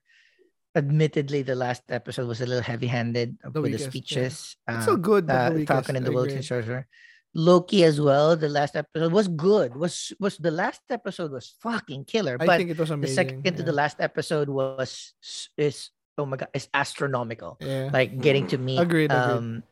admittedly 0.79 1.43
the 1.43 1.59
last 1.59 1.83
episode 1.91 2.31
was 2.31 2.41
a 2.41 2.47
little 2.47 2.63
heavy-handed 2.63 3.37
The 3.43 3.61
with 3.61 3.75
the 3.75 3.77
weakest, 3.77 3.85
yeah. 3.85 3.91
speeches 3.91 4.35
It's 4.71 4.87
so 4.87 4.95
uh, 4.95 5.03
good, 5.03 5.27
uh, 5.29 5.51
the 5.51 5.67
falcon 5.67 5.99
and 5.99 6.07
the 6.07 6.15
winter 6.15 6.41
soldier 6.47 6.87
loki 7.35 7.83
as 7.85 7.97
well 8.01 8.37
the 8.37 8.49
last 8.49 8.77
episode 8.77 9.13
was 9.13 9.27
good 9.29 9.73
was 9.77 10.13
was 10.21 10.37
the 10.37 10.53
last 10.53 10.81
episode 10.93 11.33
was 11.33 11.57
fucking 11.65 12.05
killer 12.05 12.37
I 12.41 12.45
but 12.45 12.57
think 12.61 12.69
it 12.71 12.79
was 12.79 12.93
amazing. 12.93 13.09
the 13.09 13.17
second 13.43 13.53
to 13.57 13.65
the 13.65 13.73
last 13.73 14.01
episode 14.01 14.49
was 14.53 15.17
is 15.57 15.91
oh 16.21 16.25
my 16.29 16.37
god 16.37 16.53
is 16.53 16.69
astronomical 16.77 17.57
Yeah. 17.61 17.89
like 17.93 18.21
getting 18.21 18.47
to 18.53 18.61
meet 18.61 18.81
Agreed, 18.81 19.09
agreed. 19.13 19.17
um 19.17 19.65
uh, 19.65 19.72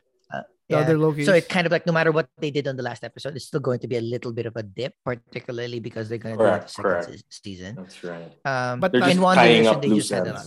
the 0.71 0.77
yeah. 0.77 0.83
other 0.87 0.97
Loki. 0.97 1.25
So 1.27 1.35
it's 1.35 1.47
kind 1.51 1.67
of 1.67 1.73
like 1.75 1.85
no 1.85 1.93
matter 1.93 2.13
what 2.15 2.29
they 2.39 2.51
did 2.51 2.69
on 2.71 2.77
the 2.79 2.83
last 2.87 3.03
episode, 3.05 3.35
it's 3.35 3.47
still 3.51 3.61
going 3.61 3.81
to 3.81 3.89
be 3.89 3.97
a 3.97 4.01
little 4.01 4.33
bit 4.33 4.47
of 4.47 4.55
a 4.57 4.63
dip, 4.63 4.95
particularly 5.05 5.81
because 5.81 6.09
they're 6.09 6.23
going 6.23 6.39
to 6.39 6.45
do 6.45 6.49
the 6.49 6.67
second 6.67 6.83
correct. 6.91 7.11
se- 7.11 7.25
season. 7.43 7.75
That's 7.75 7.99
right. 8.05 8.31
Um, 8.47 8.79
But 8.81 8.93
but 8.93 9.03
in 9.11 9.19
just 9.19 9.35
tying 9.35 9.65
WandaVision, 9.65 9.73
up 9.75 9.83
they 9.83 9.89
loose 9.89 10.09
just 10.09 10.15
had 10.15 10.27
a 10.29 10.33
lot. 10.39 10.47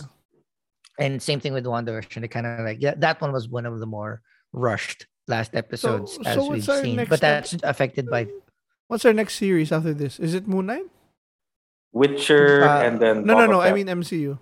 And 0.98 1.20
same 1.22 1.40
thing 1.40 1.52
with 1.52 1.64
WandaVision. 1.64 2.20
They 2.22 2.28
kind 2.28 2.46
of 2.46 2.64
like 2.64 2.78
yeah, 2.80 2.94
that 2.98 3.20
one 3.20 3.32
was 3.32 3.48
one 3.48 3.66
of 3.66 3.78
the 3.78 3.86
more 3.86 4.22
rushed 4.52 5.06
last 5.28 5.54
episodes 5.54 6.14
so 6.14 6.22
as 6.24 6.38
we've 6.48 6.64
seen. 6.64 6.96
next 6.96 7.10
But 7.10 7.18
step? 7.18 7.44
that's 7.44 7.62
affected 7.62 8.08
by 8.08 8.26
What's 8.88 9.04
our 9.04 9.12
next 9.12 9.36
series 9.36 9.72
after 9.72 9.94
this? 9.94 10.20
Is 10.20 10.34
it 10.34 10.46
Moon 10.46 10.66
Knight? 10.66 10.84
Witcher 11.92 12.64
Uh, 12.64 12.82
and 12.82 13.00
then 13.00 13.24
No, 13.24 13.34
no, 13.34 13.46
Boba 13.46 13.50
no. 13.50 13.60
I 13.60 13.66
Fett. 13.68 13.74
mean 13.76 13.86
MCU. 13.86 14.38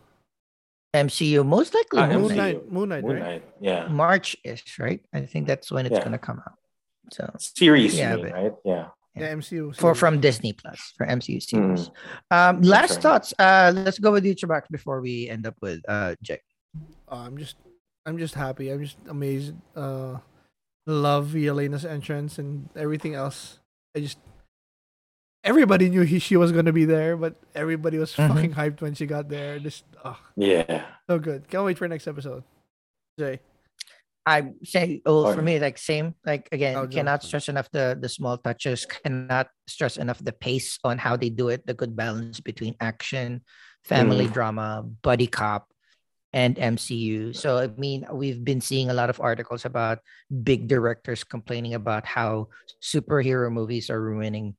MCU 0.94 1.44
most 1.46 1.74
likely 1.74 2.00
Ah, 2.00 2.06
Moon 2.06 2.22
Moon 2.22 2.30
MCU. 2.30 2.36
Knight. 2.36 2.54
Knight. 2.54 2.72
Moon 2.72 2.88
Knight, 2.88 3.04
right? 3.04 3.44
Yeah. 3.60 3.88
March 3.88 4.36
ish, 4.44 4.78
right? 4.78 5.00
I 5.12 5.22
think 5.22 5.46
that's 5.46 5.70
when 5.72 5.86
it's 5.86 5.94
Yeah. 5.96 6.04
gonna 6.04 6.18
come 6.18 6.38
out. 6.46 6.58
So 7.12 7.32
Series, 7.38 7.96
Yeah, 7.96 8.16
mean, 8.16 8.30
right? 8.32 8.52
Yeah. 8.64 8.88
Yeah, 9.14 9.32
MCU. 9.34 9.72
for 9.76 9.94
from 9.94 10.20
Disney 10.20 10.52
Plus 10.54 10.94
for 10.96 11.04
MCU 11.06 11.40
series. 11.40 11.90
Mm. 11.90 11.92
Um, 12.30 12.62
last 12.62 12.92
right. 12.92 13.02
thoughts. 13.02 13.34
Uh, 13.38 13.72
let's 13.74 13.98
go 13.98 14.10
with 14.12 14.24
you, 14.24 14.34
Chubax, 14.34 14.62
before 14.70 15.00
we 15.02 15.28
end 15.28 15.46
up 15.46 15.56
with 15.60 15.80
uh 15.88 16.14
Jay. 16.22 16.40
Uh, 17.10 17.16
I'm 17.28 17.36
just, 17.36 17.56
I'm 18.06 18.16
just 18.16 18.34
happy. 18.34 18.70
I'm 18.70 18.82
just 18.82 18.96
amazed. 19.08 19.54
Uh, 19.76 20.16
love 20.86 21.32
Yelena's 21.36 21.84
entrance 21.84 22.38
and 22.38 22.68
everything 22.74 23.14
else. 23.14 23.60
I 23.94 24.00
just, 24.00 24.18
everybody 25.44 25.88
knew 25.90 26.02
he 26.02 26.18
she 26.18 26.36
was 26.36 26.52
gonna 26.52 26.72
be 26.72 26.84
there, 26.84 27.16
but 27.16 27.34
everybody 27.54 27.98
was 27.98 28.12
Mhm. 28.14 28.28
fucking 28.28 28.52
hyped 28.54 28.80
when 28.80 28.94
she 28.94 29.06
got 29.06 29.28
there. 29.28 29.58
Just, 29.58 29.84
oh, 30.04 30.18
Yeah. 30.36 30.86
so 31.08 31.18
good. 31.18 31.48
Can't 31.48 31.64
wait 31.64 31.78
for 31.78 31.88
next 31.88 32.06
episode. 32.06 32.44
Jay. 33.18 33.40
I 34.24 34.54
say, 34.62 35.02
oh, 35.04 35.34
for 35.34 35.42
me, 35.42 35.58
like 35.58 35.78
same. 35.78 36.14
Like 36.24 36.48
again, 36.52 36.76
Oh, 36.76 36.86
Joe. 36.86 36.94
cannot 37.02 37.24
stress 37.26 37.48
enough 37.50 37.66
the 37.74 37.98
the 37.98 38.08
small 38.08 38.38
touches. 38.38 38.86
Cannot 38.86 39.50
stress 39.66 39.96
enough 39.98 40.22
the 40.22 40.32
pace 40.32 40.78
on 40.86 40.98
how 40.98 41.16
they 41.18 41.28
do 41.28 41.48
it. 41.50 41.66
The 41.66 41.74
good 41.74 41.96
balance 41.98 42.38
between 42.38 42.76
action, 42.78 43.42
family 43.82 44.28
drama, 44.30 44.86
buddy 45.02 45.26
cop, 45.26 45.66
and 46.32 46.54
MCU. 46.56 47.34
So 47.34 47.58
I 47.58 47.66
mean, 47.74 48.06
we've 48.14 48.38
been 48.46 48.60
seeing 48.62 48.90
a 48.90 48.94
lot 48.94 49.10
of 49.10 49.18
articles 49.20 49.64
about 49.66 49.98
big 50.30 50.68
directors 50.70 51.24
complaining 51.26 51.74
about 51.74 52.06
how 52.06 52.46
superhero 52.80 53.50
movies 53.50 53.90
are 53.90 54.00
ruining 54.00 54.54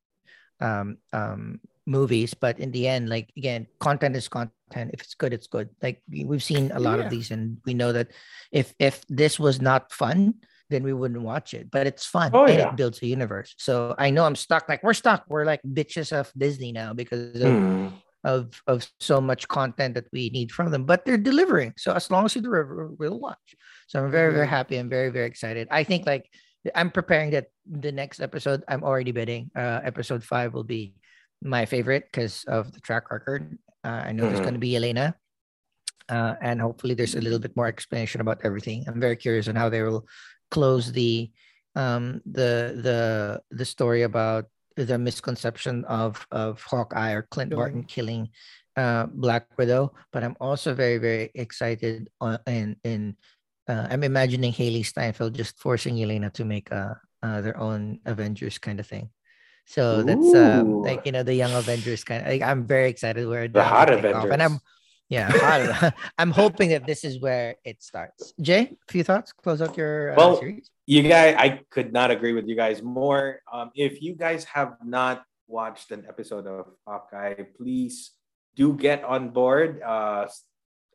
um 0.64 0.98
um 1.12 1.60
movies 1.86 2.34
but 2.34 2.56
in 2.64 2.72
the 2.72 2.88
end 2.88 3.10
like 3.12 3.28
again 3.36 3.68
content 3.80 4.16
is 4.16 4.28
content 4.32 4.90
if 4.96 5.02
it's 5.04 5.16
good 5.20 5.34
it's 5.36 5.48
good 5.48 5.68
like 5.84 6.02
we- 6.10 6.24
we've 6.24 6.44
seen 6.52 6.72
a 6.72 6.80
lot 6.80 6.98
Yeah. 6.98 7.06
of 7.06 7.10
these 7.12 7.30
and 7.36 7.58
we 7.68 7.74
know 7.76 7.92
that 7.92 8.08
if 8.52 8.74
if 8.80 9.04
this 9.10 9.36
was 9.38 9.60
not 9.60 9.92
fun 9.92 10.36
then 10.72 10.82
we 10.88 10.94
wouldn't 10.96 11.22
watch 11.22 11.54
it 11.54 11.68
but 11.76 11.84
it's 11.86 12.06
fun 12.08 12.32
Oh, 12.34 12.46
and 12.48 12.58
yeah. 12.58 12.70
it 12.72 12.78
builds 12.80 13.04
a 13.04 13.08
universe 13.18 13.52
so 13.60 13.94
i 14.00 14.08
know 14.16 14.24
i'm 14.24 14.40
stuck 14.40 14.64
like 14.72 14.82
we're 14.82 14.96
stuck 15.04 15.26
we're 15.28 15.44
like 15.52 15.60
bitches 15.80 16.16
of 16.16 16.32
disney 16.38 16.72
now 16.72 16.94
because 16.96 17.36
of 17.44 17.52
Hmm. 17.54 17.88
of 18.24 18.42
of 18.72 18.88
so 19.04 19.20
much 19.20 19.44
content 19.60 19.92
that 20.00 20.08
we 20.16 20.30
need 20.32 20.50
from 20.56 20.72
them 20.72 20.86
but 20.88 21.04
they're 21.04 21.20
delivering 21.32 21.74
so 21.76 21.92
as 21.92 22.08
long 22.10 22.24
as 22.24 22.32
you 22.36 22.42
deliver 22.42 22.88
we'll 23.00 23.20
watch 23.20 23.48
so 23.92 24.00
i'm 24.00 24.10
very 24.20 24.32
very 24.32 24.48
Mhm. 24.48 24.56
happy 24.58 24.76
i'm 24.80 24.88
very 24.98 25.12
very 25.12 25.28
excited 25.28 25.68
i 25.80 25.84
think 25.84 26.08
like 26.08 26.26
i'm 26.76 26.92
preparing 26.92 27.32
that 27.32 27.48
the 27.66 27.92
next 27.92 28.20
episode 28.22 28.64
i'm 28.68 28.84
already 28.84 29.12
bidding 29.12 29.52
uh 29.56 29.80
episode 29.84 30.24
five 30.24 30.54
will 30.54 30.64
be 30.64 30.94
my 31.42 31.66
favorite 31.66 32.08
because 32.12 32.44
of 32.48 32.72
the 32.72 32.80
track 32.80 33.12
record 33.12 33.58
uh, 33.84 34.02
i 34.08 34.12
know 34.12 34.24
there's 34.28 34.40
Mhm. 34.40 34.44
going 34.48 34.54
to 34.60 34.60
be 34.60 34.76
elena 34.76 35.16
uh, 36.10 36.36
and 36.42 36.60
hopefully 36.62 36.94
there's 36.94 37.16
a 37.16 37.22
little 37.22 37.40
bit 37.40 37.56
more 37.56 37.68
explanation 37.68 38.22
about 38.22 38.40
everything 38.44 38.84
i'm 38.88 39.00
very 39.00 39.16
curious 39.16 39.48
on 39.48 39.56
how 39.56 39.70
they 39.70 39.82
will 39.82 40.06
close 40.52 40.92
the 40.92 41.32
um 41.76 42.22
the 42.26 42.78
the 42.86 43.42
the 43.52 43.66
story 43.66 44.04
about 44.04 44.46
the 44.76 44.98
misconception 44.98 45.86
of 45.86 46.26
of 46.32 46.62
Hawkeye 46.64 47.14
or 47.14 47.24
Clint 47.30 47.52
Killing. 47.52 47.60
Barton 47.62 47.84
killing 47.84 48.30
uh 48.76 49.06
Black 49.06 49.46
Widow, 49.58 49.94
but 50.12 50.24
I'm 50.24 50.36
also 50.42 50.74
very 50.74 50.98
very 50.98 51.30
excited 51.36 52.10
on 52.22 52.40
in 52.48 52.76
in 52.84 53.16
uh, 53.68 53.88
I'm 53.90 54.04
imagining 54.04 54.52
Hailee 54.52 54.86
Steinfeld 54.86 55.34
just 55.36 55.60
forcing 55.60 56.02
Elena 56.02 56.30
to 56.32 56.46
make 56.46 56.72
uh, 56.72 56.96
uh 57.22 57.42
their 57.42 57.58
own 57.58 58.00
Avengers 58.06 58.58
kind 58.58 58.80
of 58.80 58.88
thing. 58.88 59.10
So 59.66 60.04
that's 60.04 60.34
um, 60.36 60.82
like 60.82 61.06
you 61.06 61.12
know 61.12 61.24
the 61.24 61.34
young 61.36 61.54
Avengers 61.54 62.04
kind 62.04 62.22
of. 62.22 62.28
Like, 62.28 62.42
I'm 62.42 62.68
very 62.68 62.90
excited 62.90 63.28
where 63.28 63.48
The 63.48 63.64
hot 63.64 63.88
take 63.88 64.00
off. 64.00 64.06
Avengers. 64.06 64.32
and 64.32 64.44
I'm 64.44 64.60
yeah, 65.10 65.30
hot. 65.30 65.94
I'm 66.18 66.32
hoping 66.32 66.70
that 66.70 66.86
this 66.86 67.04
is 67.04 67.20
where 67.20 67.56
it 67.64 67.84
starts. 67.84 68.34
Jay, 68.42 68.74
a 68.74 68.92
few 68.92 69.04
thoughts. 69.04 69.32
Close 69.32 69.62
out 69.62 69.78
your 69.78 70.14
uh, 70.14 70.16
Well, 70.18 70.40
series. 70.40 70.72
you 70.86 71.04
guys, 71.04 71.36
I 71.38 71.62
could 71.70 71.94
not 71.94 72.10
agree 72.12 72.34
with 72.34 72.48
you 72.48 72.56
guys 72.56 72.82
more. 72.82 73.40
Um, 73.52 73.72
if 73.76 74.02
you 74.02 74.16
guys 74.16 74.44
have 74.46 74.78
not 74.84 75.24
watched 75.48 75.92
an 75.92 76.06
episode 76.08 76.48
of 76.48 76.66
Hawkeye, 76.88 77.44
please 77.56 78.12
do 78.56 78.74
get 78.74 79.04
on 79.04 79.30
board. 79.30 79.82
Uh, 79.82 80.28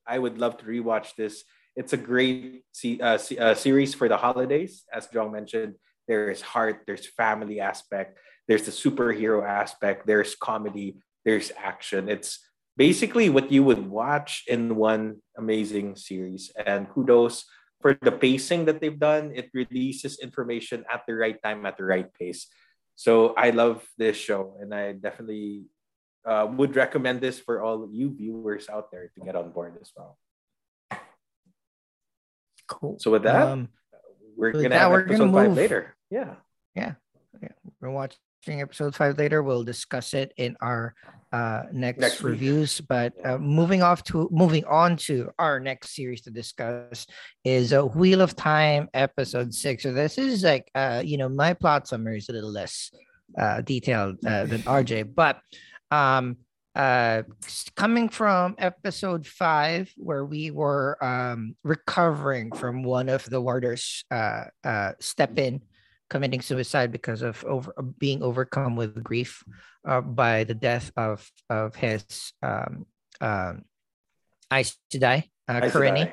I 0.06 0.18
would 0.18 0.38
love 0.38 0.56
to 0.58 0.64
rewatch 0.64 1.14
this. 1.16 1.44
It's 1.78 1.94
a 1.94 2.00
great 2.00 2.66
se- 2.74 2.98
uh, 2.98 3.18
se- 3.18 3.38
uh, 3.38 3.54
series 3.54 3.94
for 3.94 4.10
the 4.10 4.18
holidays. 4.18 4.82
As 4.90 5.06
John 5.06 5.30
mentioned, 5.30 5.78
there 6.10 6.28
is 6.28 6.42
heart, 6.42 6.82
there's 6.86 7.06
family 7.06 7.62
aspect, 7.62 8.18
there's 8.50 8.66
the 8.66 8.74
superhero 8.74 9.46
aspect, 9.46 10.02
there's 10.02 10.34
comedy, 10.34 10.98
there's 11.24 11.54
action. 11.54 12.08
It's 12.10 12.42
basically 12.76 13.30
what 13.30 13.52
you 13.54 13.62
would 13.62 13.86
watch 13.86 14.42
in 14.50 14.74
one 14.74 15.22
amazing 15.38 15.94
series. 15.94 16.50
And 16.58 16.90
kudos 16.90 17.46
for 17.80 17.94
the 18.02 18.10
pacing 18.10 18.66
that 18.66 18.80
they've 18.80 18.98
done. 18.98 19.30
It 19.34 19.50
releases 19.54 20.18
information 20.18 20.84
at 20.90 21.06
the 21.06 21.14
right 21.14 21.38
time, 21.42 21.64
at 21.66 21.76
the 21.76 21.84
right 21.84 22.10
pace. 22.14 22.50
So 22.96 23.34
I 23.38 23.50
love 23.50 23.86
this 23.96 24.16
show, 24.16 24.58
and 24.58 24.74
I 24.74 24.92
definitely 24.98 25.70
uh, 26.26 26.50
would 26.58 26.74
recommend 26.74 27.20
this 27.20 27.38
for 27.38 27.62
all 27.62 27.88
you 27.92 28.10
viewers 28.10 28.68
out 28.68 28.90
there 28.90 29.10
to 29.14 29.20
get 29.22 29.36
on 29.36 29.54
board 29.54 29.78
as 29.80 29.92
well. 29.94 30.18
Cool. 32.68 32.98
So 32.98 33.10
with 33.10 33.22
that, 33.24 33.48
Um, 33.48 33.68
we're 34.36 34.52
with 34.52 34.62
gonna 34.62 34.68
that, 34.70 34.78
have 34.78 34.90
we're 34.92 35.02
gonna 35.02 35.14
episode 35.24 35.32
five 35.34 35.48
move. 35.48 35.56
later. 35.56 35.96
Yeah. 36.10 36.34
Yeah. 36.74 36.92
We're 37.80 37.90
watching 37.90 38.60
episode 38.60 38.94
five 38.94 39.18
later. 39.18 39.42
We'll 39.42 39.62
discuss 39.64 40.12
it 40.14 40.32
in 40.36 40.56
our 40.60 40.94
uh, 41.32 41.62
next, 41.72 41.98
Next 42.00 42.22
week. 42.22 42.32
reviews. 42.32 42.80
But 42.80 43.12
uh, 43.24 43.38
moving 43.38 43.82
off 43.82 44.02
to 44.04 44.28
moving 44.32 44.64
on 44.64 44.96
to 45.08 45.30
our 45.38 45.60
next 45.60 45.94
series 45.94 46.22
to 46.22 46.30
discuss 46.30 47.06
is 47.44 47.72
a 47.72 47.84
Wheel 47.84 48.20
of 48.20 48.34
Time 48.34 48.88
episode 48.94 49.54
six. 49.54 49.82
So 49.84 49.92
this 49.92 50.18
is 50.18 50.42
like 50.42 50.70
uh, 50.74 51.02
you 51.04 51.18
know 51.18 51.28
my 51.28 51.54
plot 51.54 51.86
summary 51.86 52.18
is 52.18 52.28
a 52.28 52.32
little 52.32 52.50
less 52.52 52.90
uh, 53.38 53.60
detailed 53.60 54.24
uh, 54.26 54.46
than 54.46 54.62
RJ, 54.62 55.14
but 55.14 55.38
um, 55.90 56.36
uh, 56.74 57.22
coming 57.76 58.08
from 58.08 58.54
episode 58.58 59.26
five 59.26 59.92
where 59.96 60.24
we 60.24 60.50
were 60.50 61.02
um, 61.02 61.56
recovering 61.64 62.52
from 62.52 62.82
one 62.82 63.08
of 63.08 63.24
the 63.24 63.40
warders 63.40 64.04
uh, 64.10 64.44
uh, 64.64 64.92
step 65.00 65.38
in 65.38 65.60
committing 66.10 66.40
suicide 66.40 66.90
because 66.90 67.22
of 67.22 67.44
over 67.44 67.74
being 67.98 68.22
overcome 68.22 68.76
with 68.76 69.02
grief 69.02 69.42
uh, 69.86 70.00
by 70.00 70.44
the 70.44 70.54
death 70.54 70.90
of 70.96 71.30
of 71.50 71.74
his 71.74 72.32
um 72.42 72.86
um 73.20 73.62
Aes 74.52 74.76
Sedai, 74.92 75.24
uh, 75.48 75.60
Aes 75.62 75.72
Kerene. 75.72 76.12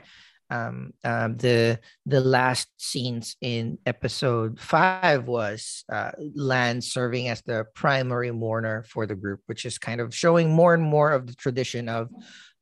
Um, 0.56 0.94
um, 1.04 1.38
the 1.38 1.80
the 2.06 2.22
last 2.22 2.68
scenes 2.78 3.36
in 3.42 3.78
episode 3.86 4.60
five 4.60 5.28
was 5.28 5.84
uh, 5.92 6.12
Lan 6.36 6.82
serving 6.82 7.28
as 7.28 7.42
the 7.42 7.66
primary 7.74 8.32
mourner 8.32 8.84
for 8.84 9.06
the 9.06 9.16
group, 9.16 9.42
which 9.48 9.66
is 9.66 9.78
kind 9.78 10.00
of 10.02 10.16
showing 10.16 10.50
more 10.54 10.74
and 10.74 10.84
more 10.84 11.12
of 11.12 11.28
the 11.28 11.36
tradition 11.36 11.90
of 11.90 12.10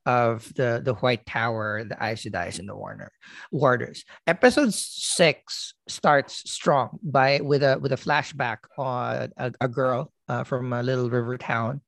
of 0.06 0.52
the 0.56 0.82
the 0.84 0.96
White 0.96 1.26
Tower, 1.26 1.84
the 1.84 1.98
Aes 2.02 2.24
Sedai, 2.24 2.60
and 2.60 2.68
the 2.68 2.76
Warner 2.76 3.12
Warders. 3.52 4.04
Episode 4.28 4.74
six 4.74 5.74
starts 5.88 6.50
strong 6.52 7.00
by 7.04 7.42
with 7.42 7.64
a 7.64 7.80
with 7.80 7.92
a 7.92 7.98
flashback 7.98 8.60
on 8.78 9.32
a, 9.38 9.52
a 9.62 9.68
girl 9.68 10.12
uh, 10.28 10.44
from 10.44 10.74
a 10.74 10.84
little 10.84 11.10
river 11.10 11.38
town, 11.38 11.82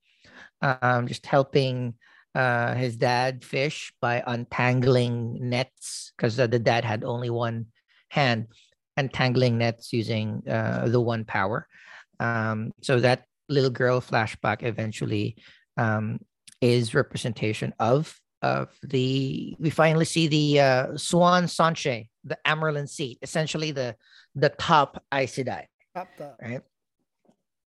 um, 0.62 1.08
just 1.08 1.26
helping 1.26 1.96
uh, 2.36 2.76
his 2.76 2.98
dad 2.98 3.44
fish 3.44 3.94
by 4.02 4.22
untangling 4.28 5.50
nets 5.50 6.12
because 6.16 6.36
the, 6.36 6.48
the 6.48 6.60
dad 6.60 6.84
had 6.84 7.04
only 7.04 7.30
one 7.30 7.68
hand, 8.10 8.48
untangling 8.98 9.58
nets 9.58 9.94
using 9.94 10.44
uh, 10.48 10.88
the 10.88 11.00
one 11.00 11.24
power. 11.26 11.68
Um, 12.20 12.72
so 12.82 13.00
that 13.00 13.24
little 13.50 13.70
girl 13.70 14.02
flashback 14.02 14.64
eventually 14.64 15.38
um, 15.78 16.20
is 16.62 16.94
representation 16.94 17.74
of 17.80 18.20
of 18.42 18.70
the 18.84 19.56
we 19.60 19.70
finally 19.70 20.06
see 20.06 20.28
the 20.28 20.60
uh, 20.60 20.88
Siuan 20.90 21.46
Sanche, 21.46 22.10
the 22.24 22.38
Amyrlin 22.46 22.88
seat, 22.88 23.18
essentially 23.22 23.72
the 23.72 23.96
the 24.36 24.50
top 24.50 25.02
Aes 25.14 25.36
Sedai, 25.36 25.66
right? 26.42 26.62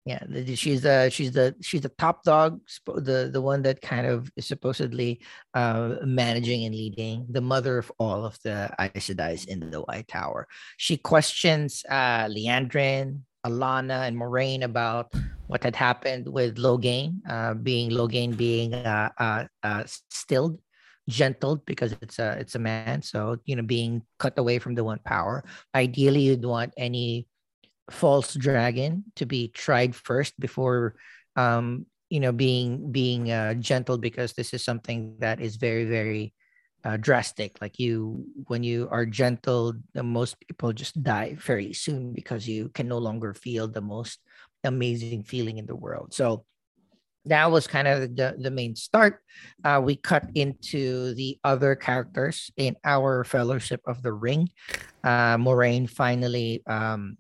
Yeah, 0.06 0.20
she's 0.56 0.82
the 0.82 1.10
she's 1.10 1.32
the 1.32 1.56
she's 1.62 1.80
the 1.80 1.94
top 1.98 2.24
dog, 2.24 2.60
the 2.86 3.30
the 3.32 3.40
one 3.40 3.62
that 3.62 3.82
kind 3.82 4.06
of 4.06 4.30
is 4.36 4.46
supposedly 4.46 5.22
uh, 5.54 5.96
managing 6.04 6.66
and 6.66 6.76
leading, 6.76 7.26
the 7.30 7.40
mother 7.40 7.78
of 7.78 7.90
all 8.00 8.26
of 8.26 8.38
the 8.44 8.70
Aes 8.80 9.08
Sedais 9.08 9.48
in 9.48 9.72
the 9.72 9.80
White 9.80 10.10
Tower. 10.10 10.50
She 10.76 10.98
questions 10.98 11.86
uh, 11.90 12.26
Liandrin, 12.26 13.22
Alanna, 13.46 14.06
and 14.06 14.18
Moiraine 14.18 14.64
about 14.64 15.14
what 15.48 15.64
had 15.64 15.76
happened 15.76 16.28
with 16.28 16.58
Logain, 16.58 17.20
uh, 17.30 17.54
being 17.54 17.90
Logain 17.90 18.36
being 18.36 18.74
uh, 18.74 19.10
uh, 19.18 19.46
uh, 19.64 19.84
stilled, 20.10 20.60
gentled 21.08 21.66
because 21.66 21.96
it's 22.02 22.20
a 22.20 22.36
it's 22.40 22.56
a 22.56 22.60
man. 22.60 23.02
So 23.02 23.38
you 23.46 23.56
know, 23.56 23.64
being 23.64 24.02
cut 24.20 24.38
away 24.38 24.60
from 24.60 24.76
the 24.76 24.84
one 24.84 25.00
power. 25.06 25.46
Ideally, 25.74 26.22
you'd 26.22 26.44
want 26.44 26.74
any 26.76 27.28
false 27.90 28.34
dragon 28.34 29.04
to 29.16 29.26
be 29.26 29.50
tried 29.50 29.96
first 29.96 30.40
before 30.40 30.96
um, 31.36 31.86
you 32.10 32.20
know 32.20 32.32
being 32.32 32.92
being 32.92 33.32
uh, 33.32 33.54
gentle 33.56 33.98
because 33.98 34.34
this 34.34 34.54
is 34.54 34.64
something 34.64 35.16
that 35.20 35.42
is 35.42 35.58
very 35.58 35.86
very 35.86 36.34
uh, 36.86 36.98
drastic 36.98 37.58
like 37.62 37.80
you 37.80 38.26
when 38.48 38.64
you 38.64 38.88
are 38.92 39.06
gentle 39.06 39.74
most 39.96 40.36
people 40.40 40.74
just 40.74 41.02
die 41.02 41.36
very 41.40 41.74
soon 41.74 42.14
because 42.14 42.48
you 42.48 42.70
can 42.70 42.88
no 42.88 42.98
longer 42.98 43.34
feel 43.34 43.68
the 43.68 43.82
most 43.82 44.20
amazing 44.64 45.24
feeling 45.24 45.58
in 45.58 45.66
the 45.66 45.76
world 45.76 46.14
so 46.14 46.46
that 47.26 47.50
was 47.50 47.68
kind 47.68 47.88
of 47.88 48.16
the, 48.16 48.36
the 48.38 48.52
main 48.52 48.76
start. 48.76 49.22
Uh, 49.64 49.80
we 49.84 49.96
cut 49.96 50.26
into 50.36 51.14
the 51.16 51.38
other 51.44 51.76
characters 51.76 52.52
in 52.58 52.76
our 52.84 53.24
Fellowship 53.24 53.82
of 53.88 54.04
the 54.04 54.12
Ring. 54.12 54.50
Uh, 55.04 55.38
Moiraine 55.38 55.90
finally 55.90 56.62
um, 56.68 57.18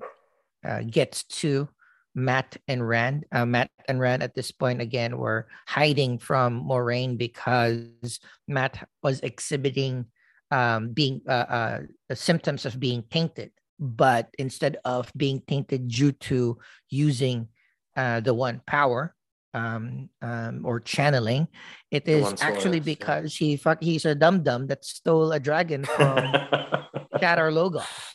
uh, 0.63 0.82
gets 0.82 1.23
to 1.41 1.69
Mat 2.15 2.58
and 2.67 2.88
Rand. 2.88 3.26
Uh, 3.32 3.45
Mat 3.45 3.69
and 3.88 3.99
Rand 3.99 4.23
at 4.23 4.36
this 4.36 4.52
point 4.52 4.82
again 4.82 5.17
were 5.17 5.47
hiding 5.67 6.19
from 6.19 6.63
Moiraine 6.63 7.17
because 7.17 8.19
Mat 8.47 8.88
was 9.02 9.19
exhibiting 9.21 10.06
um, 10.52 10.89
being 10.93 11.21
uh, 11.28 11.32
uh, 11.32 11.80
symptoms 12.13 12.65
of 12.65 12.80
being 12.80 13.04
tainted, 13.10 13.52
but 13.80 14.30
instead 14.38 14.78
of 14.86 15.12
being 15.17 15.41
tainted 15.47 15.88
due 15.88 16.12
to 16.12 16.60
using 16.89 17.47
the 17.95 18.34
one 18.34 18.62
power, 18.67 19.15
um, 19.54 20.10
um, 20.21 20.62
or 20.65 20.80
channeling. 20.80 21.47
It 21.91 22.08
is 22.08 22.41
actually 22.41 22.80
because 22.80 23.39
yeah. 23.39 23.47
he 23.47 23.58
fuck 23.58 23.82
he's 23.82 24.06
a 24.06 24.15
dum 24.15 24.43
dum 24.43 24.67
that 24.67 24.84
stole 24.84 25.32
a 25.32 25.39
dragon 25.39 25.86
from 25.86 26.17
Shadar 27.21 27.54
Logoth. 27.54 28.12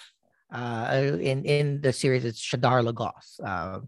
Uh, 0.51 1.17
in 1.21 1.45
in 1.45 1.81
the 1.81 1.93
series, 1.93 2.25
it's 2.25 2.41
Shadar 2.41 2.83
Logoth. 2.83 3.37
Uh, 3.45 3.81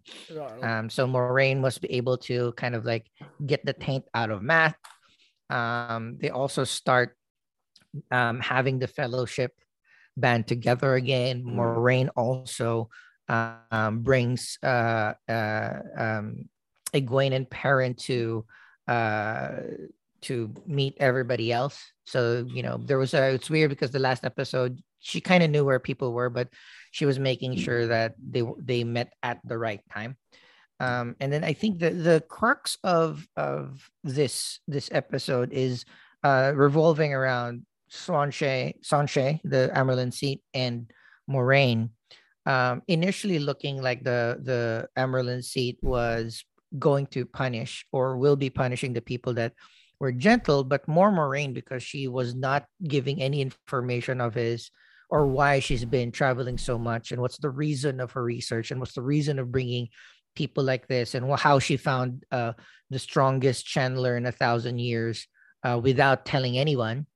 um, 0.63 0.91
so 0.91 1.07
Moiraine 1.07 1.63
was 1.63 1.79
able 1.89 2.19
to 2.29 2.53
kind 2.53 2.75
of 2.75 2.85
like 2.85 3.07
get 3.45 3.65
the 3.65 3.73
taint 3.73 4.05
out 4.15 4.31
of 4.31 4.43
Mat. 4.43 4.77
Um, 5.49 6.19
they 6.21 6.31
also 6.31 6.65
start 6.65 7.17
um, 8.11 8.41
having 8.41 8.79
the 8.79 8.87
fellowship 8.87 9.53
band 10.17 10.47
together 10.47 10.95
again. 10.95 11.43
Mm. 11.45 11.55
Moiraine 11.55 12.11
also 12.15 12.91
um, 13.29 14.01
brings 14.01 14.59
uh, 14.63 15.15
uh, 15.29 15.73
um, 15.97 16.49
Egwene 16.93 17.35
and 17.35 17.49
Perrin 17.49 17.95
to 17.95 18.45
uh 18.89 19.51
to 20.23 20.53
meet 20.67 20.97
everybody 21.01 21.53
else. 21.53 21.81
So, 22.05 22.45
you 22.49 22.63
know, 22.63 22.79
there 22.85 22.99
was 22.99 23.15
a 23.15 23.35
it's 23.35 23.49
weird 23.49 23.71
because 23.71 23.91
the 23.91 23.99
last 23.99 24.25
episode 24.25 24.83
she 25.01 25.21
kind 25.21 25.43
of 25.43 25.51
knew 25.51 25.65
where 25.65 25.81
people 25.81 26.13
were, 26.13 26.31
but 26.31 26.49
she 26.91 27.07
was 27.07 27.19
making 27.19 27.57
sure 27.57 27.87
that 27.89 28.15
they 28.19 28.43
they 28.59 28.85
met 28.85 29.13
at 29.23 29.41
the 29.45 29.59
right 29.59 29.81
time. 29.93 30.17
Um, 30.79 31.17
and 31.21 31.33
then 31.33 31.45
I 31.45 31.53
think 31.53 31.79
the 31.79 31.91
the 31.91 32.25
crux 32.29 32.79
of 32.85 33.27
of 33.37 33.89
this 34.05 34.61
this 34.69 34.89
episode 34.93 35.53
is 35.53 35.85
uh, 36.23 36.53
revolving 36.55 37.13
around 37.13 37.67
Seanchay, 37.91 38.81
Seanchay, 38.85 39.41
the 39.45 39.71
Amyrlin 39.75 40.13
seat, 40.13 40.43
and 40.55 40.91
Moiraine. 41.29 41.91
Um, 42.47 42.83
initially 42.89 43.39
looking 43.39 43.83
like 43.83 44.05
the 44.05 44.41
the 44.43 44.89
Amyrlin 44.97 45.45
seat 45.45 45.79
was 45.83 46.45
going 46.79 47.07
to 47.09 47.27
punish 47.27 47.85
or 47.93 48.17
will 48.17 48.37
be 48.37 48.49
punishing 48.49 48.93
the 48.93 49.03
people 49.03 49.35
that 49.35 49.53
were 49.99 50.13
gentle, 50.13 50.65
but 50.65 50.89
more 50.89 51.13
Moiraine 51.13 51.53
because 51.53 51.83
she 51.83 52.09
was 52.09 52.35
not 52.35 52.65
giving 52.89 53.21
any 53.21 53.43
information 53.43 54.21
of 54.21 54.35
his 54.35 54.71
or 55.11 55.27
why 55.27 55.59
she's 55.59 55.85
been 55.85 56.13
traveling 56.13 56.57
so 56.57 56.79
much 56.79 57.11
and 57.11 57.21
what's 57.21 57.39
the 57.39 57.51
reason 57.51 58.01
of 58.01 58.13
her 58.13 58.23
research 58.23 58.71
and 58.71 58.79
what's 58.79 58.95
the 58.95 59.03
reason 59.03 59.39
of 59.39 59.51
bringing 59.51 59.89
people 60.37 60.63
like 60.63 60.87
this 60.87 61.15
and 61.15 61.31
how 61.39 61.59
she 61.59 61.77
found 61.77 62.25
uh, 62.31 62.53
the 62.91 62.99
strongest 62.99 63.67
channeler 63.67 64.17
in 64.17 64.27
a 64.27 64.33
thousand 64.33 64.79
years 64.79 65.27
uh, 65.65 65.79
without 65.83 66.25
telling 66.25 66.57
anyone. 66.57 67.07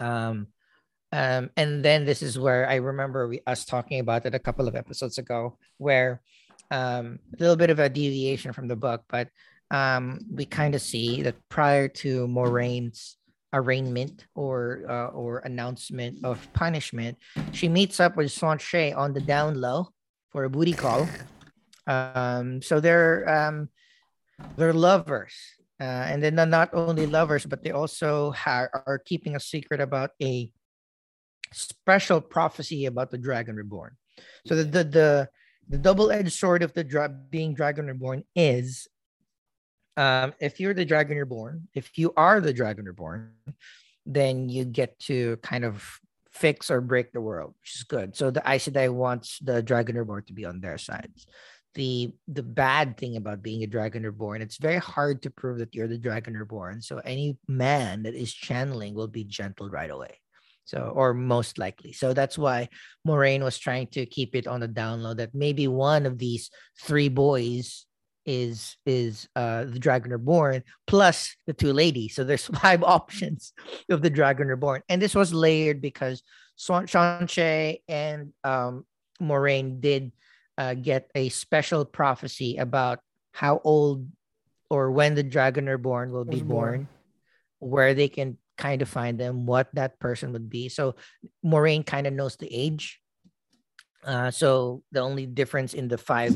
Um, 0.00 0.48
um, 1.12 1.50
and 1.56 1.84
then 1.84 2.04
this 2.04 2.22
is 2.22 2.38
where 2.38 2.68
I 2.68 2.76
remember 2.76 3.28
we, 3.28 3.40
us 3.46 3.64
talking 3.64 4.00
about 4.00 4.26
it 4.26 4.34
a 4.34 4.38
couple 4.38 4.68
of 4.68 4.76
episodes 4.76 5.18
ago, 5.18 5.56
where 5.78 6.20
um, 6.70 7.18
a 7.32 7.40
little 7.40 7.56
bit 7.56 7.70
of 7.70 7.78
a 7.78 7.88
deviation 7.88 8.52
from 8.52 8.68
the 8.68 8.76
book, 8.76 9.04
but 9.08 9.28
um, 9.70 10.20
we 10.30 10.44
kind 10.44 10.74
of 10.74 10.82
see 10.82 11.22
that 11.22 11.36
prior 11.48 11.88
to 11.88 12.26
Moiraine's 12.26 13.17
arraignment 13.52 14.26
or 14.34 14.84
uh, 14.88 15.08
or 15.08 15.38
announcement 15.40 16.24
of 16.24 16.36
punishment, 16.52 17.16
she 17.52 17.68
meets 17.68 18.00
up 18.00 18.16
with 18.16 18.28
Seanchay 18.28 18.96
on 18.96 19.12
the 19.12 19.20
down 19.20 19.60
low 19.60 19.88
for 20.30 20.44
a 20.44 20.50
booty 20.50 20.72
call. 20.72 21.08
Um, 21.86 22.60
so 22.60 22.80
they're 22.80 23.28
um, 23.28 23.68
they're 24.56 24.72
lovers, 24.72 25.34
uh, 25.80 26.04
and 26.10 26.22
then 26.22 26.36
they're 26.36 26.46
not 26.46 26.70
only 26.72 27.06
lovers, 27.06 27.46
but 27.46 27.62
they 27.64 27.70
also 27.70 28.32
ha- 28.32 28.68
are 28.86 29.00
keeping 29.04 29.36
a 29.36 29.40
secret 29.40 29.80
about 29.80 30.10
a 30.22 30.50
special 31.52 32.20
prophecy 32.20 32.84
about 32.84 33.10
the 33.10 33.18
Dragon 33.18 33.56
Reborn. 33.56 33.96
So 34.46 34.54
the 34.54 34.64
the, 34.64 34.84
the 34.84 35.28
the 35.68 35.78
double-edged 35.78 36.32
sword 36.32 36.62
of 36.62 36.72
the 36.72 36.84
dra- 36.84 37.08
being 37.08 37.54
dragon 37.54 37.86
reborn 37.86 38.24
is 38.34 38.88
um, 39.98 40.32
if 40.40 40.60
you're 40.60 40.74
the 40.74 40.84
dragon 40.84 41.18
reborn 41.18 41.68
if 41.74 41.98
you 41.98 42.12
are 42.16 42.40
the 42.40 42.52
dragon 42.52 42.84
reborn 42.84 43.32
then 44.06 44.48
you 44.48 44.64
get 44.64 44.98
to 45.00 45.36
kind 45.38 45.64
of 45.64 45.84
fix 46.30 46.70
or 46.70 46.80
break 46.80 47.12
the 47.12 47.20
world 47.20 47.54
which 47.60 47.74
is 47.74 47.82
good. 47.82 48.16
So 48.16 48.30
the 48.30 48.42
Aes 48.46 48.68
Sedai 48.68 48.92
wants 48.92 49.38
the 49.40 49.62
dragon 49.62 49.96
reborn 49.96 50.24
to 50.26 50.32
be 50.32 50.44
on 50.44 50.60
their 50.60 50.78
sides 50.78 51.26
the 51.74 52.12
the 52.26 52.42
bad 52.42 52.96
thing 52.96 53.16
about 53.16 53.42
being 53.42 53.62
a 53.62 53.66
dragon 53.66 54.02
reborn 54.02 54.40
it's 54.40 54.56
very 54.56 54.78
hard 54.78 55.22
to 55.22 55.30
prove 55.30 55.58
that 55.58 55.74
you're 55.74 55.86
the 55.86 55.98
dragon 55.98 56.34
reborn 56.34 56.80
so 56.80 56.98
any 57.04 57.36
man 57.46 58.04
that 58.04 58.14
is 58.14 58.32
channeling 58.32 58.94
will 58.94 59.08
be 59.08 59.24
gentle 59.24 59.68
right 59.68 59.90
away. 59.90 60.14
So, 60.64 60.92
or 60.94 61.14
most 61.14 61.56
likely. 61.56 61.94
So 61.94 62.12
that's 62.12 62.36
why 62.36 62.68
Moiraine 63.06 63.42
was 63.42 63.56
trying 63.56 63.86
to 63.96 64.04
keep 64.04 64.36
it 64.36 64.46
on 64.46 64.60
the 64.60 64.68
download 64.68 65.16
that 65.16 65.34
maybe 65.34 65.66
one 65.66 66.04
of 66.04 66.18
these 66.18 66.50
three 66.82 67.08
boys 67.08 67.86
is 68.28 68.76
is 68.84 69.26
uh 69.34 69.64
the 69.64 69.78
Dragon 69.78 70.12
Reborn 70.12 70.62
plus 70.86 71.34
the 71.46 71.54
two 71.54 71.72
ladies. 71.72 72.14
So 72.14 72.24
there's 72.24 72.46
five 72.62 72.84
options 72.84 73.54
of 73.88 74.02
the 74.02 74.10
Dragon 74.10 74.48
Reborn. 74.48 74.82
And 74.90 75.00
this 75.00 75.14
was 75.14 75.32
layered 75.32 75.80
because 75.80 76.22
Seanchay 76.58 77.80
and 77.88 78.32
um 78.44 78.84
Moiraine 79.20 79.80
did 79.80 80.12
uh, 80.58 80.74
get 80.74 81.10
a 81.14 81.30
special 81.30 81.84
prophecy 81.84 82.58
about 82.58 83.00
how 83.32 83.60
old 83.64 84.06
or 84.68 84.90
when 84.90 85.14
the 85.14 85.22
Dragon 85.22 85.66
Reborn 85.66 86.12
will 86.12 86.26
be 86.26 86.42
born, 86.42 86.84
born, 86.84 86.88
where 87.60 87.94
they 87.94 88.08
can 88.08 88.36
kind 88.58 88.82
of 88.82 88.88
find 88.88 89.18
them 89.18 89.46
what 89.46 89.68
that 89.72 89.98
person 89.98 90.32
would 90.32 90.50
be. 90.50 90.68
So 90.68 90.96
Moiraine 91.42 91.86
kind 91.86 92.06
of 92.06 92.12
knows 92.12 92.36
the 92.36 92.52
age. 92.52 93.00
Uh, 94.04 94.30
so 94.30 94.82
the 94.92 95.00
only 95.00 95.24
difference 95.24 95.72
in 95.72 95.88
the 95.88 95.96
five 95.96 96.34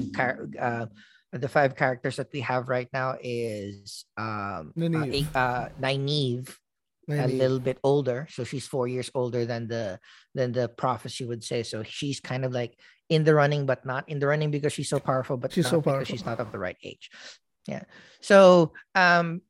uh, 0.59 0.87
the 1.33 1.49
five 1.49 1.75
characters 1.75 2.17
that 2.17 2.29
we 2.33 2.41
have 2.41 2.69
right 2.69 2.89
now 2.93 3.17
is 3.21 4.05
um 4.17 4.73
Nynaeve, 4.77 5.27
uh, 5.35 5.39
uh, 5.39 5.69
Nynaeve, 5.81 6.55
Nynaeve. 7.09 7.25
a 7.25 7.29
little 7.29 7.59
bit 7.59 7.79
older. 7.83 8.27
So 8.31 8.45
she's 8.45 8.67
four 8.67 8.87
years 8.87 9.11
older 9.15 9.45
than 9.45 9.67
the 9.67 9.99
than 10.35 10.53
the 10.53 10.69
prophecy 10.69 11.25
would 11.25 11.43
say. 11.43 11.63
So 11.63 11.83
she's 11.83 12.21
kind 12.21 12.45
of 12.45 12.53
like 12.53 12.79
in 13.09 13.25
the 13.25 13.35
running, 13.35 13.67
but 13.67 13.85
not 13.87 14.09
in 14.09 14.19
the 14.19 14.27
running 14.27 14.51
because 14.51 14.73
she's 14.73 14.89
so 14.89 15.01
powerful, 15.01 15.37
but 15.37 15.53
she's 15.53 15.69
so 15.69 15.81
powerful. 15.81 16.05
she's 16.05 16.25
not 16.25 16.39
of 16.39 16.53
the 16.53 16.59
right 16.59 16.77
age. 16.83 17.11
Yeah. 17.67 17.85
So 18.21 18.73
um 18.95 19.41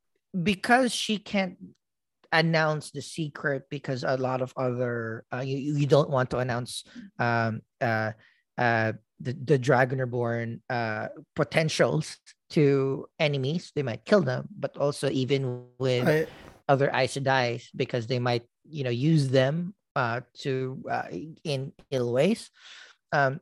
because 0.41 0.93
she 0.93 1.17
can't 1.17 1.57
announce 2.31 2.91
the 2.91 3.01
secret 3.01 3.63
because 3.69 4.03
a 4.03 4.17
lot 4.17 4.41
of 4.41 4.53
other 4.57 5.23
uh, 5.31 5.43
you, 5.45 5.77
you 5.77 5.85
don't 5.85 6.09
want 6.09 6.31
to 6.31 6.39
announce 6.39 6.83
um, 7.19 7.61
uh, 7.79 8.11
uh, 8.57 8.93
the, 9.19 9.33
the 9.33 9.57
dragon 9.57 9.99
reborn 9.99 10.61
uh, 10.69 11.07
potentials 11.35 12.17
to 12.51 13.07
enemies. 13.19 13.71
They 13.75 13.83
might 13.83 14.05
kill 14.05 14.21
them 14.21 14.47
but 14.57 14.77
also 14.77 15.09
even 15.09 15.65
with 15.79 16.07
I, 16.07 16.27
other 16.67 16.89
Aes 16.93 17.15
Sedai 17.15 17.63
because 17.75 18.07
they 18.07 18.19
might 18.19 18.43
you 18.69 18.83
know 18.83 18.89
use 18.89 19.29
them 19.29 19.73
uh, 19.95 20.21
to 20.39 20.83
uh, 20.89 21.07
in 21.43 21.73
ill 21.91 22.13
ways. 22.13 22.49
Um, 23.11 23.39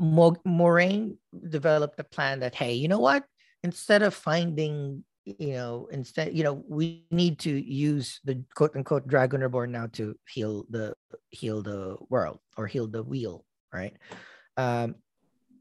Moiraine 0.00 1.16
developed 1.48 1.98
a 2.00 2.04
plan 2.04 2.40
that 2.40 2.54
hey 2.54 2.74
you 2.74 2.88
know 2.88 3.00
what? 3.00 3.24
Instead 3.62 4.02
of 4.02 4.14
finding 4.14 5.04
you 5.24 5.54
know 5.54 5.88
instead 5.90 6.36
you 6.36 6.44
know 6.44 6.62
we 6.68 7.04
need 7.10 7.38
to 7.40 7.50
use 7.50 8.20
the 8.24 8.44
quote 8.54 8.76
unquote 8.76 9.08
dragon 9.08 9.40
reborn 9.40 9.72
now 9.72 9.88
to 9.92 10.14
heal 10.28 10.64
the 10.70 10.94
heal 11.30 11.62
the 11.62 11.96
world 12.08 12.38
or 12.56 12.66
heal 12.66 12.86
the 12.86 13.02
wheel 13.02 13.45
right 13.72 13.96
um 14.56 14.94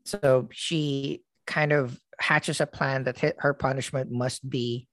so 0.05 0.47
she 0.51 1.23
kind 1.47 1.71
of 1.71 1.97
hatches 2.19 2.61
a 2.61 2.65
plan 2.65 3.03
that 3.03 3.35
her 3.39 3.53
punishment 3.53 4.11
must 4.11 4.47
be 4.49 4.87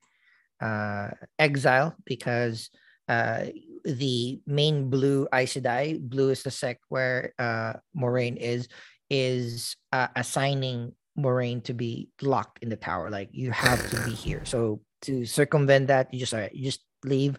uh 0.60 1.08
exile 1.38 1.94
because 2.04 2.70
uh 3.08 3.46
the 3.84 4.40
main 4.46 4.90
blue 4.90 5.26
Aes 5.34 5.54
Sedai, 5.54 6.00
blue 6.00 6.30
is 6.30 6.42
the 6.42 6.50
sect 6.50 6.84
where 6.88 7.32
uh 7.38 7.74
Moiraine 7.96 8.36
is 8.36 8.68
is 9.10 9.76
uh, 9.92 10.08
assigning 10.16 10.92
Moiraine 11.18 11.62
to 11.64 11.74
be 11.74 12.08
locked 12.22 12.62
in 12.62 12.70
the 12.70 12.76
tower. 12.76 13.10
Like 13.10 13.28
you 13.32 13.50
have 13.50 13.90
to 13.90 14.04
be 14.04 14.12
here. 14.12 14.40
So 14.44 14.80
to 15.02 15.26
circumvent 15.26 15.88
that, 15.88 16.12
you 16.12 16.20
just 16.20 16.32
all 16.32 16.40
right, 16.40 16.54
you 16.54 16.64
just 16.64 16.80
leave, 17.04 17.38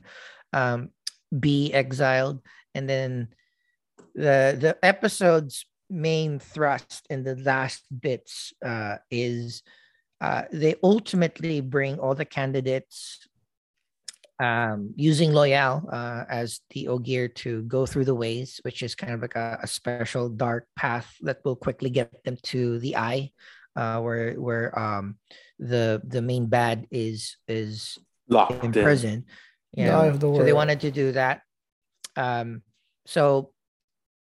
um, 0.53 0.89
be 1.37 1.73
exiled, 1.73 2.41
and 2.75 2.87
then 2.87 3.29
the 4.15 4.57
the 4.59 4.77
episode's 4.83 5.65
main 5.89 6.39
thrust 6.39 7.05
in 7.09 7.23
the 7.23 7.35
last 7.35 7.83
bits 8.01 8.53
uh, 8.65 8.97
is 9.11 9.63
uh, 10.21 10.43
they 10.51 10.75
ultimately 10.83 11.61
bring 11.61 11.99
all 11.99 12.15
the 12.15 12.25
candidates 12.25 13.27
um, 14.39 14.93
using 14.95 15.31
Loial 15.31 15.85
uh, 15.91 16.25
as 16.29 16.61
the 16.71 16.87
Ogier 16.87 17.27
to 17.27 17.63
go 17.63 17.85
through 17.85 18.05
the 18.05 18.15
ways, 18.15 18.59
which 18.63 18.81
is 18.81 18.95
kind 18.95 19.13
of 19.13 19.21
like 19.21 19.35
a, 19.35 19.59
a 19.61 19.67
special 19.67 20.29
dark 20.29 20.67
path 20.75 21.13
that 21.21 21.39
will 21.45 21.55
quickly 21.55 21.89
get 21.89 22.23
them 22.23 22.37
to 22.43 22.79
the 22.79 22.95
eye, 22.97 23.31
uh, 23.75 23.99
where 23.99 24.33
where 24.35 24.77
um, 24.77 25.17
the 25.59 26.01
the 26.05 26.21
main 26.21 26.47
bad 26.47 26.87
is 26.91 27.37
is 27.47 27.97
Locked 28.27 28.63
in 28.63 28.71
in. 28.73 28.83
prison. 28.83 29.25
Yeah, 29.73 29.99
Eye 29.99 30.07
of 30.07 30.19
the 30.19 30.33
so 30.33 30.43
they 30.43 30.53
wanted 30.53 30.81
to 30.81 30.91
do 30.91 31.11
that. 31.13 31.41
Um, 32.15 32.61
so 33.05 33.51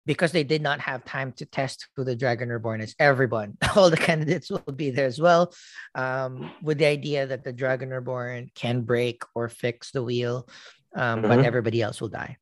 because 0.07 0.33
they 0.33 0.45
did 0.45 0.63
not 0.63 0.81
have 0.81 1.05
time 1.05 1.33
to 1.33 1.45
test 1.47 1.89
who 1.97 2.05
the 2.05 2.17
Dragon 2.17 2.49
Reborn 2.49 2.81
is, 2.81 2.95
everyone, 2.99 3.57
all 3.77 3.91
the 3.91 3.97
candidates 3.97 4.51
will 4.51 4.61
be 4.75 4.91
there 4.91 5.07
as 5.07 5.21
well, 5.21 5.53
um, 5.95 6.51
with 6.63 6.79
the 6.79 6.87
idea 6.87 7.27
that 7.27 7.45
the 7.45 7.53
Dragon 7.53 7.91
Reborn 7.91 8.51
can 8.55 8.83
break 8.83 9.23
or 9.35 9.49
fix 9.49 9.91
the 9.93 10.03
wheel, 10.03 10.49
um, 10.97 11.23
but 11.23 11.39
Mhm. 11.41 11.45
everybody 11.45 11.83
else 11.83 12.01
will 12.01 12.09
die. 12.09 12.37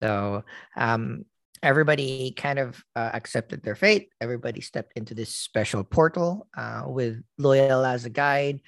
So 0.00 0.44
um, 0.76 1.24
everybody 1.62 2.32
kind 2.36 2.58
of 2.58 2.82
uh, 2.94 3.10
accepted 3.12 3.62
their 3.62 3.74
fate. 3.74 4.10
Everybody 4.20 4.60
stepped 4.60 4.92
into 4.96 5.14
this 5.14 5.34
special 5.34 5.82
portal 5.82 6.46
uh, 6.56 6.84
with 6.86 7.22
Loial 7.40 7.86
as 7.86 8.04
a 8.04 8.10
guide, 8.10 8.60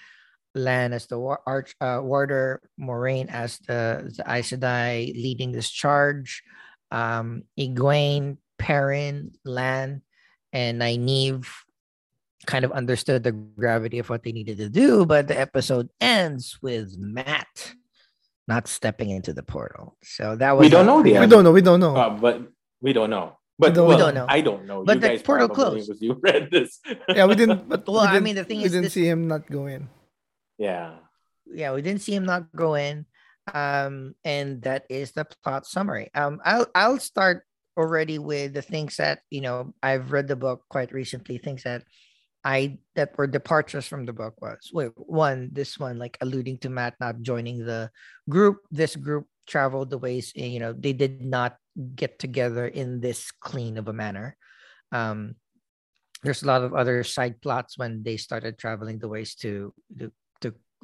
Lan 0.55 0.93
as 0.93 1.07
the 1.07 1.19
war- 1.19 1.43
arch 1.47 1.75
uh, 1.81 2.01
warder, 2.03 2.61
Moiraine 2.81 3.29
as 3.29 3.59
the, 3.69 4.13
the 4.17 4.25
Aes 4.27 4.51
Sedai 4.51 5.13
leading 5.15 5.53
this 5.53 5.71
charge, 5.71 6.43
um, 6.91 7.45
Egwene, 7.59 8.39
Perrin, 8.59 9.33
Lan, 9.45 10.03
and 10.53 10.81
Nynaeve 10.81 11.47
kind 12.47 12.65
of 12.65 12.73
understood 12.73 13.23
the 13.23 13.33
gravity 13.33 13.99
of 13.99 14.09
what 14.09 14.23
they 14.23 14.33
needed 14.33 14.57
to 14.59 14.69
do, 14.69 15.05
but 15.05 15.29
the 15.29 15.39
episode 15.39 15.91
ends 16.01 16.59
with 16.63 16.97
Mat 16.99 17.75
not 18.47 18.67
stepping 18.67 19.11
into 19.11 19.35
the 19.35 19.43
portal. 19.43 19.97
So 20.03 20.35
that 20.37 20.53
was 20.57 20.65
We 20.65 20.71
don't 20.71 20.85
a 20.85 20.87
know 20.87 20.97
the 21.03 21.11
pretty- 21.13 21.21
We 21.21 21.27
don't 21.27 21.45
know. 21.45 21.53
We 21.53 21.61
don't 21.61 21.81
know. 21.81 21.95
Uh, 21.97 22.11
but 22.11 22.41
we 22.81 22.93
don't 22.95 23.11
know. 23.11 23.37
But 23.59 23.75
don't- 23.75 23.89
we 23.89 23.97
don't 23.99 24.15
know. 24.15 24.25
I 24.29 24.41
don't 24.41 24.65
know. 24.65 24.85
But 24.85 24.97
you 24.97 25.01
the 25.01 25.09
guys 25.09 25.23
portal 25.23 25.49
closed. 25.49 25.91
was 25.91 26.01
you 26.01 26.15
read 26.23 26.49
this. 26.51 26.81
yeah, 27.11 27.27
we 27.27 27.35
didn't. 27.35 27.69
But 27.69 27.87
Well, 27.87 28.01
we 28.03 28.07
I 28.09 28.13
didn't- 28.13 28.25
mean, 28.25 28.37
the 28.37 28.45
thing 28.45 28.59
we 28.59 28.65
is 28.65 28.71
we 28.73 28.77
didn't 28.77 28.85
this- 28.85 28.95
see 28.95 29.07
him 29.07 29.29
not 29.29 29.51
go 29.51 29.67
in. 29.67 29.89
yeah. 30.57 30.95
yeah, 31.45 31.75
we 31.75 31.83
didn't 31.83 32.01
see 32.01 32.15
him 32.15 32.25
not 32.25 32.49
go 32.57 32.75
in. 32.75 33.05
Um, 33.55 34.15
and 34.25 34.63
that 34.63 34.85
is 34.89 35.13
the 35.13 35.27
plot 35.43 35.67
summary. 35.67 36.11
Um, 36.15 36.41
I'll 36.45 36.67
I'll 36.75 36.99
start 36.99 37.45
already 37.77 38.19
with 38.19 38.55
the 38.55 38.63
things 38.63 38.97
that 38.97 39.21
you 39.31 39.41
know 39.41 39.73
I've 39.83 40.13
read 40.13 40.29
the 40.29 40.37
book 40.37 40.65
quite 40.69 40.93
recently. 40.93 41.39
Things 41.39 41.63
that 41.63 41.85
I 42.45 42.79
that 42.95 43.17
were 43.17 43.27
departures 43.27 43.87
from 43.87 44.07
the 44.07 44.13
book 44.13 44.35
was 44.41 44.71
wait 44.73 44.93
one 44.97 45.51
this 45.53 45.79
one 45.79 45.99
like 45.99 46.19
alluding 46.21 46.59
to 46.59 46.71
Mat 46.71 46.95
not 47.01 47.23
joining 47.23 47.65
the 47.65 47.91
group. 48.29 48.59
This 48.71 48.97
group 48.97 49.27
traveled 49.47 49.91
the 49.91 49.99
ways 49.99 50.33
eh, 50.37 50.47
you 50.47 50.61
know 50.61 50.73
they 50.73 50.93
did 50.93 51.25
not 51.25 51.57
get 51.95 52.19
together 52.19 52.67
in 52.67 53.01
this 53.01 53.31
clean 53.41 53.79
of 53.79 53.89
a 53.89 53.93
manner. 53.93 54.37
Um, 54.93 55.35
there's 56.23 56.43
a 56.43 56.47
lot 56.47 56.63
of 56.63 56.75
other 56.75 57.05
side 57.05 57.41
plots 57.41 57.79
when 57.79 58.03
they 58.03 58.17
started 58.17 58.59
traveling 58.59 58.99
the 58.99 59.09
ways 59.09 59.35
to 59.37 59.73
to 59.99 60.13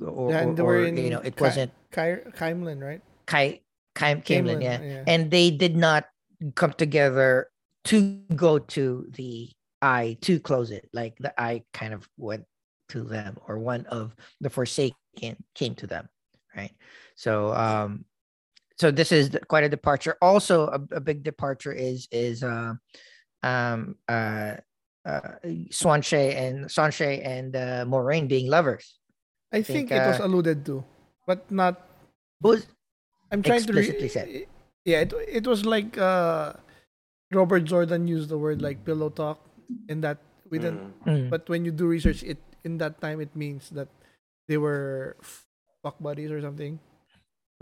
or, 0.00 0.08
or, 0.08 0.34
and 0.34 0.58
were 0.58 0.78
or, 0.78 0.86
in 0.86 0.96
you 0.96 1.10
know 1.10 1.20
it 1.20 1.36
Ki- 1.36 1.42
wasn't 1.42 1.72
Ky- 1.92 2.24
Caemlyn, 2.36 2.80
right? 2.80 3.02
Kai 3.26 3.60
Kai 3.94 4.16
Caemlyn, 4.16 4.62
yeah. 4.62 4.82
yeah. 4.82 5.04
and 5.06 5.30
they 5.30 5.50
did 5.50 5.76
not 5.76 6.06
come 6.54 6.72
together 6.72 7.48
to 7.84 8.18
go 8.34 8.58
to 8.58 9.06
the 9.12 9.50
eye 9.82 10.16
to 10.22 10.40
close 10.40 10.70
it. 10.70 10.88
Like 10.92 11.16
the 11.18 11.38
eye 11.40 11.62
kind 11.72 11.94
of 11.94 12.08
went 12.16 12.44
to 12.90 13.04
them, 13.04 13.36
or 13.46 13.58
one 13.58 13.86
of 13.86 14.14
the 14.40 14.50
Forsaken 14.50 14.94
came 15.54 15.74
to 15.76 15.86
them, 15.86 16.08
right? 16.56 16.72
So, 17.16 17.54
um, 17.54 18.04
so 18.78 18.90
this 18.90 19.12
is 19.12 19.36
quite 19.48 19.64
a 19.64 19.68
departure. 19.68 20.16
Also, 20.20 20.66
a, 20.66 20.96
a 20.96 21.00
big 21.00 21.22
departure 21.22 21.72
is 21.72 22.08
is 22.10 22.42
uh, 22.42 22.74
um 23.42 23.96
uh. 24.08 24.56
Uh, 25.06 25.36
Siuan 25.68 26.00
Sanche 26.00 26.34
and 26.34 26.64
Siuan 26.64 26.88
Sanche 26.88 27.20
and 27.26 27.54
uh, 27.54 27.84
Moiraine 27.84 28.26
being 28.26 28.48
lovers. 28.48 28.98
I 29.54 29.62
think, 29.62 29.88
think, 29.88 29.94
it 29.94 30.02
was 30.02 30.18
alluded 30.18 30.66
to, 30.66 30.82
but 31.26 31.46
not. 31.50 31.78
Was 32.42 32.66
I'm 33.30 33.40
trying 33.42 33.62
to 33.62 33.70
explicitly 33.70 34.10
re- 34.10 34.16
said. 34.16 34.26
Yeah, 34.84 35.06
it, 35.06 35.14
it 35.30 35.44
was 35.46 35.64
like 35.64 35.96
uh, 35.96 36.52
Robert 37.32 37.64
Jordan 37.64 38.04
used 38.10 38.28
the 38.28 38.36
word 38.36 38.60
like 38.60 38.84
pillow 38.84 39.08
talk, 39.08 39.38
in 39.88 40.02
that 40.02 40.18
we 40.50 40.58
didn't. 40.58 40.92
Mm. 41.06 41.08
Mm. 41.08 41.30
But 41.30 41.48
when 41.48 41.64
you 41.64 41.70
do 41.72 41.86
research, 41.86 42.20
it 42.26 42.36
in 42.66 42.76
that 42.82 43.00
time 43.00 43.20
it 43.22 43.32
means 43.38 43.70
that 43.72 43.88
they 44.50 44.58
were 44.58 45.16
fuck 45.82 45.96
buddies 46.02 46.30
or 46.34 46.42
something. 46.42 46.78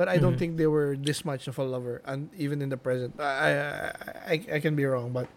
But 0.01 0.09
I 0.09 0.17
don't 0.17 0.35
Mhm. 0.35 0.39
think 0.41 0.51
they 0.57 0.67
were 0.67 0.97
this 0.97 1.23
much 1.23 1.47
of 1.47 1.61
a 1.61 1.65
lover, 1.69 2.01
and 2.09 2.33
even 2.35 2.65
in 2.65 2.73
the 2.73 2.81
present, 2.81 3.21
I 3.21 3.29
I, 3.29 4.35
I, 4.35 4.35
I 4.57 4.59
can 4.59 4.75
be 4.75 4.83
wrong, 4.89 5.13
but 5.13 5.29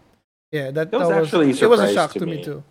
yeah, 0.50 0.72
that, 0.72 0.90
That 0.90 0.98
was 0.98 1.08
that 1.12 1.22
actually 1.22 1.52
a 1.52 1.58
it 1.60 1.68
was 1.70 1.80
a 1.84 1.92
shock 1.92 2.16
to 2.16 2.24
to 2.24 2.26
me 2.26 2.40
me. 2.40 2.44
too. 2.44 2.64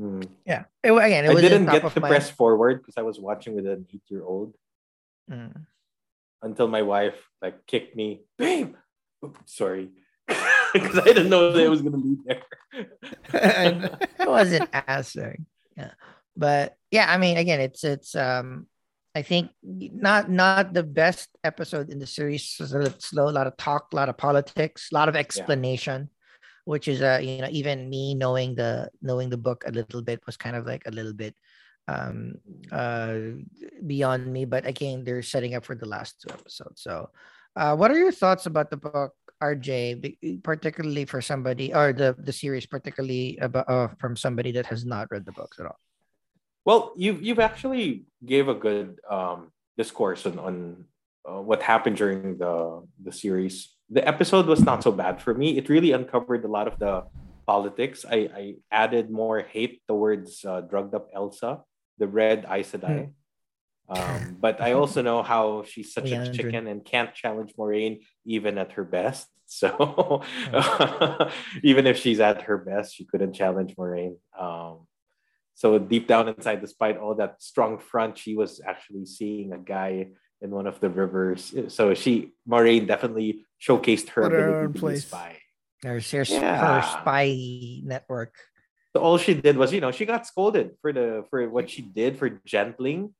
Mm. 0.00 0.26
yeah. 0.46 0.64
It, 0.82 0.90
again, 0.92 1.24
it 1.26 1.30
I 1.36 1.40
didn't 1.40 1.66
get 1.66 1.82
to 1.92 2.00
my- 2.00 2.08
press 2.08 2.30
forward 2.30 2.80
because 2.80 2.94
I 2.96 3.02
was 3.02 3.20
watching 3.20 3.54
with 3.54 3.66
an 3.66 3.86
eight-year-old 3.92 4.54
Mm. 5.30 5.66
until 6.42 6.66
my 6.66 6.82
wife 6.82 7.14
like 7.40 7.66
kicked 7.66 7.94
me, 7.94 8.22
babe. 8.36 8.74
Oops, 9.24 9.38
sorry, 9.54 9.90
because 10.72 10.98
I 10.98 11.04
didn't 11.04 11.28
know 11.30 11.52
that 11.52 11.62
it 11.62 11.68
was 11.70 11.82
gonna 11.82 11.98
be 11.98 12.16
there. 12.26 12.42
And- 13.32 13.84
it 14.18 14.28
wasn't 14.28 14.68
as 14.72 15.08
sorry. 15.12 15.44
Yeah. 15.76 15.92
But 16.36 16.76
yeah, 16.90 17.06
I 17.12 17.18
mean, 17.18 17.36
again, 17.36 17.60
it's 17.60 17.84
it's 17.84 18.16
um 18.16 18.66
I 19.14 19.22
think 19.22 19.50
not 19.62 20.28
not 20.30 20.72
the 20.72 20.82
best 20.82 21.28
episode 21.44 21.90
in 21.90 21.98
the 22.00 22.06
series. 22.06 22.56
It 22.58 22.62
was 22.62 22.74
a 22.74 22.90
slow, 22.98 23.28
a 23.28 23.36
lot 23.36 23.46
of 23.46 23.56
talk, 23.56 23.92
a 23.92 23.96
lot 23.96 24.08
of 24.08 24.16
politics, 24.16 24.88
a 24.90 24.94
lot 24.94 25.08
of 25.08 25.14
explanation, 25.16 26.08
which 26.64 26.88
is 26.88 27.02
uh 27.02 27.18
you 27.22 27.40
know 27.40 27.48
even 27.50 27.88
me 27.88 28.14
knowing 28.14 28.54
the 28.54 28.88
knowing 29.00 29.30
the 29.30 29.36
book 29.36 29.64
a 29.66 29.72
little 29.72 30.02
bit 30.02 30.20
was 30.26 30.36
kind 30.36 30.56
of 30.56 30.66
like 30.66 30.82
a 30.86 30.90
little 30.90 31.12
bit 31.12 31.34
um 31.88 32.34
uh 32.70 33.34
beyond 33.86 34.26
me. 34.26 34.44
But 34.44 34.66
again, 34.66 35.04
they're 35.04 35.22
setting 35.22 35.54
up 35.54 35.64
for 35.64 35.74
the 35.74 35.86
last 35.86 36.20
two 36.20 36.32
episodes. 36.32 36.82
So, 36.82 37.10
uh, 37.56 37.76
what 37.76 37.90
are 37.90 37.98
your 37.98 38.12
thoughts 38.12 38.46
about 38.46 38.70
the 38.70 38.76
book? 38.76 39.14
RJ, 39.42 40.42
particularly 40.44 41.04
for 41.04 41.20
somebody 41.20 41.74
or 41.74 41.92
the 41.92 42.14
the 42.14 42.32
series, 42.32 42.64
particularly 42.64 43.36
about 43.42 43.68
uh, 43.68 43.88
from 43.98 44.14
somebody 44.14 44.52
that 44.52 44.66
has 44.66 44.86
not 44.86 45.10
read 45.10 45.26
the 45.26 45.34
books 45.34 45.58
at 45.58 45.66
all. 45.66 45.80
Well, 46.64 46.94
you've 46.94 47.20
you've 47.22 47.42
actually 47.42 48.06
gave 48.24 48.46
a 48.46 48.54
good 48.54 49.02
um, 49.10 49.50
discourse 49.76 50.24
on 50.26 50.38
on 50.38 50.84
uh, 51.26 51.42
what 51.42 51.62
happened 51.62 51.98
during 51.98 52.38
the 52.38 52.86
the 53.02 53.10
series. 53.10 53.74
The 53.92 54.06
episode 54.08 54.46
was 54.46 54.64
not 54.64 54.82
so 54.82 54.90
bad 54.90 55.20
for 55.20 55.34
me. 55.34 55.58
It 55.58 55.68
really 55.68 55.92
uncovered 55.92 56.44
a 56.44 56.48
lot 56.48 56.66
of 56.66 56.78
the 56.78 57.04
politics. 57.46 58.06
I, 58.08 58.16
I 58.34 58.54
added 58.70 59.10
more 59.10 59.40
hate 59.40 59.82
towards 59.86 60.44
uh, 60.44 60.62
drugged 60.62 60.94
up 60.94 61.08
Elsa, 61.14 61.60
the 61.98 62.08
red 62.08 62.46
Aes 62.48 62.72
Sedai. 62.72 63.12
Um, 63.88 64.38
but 64.40 64.60
I 64.60 64.72
also 64.72 65.02
know 65.02 65.22
how 65.22 65.64
she's 65.64 65.92
such 65.92 66.10
a 66.10 66.16
Liandrin. 66.16 66.34
chicken 66.34 66.66
and 66.66 66.84
can't 66.84 67.12
challenge 67.14 67.52
Moiraine 67.58 68.00
even 68.24 68.58
at 68.58 68.72
her 68.72 68.84
best. 68.84 69.28
So 69.52 70.22
even 71.62 71.86
if 71.86 71.98
she's 71.98 72.20
at 72.20 72.48
her 72.48 72.56
best, 72.56 72.96
she 72.96 73.04
couldn't 73.04 73.34
challenge 73.34 73.76
Moiraine. 73.76 74.16
Um, 74.38 74.86
so 75.52 75.78
deep 75.78 76.08
down 76.08 76.28
inside, 76.28 76.62
despite 76.62 76.96
all 76.96 77.14
that 77.16 77.42
strong 77.42 77.78
front, 77.78 78.16
she 78.16 78.34
was 78.34 78.62
actually 78.66 79.04
seeing 79.04 79.52
a 79.52 79.58
guy 79.58 80.08
in 80.42 80.50
one 80.50 80.66
of 80.66 80.80
the 80.80 80.90
rivers. 80.90 81.54
So 81.68 81.94
she, 81.94 82.32
Moiraine, 82.48 82.86
definitely 82.86 83.46
showcased 83.62 84.10
her 84.10 84.22
Put 84.22 84.32
her 84.32 84.38
ability 84.48 84.66
in 84.66 84.72
to 84.74 84.78
place. 84.80 85.06
spy. 85.06 85.38
There's 85.82 86.10
here's 86.10 86.30
Yeah. 86.30 86.58
her 86.58 86.82
spy 87.00 87.80
network. 87.84 88.34
So 88.94 89.00
all 89.00 89.16
she 89.18 89.34
did 89.34 89.56
was, 89.56 89.72
you 89.72 89.80
know, 89.80 89.90
she 89.90 90.04
got 90.04 90.26
scolded 90.26 90.76
for 90.82 90.92
the 90.92 91.24
for 91.30 91.48
what 91.48 91.70
she 91.70 91.80
did 91.82 92.18
for 92.18 92.28
gentling. 92.44 93.14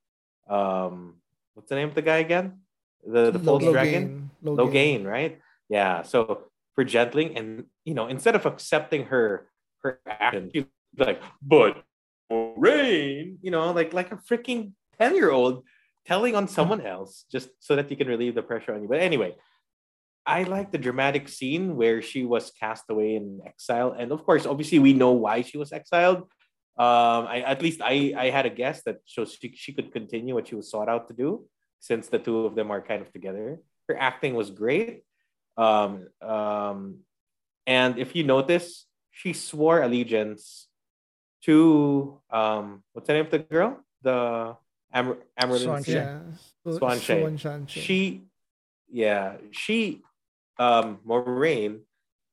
Um, 0.50 1.22
what's 1.54 1.70
the 1.70 1.76
name 1.76 1.88
of 1.88 1.94
the 1.94 2.02
guy 2.02 2.18
again? 2.18 2.60
The 3.06 3.30
the 3.30 3.38
false 3.38 3.64
dragon. 3.64 4.30
Logain. 4.44 4.58
Logain, 4.58 5.00
right? 5.06 5.40
Yeah. 5.68 6.02
So 6.02 6.50
for 6.74 6.84
gentling, 6.84 7.36
and 7.38 7.64
you 7.84 7.94
know, 7.94 8.06
instead 8.06 8.34
of 8.36 8.44
accepting 8.46 9.06
her 9.06 9.48
her 9.82 9.98
action, 10.06 10.50
she's 10.52 10.66
like, 10.98 11.22
but 11.40 11.82
Moiraine, 12.30 13.38
you 13.42 13.50
know, 13.50 13.72
like 13.72 13.92
like 13.92 14.12
a 14.12 14.16
freaking 14.16 14.72
ten 14.98 15.14
year 15.16 15.30
old 15.30 15.64
telling 16.06 16.34
on 16.34 16.48
someone 16.48 16.80
else 16.80 17.24
just 17.30 17.48
so 17.60 17.76
that 17.76 17.90
you 17.90 17.96
can 17.96 18.08
relieve 18.08 18.34
the 18.34 18.42
pressure 18.42 18.74
on 18.74 18.82
you. 18.82 18.88
But 18.88 19.00
anyway, 19.00 19.36
I 20.24 20.44
like 20.44 20.70
the 20.70 20.78
dramatic 20.78 21.28
scene 21.28 21.76
where 21.76 22.00
she 22.02 22.24
was 22.24 22.52
cast 22.52 22.84
away 22.88 23.16
in 23.16 23.40
exile, 23.44 23.94
and 23.98 24.12
of 24.12 24.24
course, 24.24 24.46
obviously, 24.46 24.78
we 24.78 24.92
know 24.92 25.12
why 25.12 25.42
she 25.42 25.58
was 25.58 25.72
exiled. 25.72 26.22
Um, 26.78 27.26
I, 27.28 27.42
at 27.46 27.60
least 27.60 27.80
I, 27.82 28.14
I 28.16 28.30
had 28.30 28.46
a 28.46 28.50
guess 28.50 28.82
that 28.84 28.98
so 29.04 29.24
she, 29.24 29.52
she 29.54 29.72
could 29.72 29.92
continue 29.92 30.34
what 30.34 30.48
she 30.48 30.54
was 30.54 30.70
sought 30.70 30.88
out 30.88 31.08
to 31.08 31.14
do, 31.14 31.46
since 31.80 32.08
the 32.08 32.18
two 32.18 32.46
of 32.46 32.54
them 32.54 32.70
are 32.70 32.80
kind 32.80 33.02
of 33.02 33.12
together. 33.12 33.58
Her 33.88 33.96
acting 33.98 34.34
was 34.34 34.50
great, 34.50 35.02
um, 35.56 36.06
um, 36.22 36.98
and 37.66 37.98
if 37.98 38.14
you 38.14 38.22
notice, 38.22 38.86
she 39.10 39.32
swore 39.32 39.82
allegiance 39.82 40.68
to 41.44 42.20
um, 42.30 42.82
what's 42.92 43.08
the 43.08 43.14
name 43.14 43.24
of 43.26 43.30
the 43.30 43.40
girl? 43.40 43.80
The 44.02 44.56
Am- 44.92 45.16
Amyrlin. 45.40 45.66
Siuan 45.66 45.84
Sanche. 45.84 45.94
Yeah. 45.94 46.20
So- 46.64 46.78
Siuan 46.78 46.98
Sanche. 46.98 47.38
Swanshay. 47.38 47.68
She, 47.68 48.22
yeah, 48.90 49.36
she, 49.50 50.02
um, 50.58 50.98
Moiraine, 51.06 51.80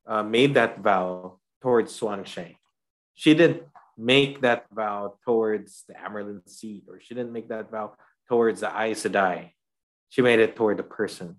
uh, 0.06 0.24
made 0.24 0.54
that 0.56 0.80
vow 0.80 1.40
towards 1.62 1.98
Siuan 1.98 2.24
Sanche. 2.24 2.56
She 3.14 3.34
didn't 3.34 3.64
make 3.98 4.42
that 4.42 4.66
vow 4.72 5.16
towards 5.26 5.84
the 5.88 5.94
Amyrlin 5.94 6.48
Seat, 6.48 6.84
or 6.88 7.00
she 7.02 7.14
didn't 7.16 7.34
make 7.34 7.50
that 7.50 7.70
vow 7.70 7.94
towards 8.28 8.62
the 8.62 8.68
Aes 8.70 9.04
Sedai. 9.04 9.52
She 10.10 10.22
made 10.22 10.40
it 10.40 10.56
toward 10.56 10.78
the 10.78 10.84
person. 10.84 11.38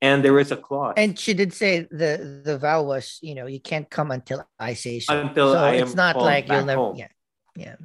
And 0.00 0.24
there 0.24 0.32
was 0.32 0.50
a 0.50 0.56
clause. 0.56 0.94
And 0.96 1.16
she 1.16 1.32
did 1.32 1.52
say 1.52 1.86
the 1.88 2.42
the 2.44 2.58
vow 2.58 2.82
was, 2.82 3.18
you 3.22 3.36
know, 3.36 3.46
you 3.46 3.60
can't 3.60 3.88
come 3.88 4.10
until 4.10 4.44
I 4.58 4.74
say 4.74 4.98
so. 4.98 5.14
Until 5.20 5.52
so 5.52 5.58
I 5.58 5.74
it's 5.74 5.90
am 5.92 5.96
not 5.96 6.16
like 6.16 6.48
you'll 6.48 6.64
never. 6.64 6.80
home. 6.80 6.96
Yeah, 6.96 7.08
yeah. 7.54 7.76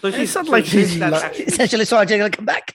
So 0.00 0.08
It's 0.08 0.16
she's 0.16 0.34
not 0.34 0.48
like 0.48 0.64
she's 0.64 0.90
she's 0.90 0.98
that 1.00 1.12
lo- 1.12 1.30
Essentially, 1.46 1.84
so 1.84 1.96
I'm 1.96 2.06
gonna 2.06 2.30
come 2.30 2.44
back. 2.44 2.74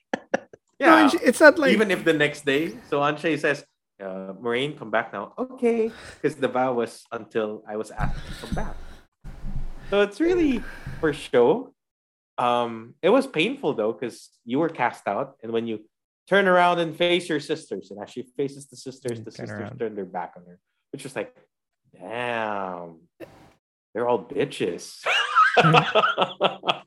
Yeah. 0.79 1.03
and 1.03 1.11
she- 1.11 1.19
it's 1.19 1.39
not 1.39 1.59
like 1.59 1.71
even 1.71 1.91
if 1.91 2.03
the 2.03 2.13
next 2.13 2.45
day, 2.45 2.69
Siuan 2.89 3.13
Sanche 3.19 3.39
says, 3.39 3.63
uh, 4.01 4.33
Moiraine, 4.41 4.77
come 4.77 4.89
back 4.89 5.13
now. 5.13 5.33
Okay. 5.37 5.91
Because 6.21 6.35
the 6.37 6.47
vow 6.47 6.73
was 6.73 7.03
until 7.11 7.63
I 7.67 7.77
was 7.77 7.91
asked 7.91 8.17
to 8.27 8.45
come 8.45 8.55
back. 8.55 8.75
So 9.91 10.01
it's 10.01 10.19
really 10.19 10.63
for 10.99 11.13
show. 11.13 11.73
Um, 12.37 12.95
it 13.03 13.09
was 13.09 13.27
painful 13.27 13.73
though, 13.75 13.93
because 13.93 14.29
you 14.45 14.57
were 14.57 14.69
cast 14.69 15.07
out, 15.07 15.35
and 15.43 15.51
when 15.51 15.67
you 15.67 15.85
turn 16.27 16.47
around 16.47 16.79
and 16.79 16.95
face 16.95 17.29
your 17.29 17.39
sisters, 17.39 17.91
and 17.91 18.01
as 18.01 18.09
she 18.09 18.23
faces 18.35 18.65
the 18.67 18.77
sisters, 18.77 19.19
the 19.19 19.25
turn 19.31 19.45
sisters 19.45 19.59
around. 19.59 19.77
turn 19.77 19.93
their 19.95 20.05
back 20.05 20.33
on 20.37 20.43
her, 20.47 20.57
which 20.91 21.03
was 21.03 21.15
like, 21.15 21.35
damn, 21.93 23.01
they're 23.93 24.07
all 24.07 24.23
bitches. 24.23 25.05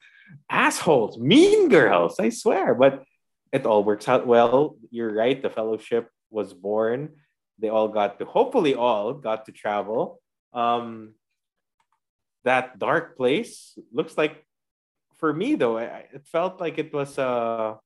Assholes, 0.48 1.18
mean 1.18 1.68
girls, 1.68 2.20
I 2.20 2.28
swear. 2.28 2.74
But 2.74 3.04
it 3.52 3.66
all 3.66 3.84
works 3.84 4.08
out 4.08 4.26
well. 4.26 4.76
You're 4.90 5.12
right. 5.12 5.40
The 5.40 5.50
fellowship 5.50 6.10
was 6.30 6.52
born. 6.52 7.10
They 7.58 7.68
all 7.68 7.88
got 7.88 8.18
to, 8.18 8.24
hopefully, 8.24 8.74
all 8.74 9.14
got 9.14 9.46
to 9.46 9.52
travel. 9.52 10.20
Um, 10.52 11.14
that 12.44 12.78
dark 12.78 13.16
place 13.16 13.78
looks 13.92 14.18
like, 14.18 14.44
for 15.16 15.32
me 15.32 15.54
though, 15.54 15.78
I, 15.78 16.06
it 16.12 16.26
felt 16.26 16.60
like 16.60 16.78
it 16.78 16.92
was 16.92 17.18
uh, 17.18 17.76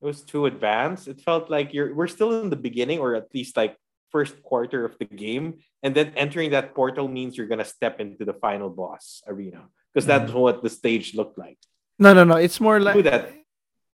it 0.00 0.04
was 0.04 0.22
too 0.22 0.46
advanced. 0.46 1.08
It 1.08 1.20
felt 1.20 1.50
like 1.50 1.72
you're 1.72 1.94
we're 1.94 2.06
still 2.06 2.40
in 2.42 2.50
the 2.50 2.56
beginning, 2.56 3.00
or 3.00 3.14
at 3.16 3.32
least 3.34 3.56
like 3.56 3.76
first 4.12 4.40
quarter 4.42 4.84
of 4.84 4.96
the 4.98 5.06
game, 5.06 5.58
and 5.82 5.94
then 5.94 6.12
entering 6.14 6.50
that 6.50 6.74
portal 6.74 7.08
means 7.08 7.36
you're 7.36 7.48
gonna 7.48 7.64
step 7.64 7.98
into 7.98 8.24
the 8.24 8.34
final 8.34 8.70
boss 8.70 9.22
arena 9.26 9.66
because 9.96 10.04
that's 10.04 10.28
what 10.36 10.60
the 10.60 10.68
stage 10.68 11.14
looked 11.16 11.38
like. 11.40 11.56
no, 11.98 12.12
no, 12.12 12.24
no. 12.28 12.36
It's 12.36 12.60
more 12.60 12.76
like 12.78 13.00
that. 13.08 13.32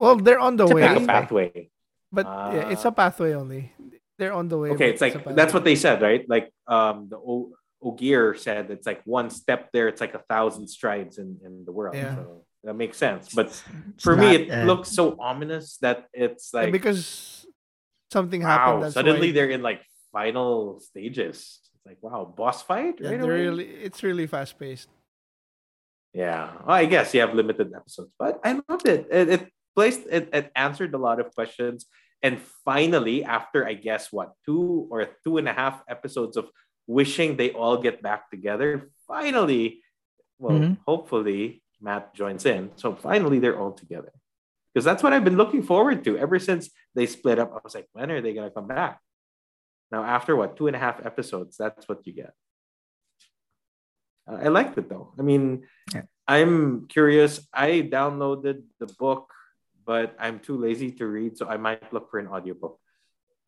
well, 0.02 0.16
they're 0.18 0.42
on 0.42 0.56
the 0.58 0.66
It's 0.66 0.74
way, 0.74 0.82
a 0.82 0.98
pathway. 1.06 1.06
pathway. 1.06 1.70
but 2.10 2.26
yeah, 2.26 2.74
it's 2.74 2.82
Ah. 2.84 2.88
a 2.90 2.92
pathway 2.92 3.32
only. 3.38 3.70
They're 4.18 4.34
on 4.34 4.48
the 4.50 4.58
way. 4.58 4.70
Okay, 4.74 4.90
it's 4.90 5.00
like 5.00 5.14
a 5.14 5.32
that's 5.32 5.54
what 5.54 5.62
they 5.62 5.76
said, 5.78 6.02
right? 6.02 6.22
Like 6.34 6.50
um 6.66 7.06
the 7.12 7.16
o- 7.30 7.54
Ogier 7.82 8.34
said 8.34 8.70
it's 8.74 8.86
like 8.90 9.00
one 9.18 9.28
step 9.30 9.70
there, 9.74 9.86
it's 9.90 10.00
like 10.04 10.14
a 10.14 10.22
thousand 10.32 10.66
strides 10.68 11.18
in, 11.22 11.28
in 11.46 11.52
the 11.66 11.72
world. 11.78 11.94
Yeah. 11.96 12.14
So 12.18 12.44
that 12.66 12.74
makes 12.74 12.96
sense. 12.98 13.24
But 13.38 13.46
It's 13.94 14.02
for 14.06 14.14
me, 14.22 14.28
it 14.36 14.50
uh, 14.50 14.64
looks 14.70 14.88
so 14.90 15.04
ominous 15.18 15.78
that 15.84 15.98
it's 16.24 16.52
like 16.54 16.70
because 16.78 17.00
something 18.16 18.42
happened. 18.42 18.82
wow, 18.82 18.90
suddenly 18.90 19.28
why, 19.30 19.34
they're 19.36 19.50
in 19.56 19.62
like 19.70 19.80
final 20.12 20.78
stages. 20.88 21.58
It's 21.74 21.86
like 21.88 21.98
wow, 22.06 22.22
boss 22.26 22.62
fight, 22.62 22.96
right? 23.02 23.18
away? 23.18 23.34
really. 23.46 23.66
It's 23.86 24.02
really 24.06 24.26
fast 24.26 24.58
paced. 24.62 24.90
Yeah, 26.14 26.52
well, 26.66 26.76
I 26.76 26.84
guess 26.84 27.14
you 27.14 27.20
have 27.20 27.34
limited 27.34 27.72
episodes, 27.74 28.12
but 28.18 28.38
I 28.44 28.60
loved 28.68 28.86
it. 28.86 29.08
It, 29.10 29.28
it 29.28 29.52
placed 29.74 30.02
it, 30.10 30.28
it 30.32 30.52
answered 30.54 30.92
a 30.94 30.98
lot 30.98 31.20
of 31.20 31.34
questions, 31.34 31.86
and 32.22 32.38
finally, 32.64 33.24
after 33.24 33.66
I 33.66 33.74
guess 33.74 34.12
what 34.12 34.32
two 34.44 34.86
or 34.90 35.08
two 35.24 35.38
and 35.38 35.48
a 35.48 35.52
half 35.54 35.82
episodes 35.88 36.36
of 36.36 36.50
wishing 36.86 37.36
they 37.36 37.52
all 37.52 37.78
get 37.80 38.02
back 38.02 38.30
together, 38.30 38.90
finally, 39.08 39.80
well, 40.38 40.58
Mhm. 40.58 40.78
hopefully 40.86 41.62
Mat 41.80 42.12
joins 42.14 42.44
in. 42.44 42.70
So 42.76 42.94
finally, 42.94 43.38
they're 43.38 43.58
all 43.58 43.72
together 43.72 44.12
because 44.74 44.84
that's 44.84 45.02
what 45.02 45.12
I've 45.12 45.24
been 45.24 45.36
looking 45.38 45.62
forward 45.62 46.04
to 46.04 46.18
ever 46.18 46.38
since 46.38 46.70
they 46.94 47.06
split 47.06 47.38
up. 47.38 47.52
I 47.56 47.60
was 47.64 47.74
like, 47.74 47.88
when 47.92 48.10
are 48.10 48.20
they 48.20 48.34
gonna 48.34 48.50
come 48.50 48.68
back? 48.68 49.00
Now, 49.90 50.04
after 50.04 50.36
what 50.36 50.56
two 50.56 50.66
and 50.66 50.76
a 50.76 50.78
half 50.78 51.04
episodes, 51.06 51.56
that's 51.56 51.88
what 51.88 52.06
you 52.06 52.12
get. 52.12 52.34
Uh, 54.32 54.44
I 54.44 54.48
liked 54.48 54.78
it 54.78 54.88
though. 54.88 55.12
I 55.18 55.22
mean, 55.22 55.64
Yeah. 55.94 56.02
I'm 56.28 56.86
curious. 56.88 57.40
I 57.52 57.82
downloaded 57.90 58.62
the 58.78 58.86
book, 58.98 59.28
but 59.84 60.14
I'm 60.18 60.38
too 60.40 60.56
lazy 60.56 60.90
to 60.92 61.06
read, 61.06 61.36
so 61.36 61.48
I 61.48 61.56
might 61.56 61.92
look 61.92 62.10
for 62.10 62.18
an 62.18 62.28
audiobook. 62.28 62.78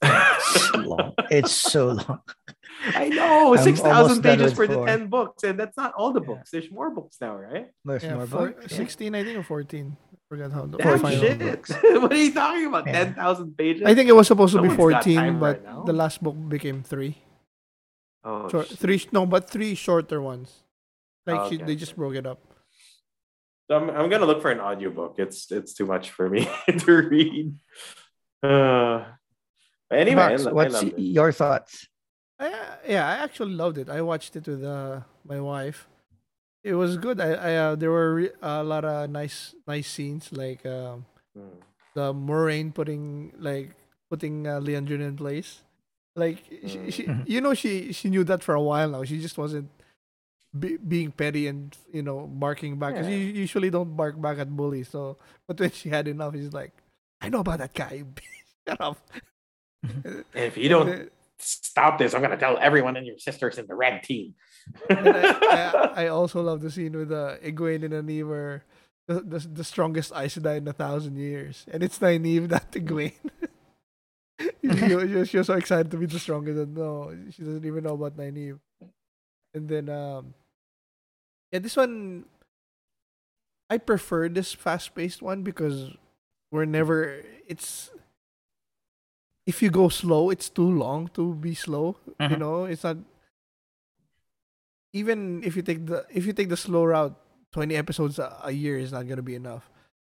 It's 0.02 0.74
long. 0.92 1.14
It's 1.30 1.52
so 1.52 1.92
long. 1.92 2.20
I 2.94 3.08
know, 3.08 3.54
I'm 3.54 3.62
six 3.62 3.80
almost 3.80 4.20
thousand 4.20 4.22
done 4.22 4.36
pages 4.38 4.58
with 4.58 4.68
for 4.68 4.74
the 4.74 4.84
ten 4.84 5.06
books, 5.08 5.44
and 5.44 5.58
that's 5.58 5.76
not 5.76 5.94
all 5.96 6.12
the 6.12 6.20
Yeah. 6.20 6.26
books. 6.36 6.50
There's 6.50 6.70
more 6.70 6.90
books 6.90 7.16
now, 7.20 7.36
right? 7.38 7.70
There's 7.84 8.02
Yeah, 8.02 8.16
more 8.20 8.26
four, 8.26 8.48
books. 8.52 8.66
yeah. 8.72 8.76
16, 8.76 9.14
I 9.14 9.22
think, 9.24 9.38
or 9.38 9.42
14. 9.46 9.96
Forgot 10.28 10.52
how 10.52 10.66
the 10.66 10.78
Damn 10.78 10.98
final 10.98 11.20
shit! 11.20 11.68
what 12.02 12.12
are 12.12 12.16
you 12.16 12.32
talking 12.34 12.66
about? 12.66 12.84
Yeah. 12.86 12.92
Ten 13.04 13.14
thousand 13.14 13.56
pages? 13.56 13.86
I 13.86 13.94
think 13.94 14.08
it 14.10 14.16
was 14.16 14.26
supposed 14.26 14.52
to 14.56 14.60
be 14.60 14.68
14, 14.68 15.38
but 15.38 15.62
right 15.64 15.86
the 15.86 15.92
last 15.94 16.20
book 16.22 16.34
became 16.48 16.82
three. 16.82 17.16
Oh, 18.24 18.48
Short, 18.48 18.68
three, 18.68 19.00
no, 19.12 19.24
but 19.26 19.48
three 19.48 19.74
shorter 19.76 20.20
ones. 20.20 20.63
Like 21.26 21.40
Oh, 21.40 21.50
she, 21.50 21.56
they 21.58 21.76
just 21.76 21.96
broke 21.96 22.14
it 22.16 22.26
up. 22.26 22.40
So 23.70 23.76
I'm, 23.76 23.88
I'm 23.90 24.10
gonna 24.10 24.26
look 24.26 24.42
for 24.42 24.50
an 24.50 24.60
audiobook. 24.60 25.14
It's 25.18 25.50
it's 25.50 25.72
too 25.72 25.86
much 25.86 26.10
for 26.10 26.28
me 26.28 26.48
to 26.78 26.92
read. 27.08 27.54
Uh, 28.42 29.04
anyway, 29.90 30.16
Max, 30.36 30.46
I 30.46 30.52
what's 30.52 30.74
loved 30.74 30.88
it. 30.88 30.98
your 31.00 31.32
thoughts? 31.32 31.88
I, 32.38 32.50
yeah, 32.86 33.08
I 33.08 33.14
actually 33.24 33.54
loved 33.54 33.78
it. 33.78 33.88
I 33.88 34.02
watched 34.02 34.36
it 34.36 34.46
with 34.46 34.62
uh, 34.64 35.00
my 35.24 35.40
wife. 35.40 35.88
It 36.62 36.74
was 36.74 36.96
good. 36.98 37.20
I, 37.20 37.30
I 37.32 37.54
uh, 37.56 37.74
there 37.76 37.90
were 37.90 38.14
re- 38.14 38.30
a 38.42 38.62
lot 38.62 38.84
of 38.84 39.08
nice 39.10 39.54
nice 39.66 39.88
scenes 39.88 40.30
like 40.32 40.64
um, 40.66 41.06
Hmm. 41.36 41.58
the 41.94 42.12
Moiraine 42.14 42.72
putting 42.72 43.32
like 43.38 43.74
putting 44.10 44.46
uh, 44.46 44.60
Liandrin 44.60 45.00
in 45.00 45.16
place. 45.16 45.62
Like 46.16 46.44
she, 46.66 46.90
she, 46.90 47.02
Mhm. 47.04 47.24
you 47.26 47.40
know, 47.40 47.54
she 47.54 47.92
she 47.92 48.08
knew 48.10 48.24
that 48.24 48.42
for 48.44 48.54
a 48.54 48.60
while 48.62 48.90
now. 48.90 49.04
She 49.04 49.18
just 49.20 49.36
wasn't 49.38 49.68
be, 50.58 50.76
being 50.76 51.10
petty 51.12 51.46
and 51.48 51.76
you 51.92 52.02
know 52.02 52.26
barking 52.26 52.78
back. 52.78 52.94
'Cause 52.94 53.08
Yeah. 53.08 53.16
you 53.16 53.32
usually 53.44 53.70
don't 53.70 53.96
bark 53.96 54.20
back 54.20 54.38
at 54.38 54.48
bullies. 54.54 54.88
So, 54.88 55.18
but 55.48 55.58
when 55.60 55.70
she 55.70 55.88
had 55.88 56.08
enough, 56.08 56.34
she's 56.34 56.52
like, 56.52 56.72
"I 57.20 57.28
know 57.28 57.40
about 57.40 57.58
that 57.58 57.74
guy. 57.74 58.04
Shut 58.68 58.80
up." 58.80 58.98
And 59.82 60.24
if 60.34 60.56
you 60.56 60.68
don't 60.68 61.10
stop 61.38 61.98
this, 61.98 62.14
I'm 62.14 62.22
gonna 62.22 62.36
tell 62.38 62.56
everyone 62.58 62.96
and 62.96 63.06
your 63.06 63.18
sisters 63.18 63.58
in 63.58 63.66
the 63.66 63.74
red 63.74 64.02
team. 64.02 64.34
I, 64.88 64.94
I, 64.94 65.92
I 66.04 66.06
also 66.08 66.40
love 66.42 66.60
the 66.62 66.70
scene 66.70 66.96
with 66.96 67.12
uh, 67.12 67.36
Egwene 67.44 67.84
and 67.84 67.92
Nynaeve 67.92 68.26
were 68.26 68.62
the, 69.08 69.20
the, 69.20 69.38
the 69.60 69.64
strongest 69.64 70.12
Sedai 70.12 70.56
in 70.58 70.68
a 70.68 70.72
thousand 70.72 71.16
years. 71.16 71.66
And 71.70 71.82
it's 71.82 71.98
Nynaeve, 71.98 72.48
not 72.48 72.72
Egwene. 72.72 73.12
she, 74.40 75.24
she 75.26 75.36
was 75.38 75.46
so 75.46 75.54
excited 75.54 75.90
to 75.90 75.96
be 75.98 76.06
the 76.06 76.18
strongest 76.18 76.58
and 76.58 76.74
no, 76.74 77.14
she 77.30 77.42
doesn't 77.42 77.64
even 77.66 77.84
know 77.84 77.94
about 77.94 78.16
Nynaeve. 78.16 78.58
And 79.52 79.68
then, 79.68 79.88
um, 79.90 80.34
yeah, 81.54 81.62
this 81.62 81.76
one, 81.78 82.26
I 83.70 83.78
prefer 83.78 84.26
this 84.28 84.50
fast-paced 84.52 85.22
one 85.22 85.46
because 85.46 85.94
we're 86.50 86.66
never, 86.66 87.22
it's, 87.46 87.94
if 89.46 89.62
you 89.62 89.70
go 89.70 89.88
slow, 89.88 90.30
it's 90.30 90.50
too 90.50 90.66
long 90.66 91.06
to 91.14 91.34
be 91.38 91.54
slow. 91.54 91.94
You 92.18 92.34
Mhm. 92.34 92.38
know, 92.42 92.64
it's 92.66 92.82
not, 92.82 92.98
even 94.92 95.42
if 95.44 95.54
you 95.56 95.62
take 95.62 95.86
the 95.86 96.06
if 96.10 96.24
you 96.26 96.32
take 96.32 96.48
the 96.48 96.56
slow 96.56 96.84
route, 96.86 97.14
twenty 97.52 97.74
episodes 97.76 98.18
a, 98.18 98.30
a 98.46 98.52
year 98.52 98.78
is 98.78 98.92
not 98.92 99.06
gonna 99.08 99.22
be 99.26 99.34
enough. 99.34 99.68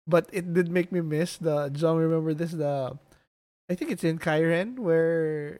But 0.07 0.29
it 0.31 0.53
did 0.53 0.71
make 0.71 0.91
me 0.91 1.01
miss 1.01 1.37
the. 1.37 1.69
John, 1.69 1.97
remember 1.97 2.33
this? 2.33 2.51
The, 2.55 2.97
I 3.69 3.75
think 3.75 3.91
it's 3.91 4.03
in 4.03 4.17
Cairhien 4.17 4.79
where, 4.79 5.59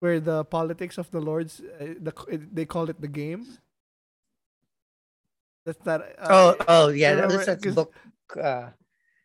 where 0.00 0.20
the 0.20 0.44
politics 0.44 0.98
of 0.98 1.10
the 1.10 1.20
lords, 1.20 1.60
uh, 1.80 1.96
the 1.98 2.12
they 2.52 2.64
call 2.66 2.88
it 2.90 3.00
the 3.00 3.08
game. 3.08 3.58
That's 5.64 5.84
not. 5.84 6.00
Uh, 6.18 6.28
oh, 6.30 6.56
oh, 6.68 6.88
yeah. 6.88 7.14
That 7.14 7.22
remember- 7.28 7.36
was 7.38 7.46
that 7.46 7.62
'cause- 7.62 7.74
book. 7.74 7.94
Uh, 8.40 8.70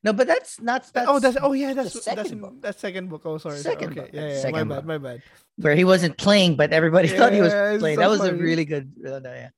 No, 0.01 0.13
but 0.15 0.27
that's 0.31 0.61
not. 0.63 0.87
That's, 0.95 1.09
oh, 1.11 1.19
that's 1.19 1.35
oh 1.43 1.51
yeah, 1.51 1.73
that's 1.75 1.91
the 1.91 1.99
that's 1.99 2.23
second 2.23 2.39
book. 2.39 2.55
that's 2.63 2.79
second 2.79 3.09
book. 3.11 3.21
Oh, 3.27 3.35
sorry. 3.37 3.59
sorry. 3.59 3.75
Second 3.75 3.91
okay, 3.91 3.99
book, 3.99 4.09
yeah, 4.15 4.27
yeah. 4.31 4.39
second 4.39 4.55
my 4.55 4.63
book. 4.63 4.87
bad, 4.87 4.87
my 4.87 4.97
bad. 4.97 5.19
where 5.59 5.75
he 5.75 5.83
wasn't 5.83 6.15
playing, 6.17 6.55
but 6.55 6.71
everybody 6.71 7.09
thought 7.11 7.33
he 7.35 7.41
was 7.43 7.51
Yeah, 7.51 7.75
playing. 7.83 7.99
so 7.99 8.01
that 8.07 8.09
was 8.09 8.23
a 8.23 8.31
really 8.31 8.63
good. 8.63 8.95
uh, 9.03 9.19
no, 9.19 9.27
yeah. 9.35 9.51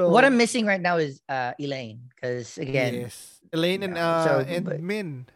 So, 0.00 0.08
What 0.08 0.24
I'm 0.24 0.40
missing 0.40 0.64
right 0.64 0.80
now 0.80 0.96
is 0.96 1.20
uh 1.28 1.52
Elayne, 1.60 2.08
because 2.16 2.56
again, 2.56 2.94
yes, 3.12 3.44
Elayne 3.52 3.84
and 3.84 3.92
Yeah, 3.92 4.08
uh 4.08 4.24
so, 4.24 4.32
and 4.48 4.64
but- 4.64 4.80
Min. 4.80 5.28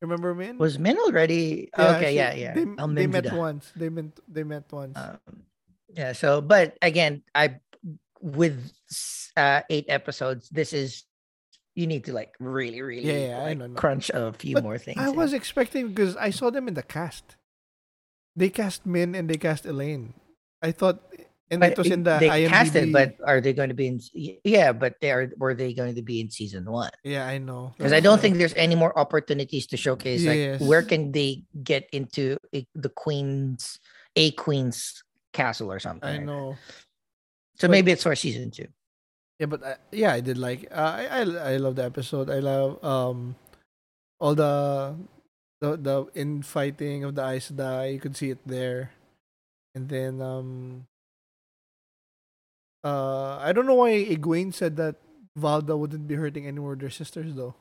Remember 0.00 0.30
Min? 0.34 0.58
was 0.62 0.78
Min 0.78 0.94
already? 0.96 1.70
Yeah, 1.76 1.96
okay, 1.98 2.10
she- 2.14 2.22
yeah, 2.22 2.32
yeah. 2.34 2.54
They, 2.54 2.66
they 3.02 3.06
met 3.10 3.32
once. 3.34 3.72
They 3.74 3.88
met 3.90 4.14
they 4.30 4.44
met 4.46 4.70
once. 4.70 4.94
Um, 4.94 5.18
yeah. 5.90 6.12
So, 6.14 6.38
but 6.40 6.78
again, 6.82 7.26
I 7.34 7.58
with 8.20 8.72
uh 9.36 9.62
eight 9.70 9.86
episodes, 9.88 10.48
this 10.50 10.72
is 10.72 11.04
you 11.74 11.86
need 11.86 12.04
to 12.04 12.12
like 12.12 12.34
really, 12.40 12.82
really 12.82 13.06
Yeah, 13.06 13.28
yeah, 13.28 13.38
I 13.38 13.44
like, 13.54 13.58
know, 13.58 13.66
no. 13.68 13.74
crunch 13.74 14.10
a 14.10 14.32
few 14.32 14.54
But 14.54 14.64
more 14.64 14.78
things. 14.78 14.98
I 14.98 15.10
in. 15.10 15.16
was 15.16 15.32
expecting 15.32 15.88
because 15.88 16.16
I 16.16 16.30
saw 16.30 16.50
them 16.50 16.66
in 16.66 16.74
the 16.74 16.82
cast. 16.82 17.36
They 18.34 18.50
cast 18.50 18.86
Min 18.86 19.14
and 19.14 19.28
they 19.30 19.36
cast 19.36 19.64
Elayne. 19.64 20.14
I 20.62 20.72
thought, 20.72 20.98
and 21.50 21.60
But 21.60 21.72
it 21.72 21.78
was 21.78 21.86
in 21.90 22.02
the 22.02 22.18
they 22.18 22.28
IMDb. 22.28 22.48
cast 22.48 22.74
it, 22.74 22.92
but 22.92 23.14
are 23.24 23.40
they 23.40 23.52
going 23.52 23.68
to 23.70 23.74
be 23.74 23.86
in? 23.86 24.00
Yeah, 24.44 24.72
but 24.72 24.98
they 25.00 25.10
are. 25.12 25.30
Were 25.38 25.54
they 25.54 25.72
going 25.72 25.94
to 25.94 26.02
be 26.02 26.20
in 26.20 26.30
season 26.30 26.64
one? 26.66 26.90
yeah, 27.04 27.26
I 27.26 27.38
know. 27.38 27.74
Because 27.78 27.92
I 27.92 28.00
don't 28.00 28.20
think 28.20 28.38
there's 28.38 28.54
any 28.54 28.74
more 28.74 28.96
opportunities 28.98 29.66
to 29.68 29.76
showcase. 29.76 30.22
Yes. 30.22 30.60
Like, 30.60 30.68
where 30.68 30.82
can 30.82 31.12
they 31.12 31.44
get 31.62 31.88
into 31.92 32.38
the 32.74 32.88
queen's 32.90 33.78
a 34.16 34.32
queen's 34.32 35.02
castle 35.32 35.70
or 35.70 35.78
something? 35.78 36.08
I 36.10 36.18
know. 36.18 36.56
So 37.58 37.66
But- 37.66 37.72
maybe 37.72 37.92
it's 37.92 38.02
for 38.02 38.14
season 38.14 38.50
two. 38.50 38.68
Yeah, 39.38 39.46
but 39.46 39.62
I, 39.62 39.76
yeah, 39.92 40.12
I 40.14 40.20
did 40.20 40.36
like. 40.38 40.66
Uh, 40.70 40.94
I, 40.98 41.02
I 41.06 41.20
I 41.54 41.56
love 41.62 41.76
the 41.78 41.84
episode. 41.86 42.26
I 42.28 42.40
love 42.42 42.82
um 42.82 43.36
all 44.18 44.34
the 44.34 44.96
the 45.62 45.76
the 45.78 45.96
infighting 46.18 47.04
of 47.06 47.14
the 47.14 47.22
Aes 47.22 47.50
Sedai. 47.50 47.94
You 47.94 48.00
could 48.02 48.16
see 48.18 48.30
it 48.34 48.42
there, 48.46 48.90
and 49.78 49.86
then 49.88 50.18
um 50.20 50.86
uh 52.84 53.38
I 53.38 53.52
don't 53.52 53.66
know 53.66 53.74
why 53.78 53.90
Egwene 53.94 54.52
said 54.54 54.76
that 54.76 54.96
Valda 55.38 55.78
wouldn't 55.78 56.06
be 56.08 56.14
hurting 56.14 56.46
any 56.46 56.58
more 56.58 56.72
of 56.74 56.80
their 56.82 56.90
sisters 56.90 57.34
though. 57.34 57.54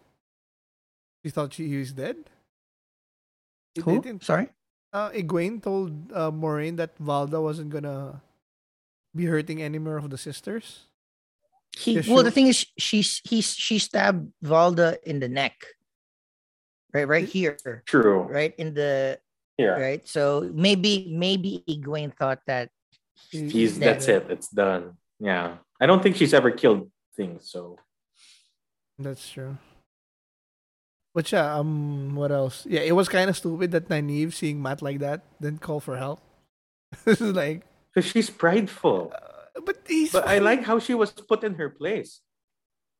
She 1.24 1.30
thought 1.30 1.54
she 1.54 1.68
he 1.68 1.78
was 1.78 1.94
dead. 1.94 2.18
Who? 3.84 4.02
Sorry. 4.22 4.50
Uh, 4.94 5.12
Egwene 5.12 5.62
told 5.62 5.94
uh, 6.12 6.32
Moiraine 6.32 6.78
that 6.78 6.98
Valda 6.98 7.42
wasn't 7.42 7.70
gonna 7.70 8.22
be 9.16 9.26
hurting 9.26 9.62
any 9.62 9.80
more 9.80 9.98
of 9.98 10.10
the 10.10 10.18
sisters. 10.18 10.88
He 11.78 12.00
Yeah, 12.00 12.14
well, 12.14 12.24
the 12.24 12.32
thing 12.32 12.48
is, 12.48 12.66
she 12.78 13.02
he 13.02 13.42
she 13.42 13.78
stabbed 13.80 14.32
Valda 14.44 14.98
in 15.04 15.20
the 15.20 15.28
neck, 15.30 15.54
right, 16.94 17.08
right 17.08 17.28
here, 17.28 17.58
True. 17.86 18.22
right 18.24 18.54
in 18.58 18.74
the 18.74 19.20
Yeah. 19.58 19.78
right. 19.78 20.02
So 20.08 20.50
maybe 20.54 21.08
maybe 21.12 21.64
Egwene 21.70 22.16
thought 22.16 22.42
that 22.48 22.70
He- 23.30 23.50
He's 23.50 23.78
that's 23.80 24.08
it. 24.08 24.26
It's 24.30 24.50
done. 24.50 24.98
Yeah. 25.20 25.58
I 25.82 25.86
don't 25.86 26.02
think 26.02 26.16
she's 26.16 26.34
ever 26.34 26.52
killed 26.52 26.90
things. 27.16 27.50
So 27.50 27.78
That's 28.98 29.30
true. 29.30 29.58
But 31.14 31.32
yeah, 31.32 31.58
um, 31.58 32.14
what 32.16 32.32
else? 32.32 32.66
Yeah, 32.70 32.82
it 32.82 32.94
was 32.94 33.10
kind 33.10 33.30
of 33.30 33.36
stupid 33.38 33.72
that 33.72 33.90
Nynaeve 33.90 34.34
seeing 34.34 34.62
Mat 34.62 34.82
like 34.82 35.00
that, 35.00 35.26
didn't 35.42 35.62
call 35.62 35.80
for 35.80 35.98
help. 35.98 36.22
this 37.06 37.22
is 37.22 37.34
like, 37.34 37.66
because 37.98 38.12
she's 38.12 38.30
prideful. 38.30 39.10
uh, 39.10 39.62
but 39.66 39.78
he's. 39.88 40.12
But 40.14 40.28
I 40.28 40.38
like 40.38 40.64
how 40.64 40.78
she 40.78 40.94
was 40.94 41.10
put 41.10 41.44
in 41.44 41.56
her 41.56 41.70
place. 41.70 42.22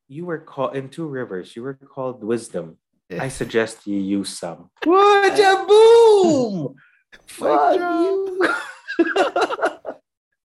You 0.08 0.26
were 0.26 0.38
called 0.38 0.74
in 0.74 0.88
two 0.88 1.06
rivers. 1.06 1.54
You 1.54 1.62
were 1.62 1.74
called 1.74 2.24
wisdom. 2.24 2.78
Yeah. 3.08 3.22
I 3.22 3.28
suggest 3.28 3.86
you 3.86 3.96
use 3.96 4.34
some. 4.36 4.70
What 4.82 5.38
a 5.38 5.64
boom! 5.68 6.74
Fuck 7.26 7.76
you. 7.78 8.54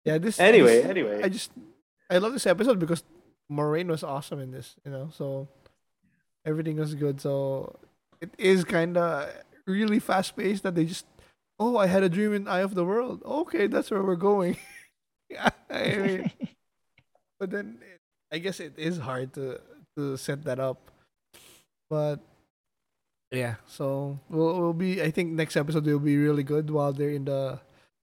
Yeah, 0.05 0.17
this. 0.17 0.37
anyway, 0.37 0.81
this- 0.81 0.85
anyway. 0.85 1.23
I 1.23 1.29
just, 1.29 1.49
I 2.11 2.17
love 2.17 2.33
this 2.33 2.45
episode 2.45 2.77
because 2.77 3.03
Moiraine 3.49 3.87
was 3.87 4.03
awesome 4.03 4.39
in 4.39 4.51
this. 4.51 4.75
You 4.85 4.91
know, 4.91 5.09
so 5.15 5.47
everything 6.45 6.75
was 6.75 6.93
good. 6.93 7.21
So 7.21 7.79
it 8.19 8.29
is 8.37 8.65
kind 8.65 8.97
of 8.97 9.31
really 9.65 9.99
fast 9.99 10.35
paced 10.35 10.63
that 10.63 10.75
they 10.75 10.83
just. 10.85 11.05
Oh, 11.59 11.77
I 11.77 11.87
had 11.87 12.03
a 12.03 12.09
dream 12.09 12.33
in 12.33 12.47
Eye 12.47 12.61
of 12.61 12.73
the 12.75 12.83
World. 12.83 13.21
Okay, 13.23 13.67
that's 13.67 13.91
where 13.91 14.01
we're 14.01 14.15
going. 14.19 14.57
yeah, 15.29 15.49
I 15.69 15.95
mean, 15.97 16.31
but 17.39 17.51
then 17.51 17.77
it, 17.81 17.99
I 18.33 18.39
guess 18.39 18.59
it 18.59 18.73
is 18.77 18.97
hard 18.97 19.33
to 19.33 19.61
to 19.97 20.17
set 20.17 20.43
that 20.45 20.59
up. 20.59 20.89
But 21.89 22.19
yeah, 23.31 23.55
so 23.67 24.19
we'll, 24.29 24.59
we'll 24.59 24.73
be. 24.73 25.01
I 25.01 25.11
think 25.11 25.31
next 25.33 25.55
episode 25.55 25.85
will 25.85 25.99
be 25.99 26.17
really 26.17 26.43
good 26.43 26.69
while 26.69 26.91
they're 26.91 27.13
in 27.13 27.25
the 27.25 27.59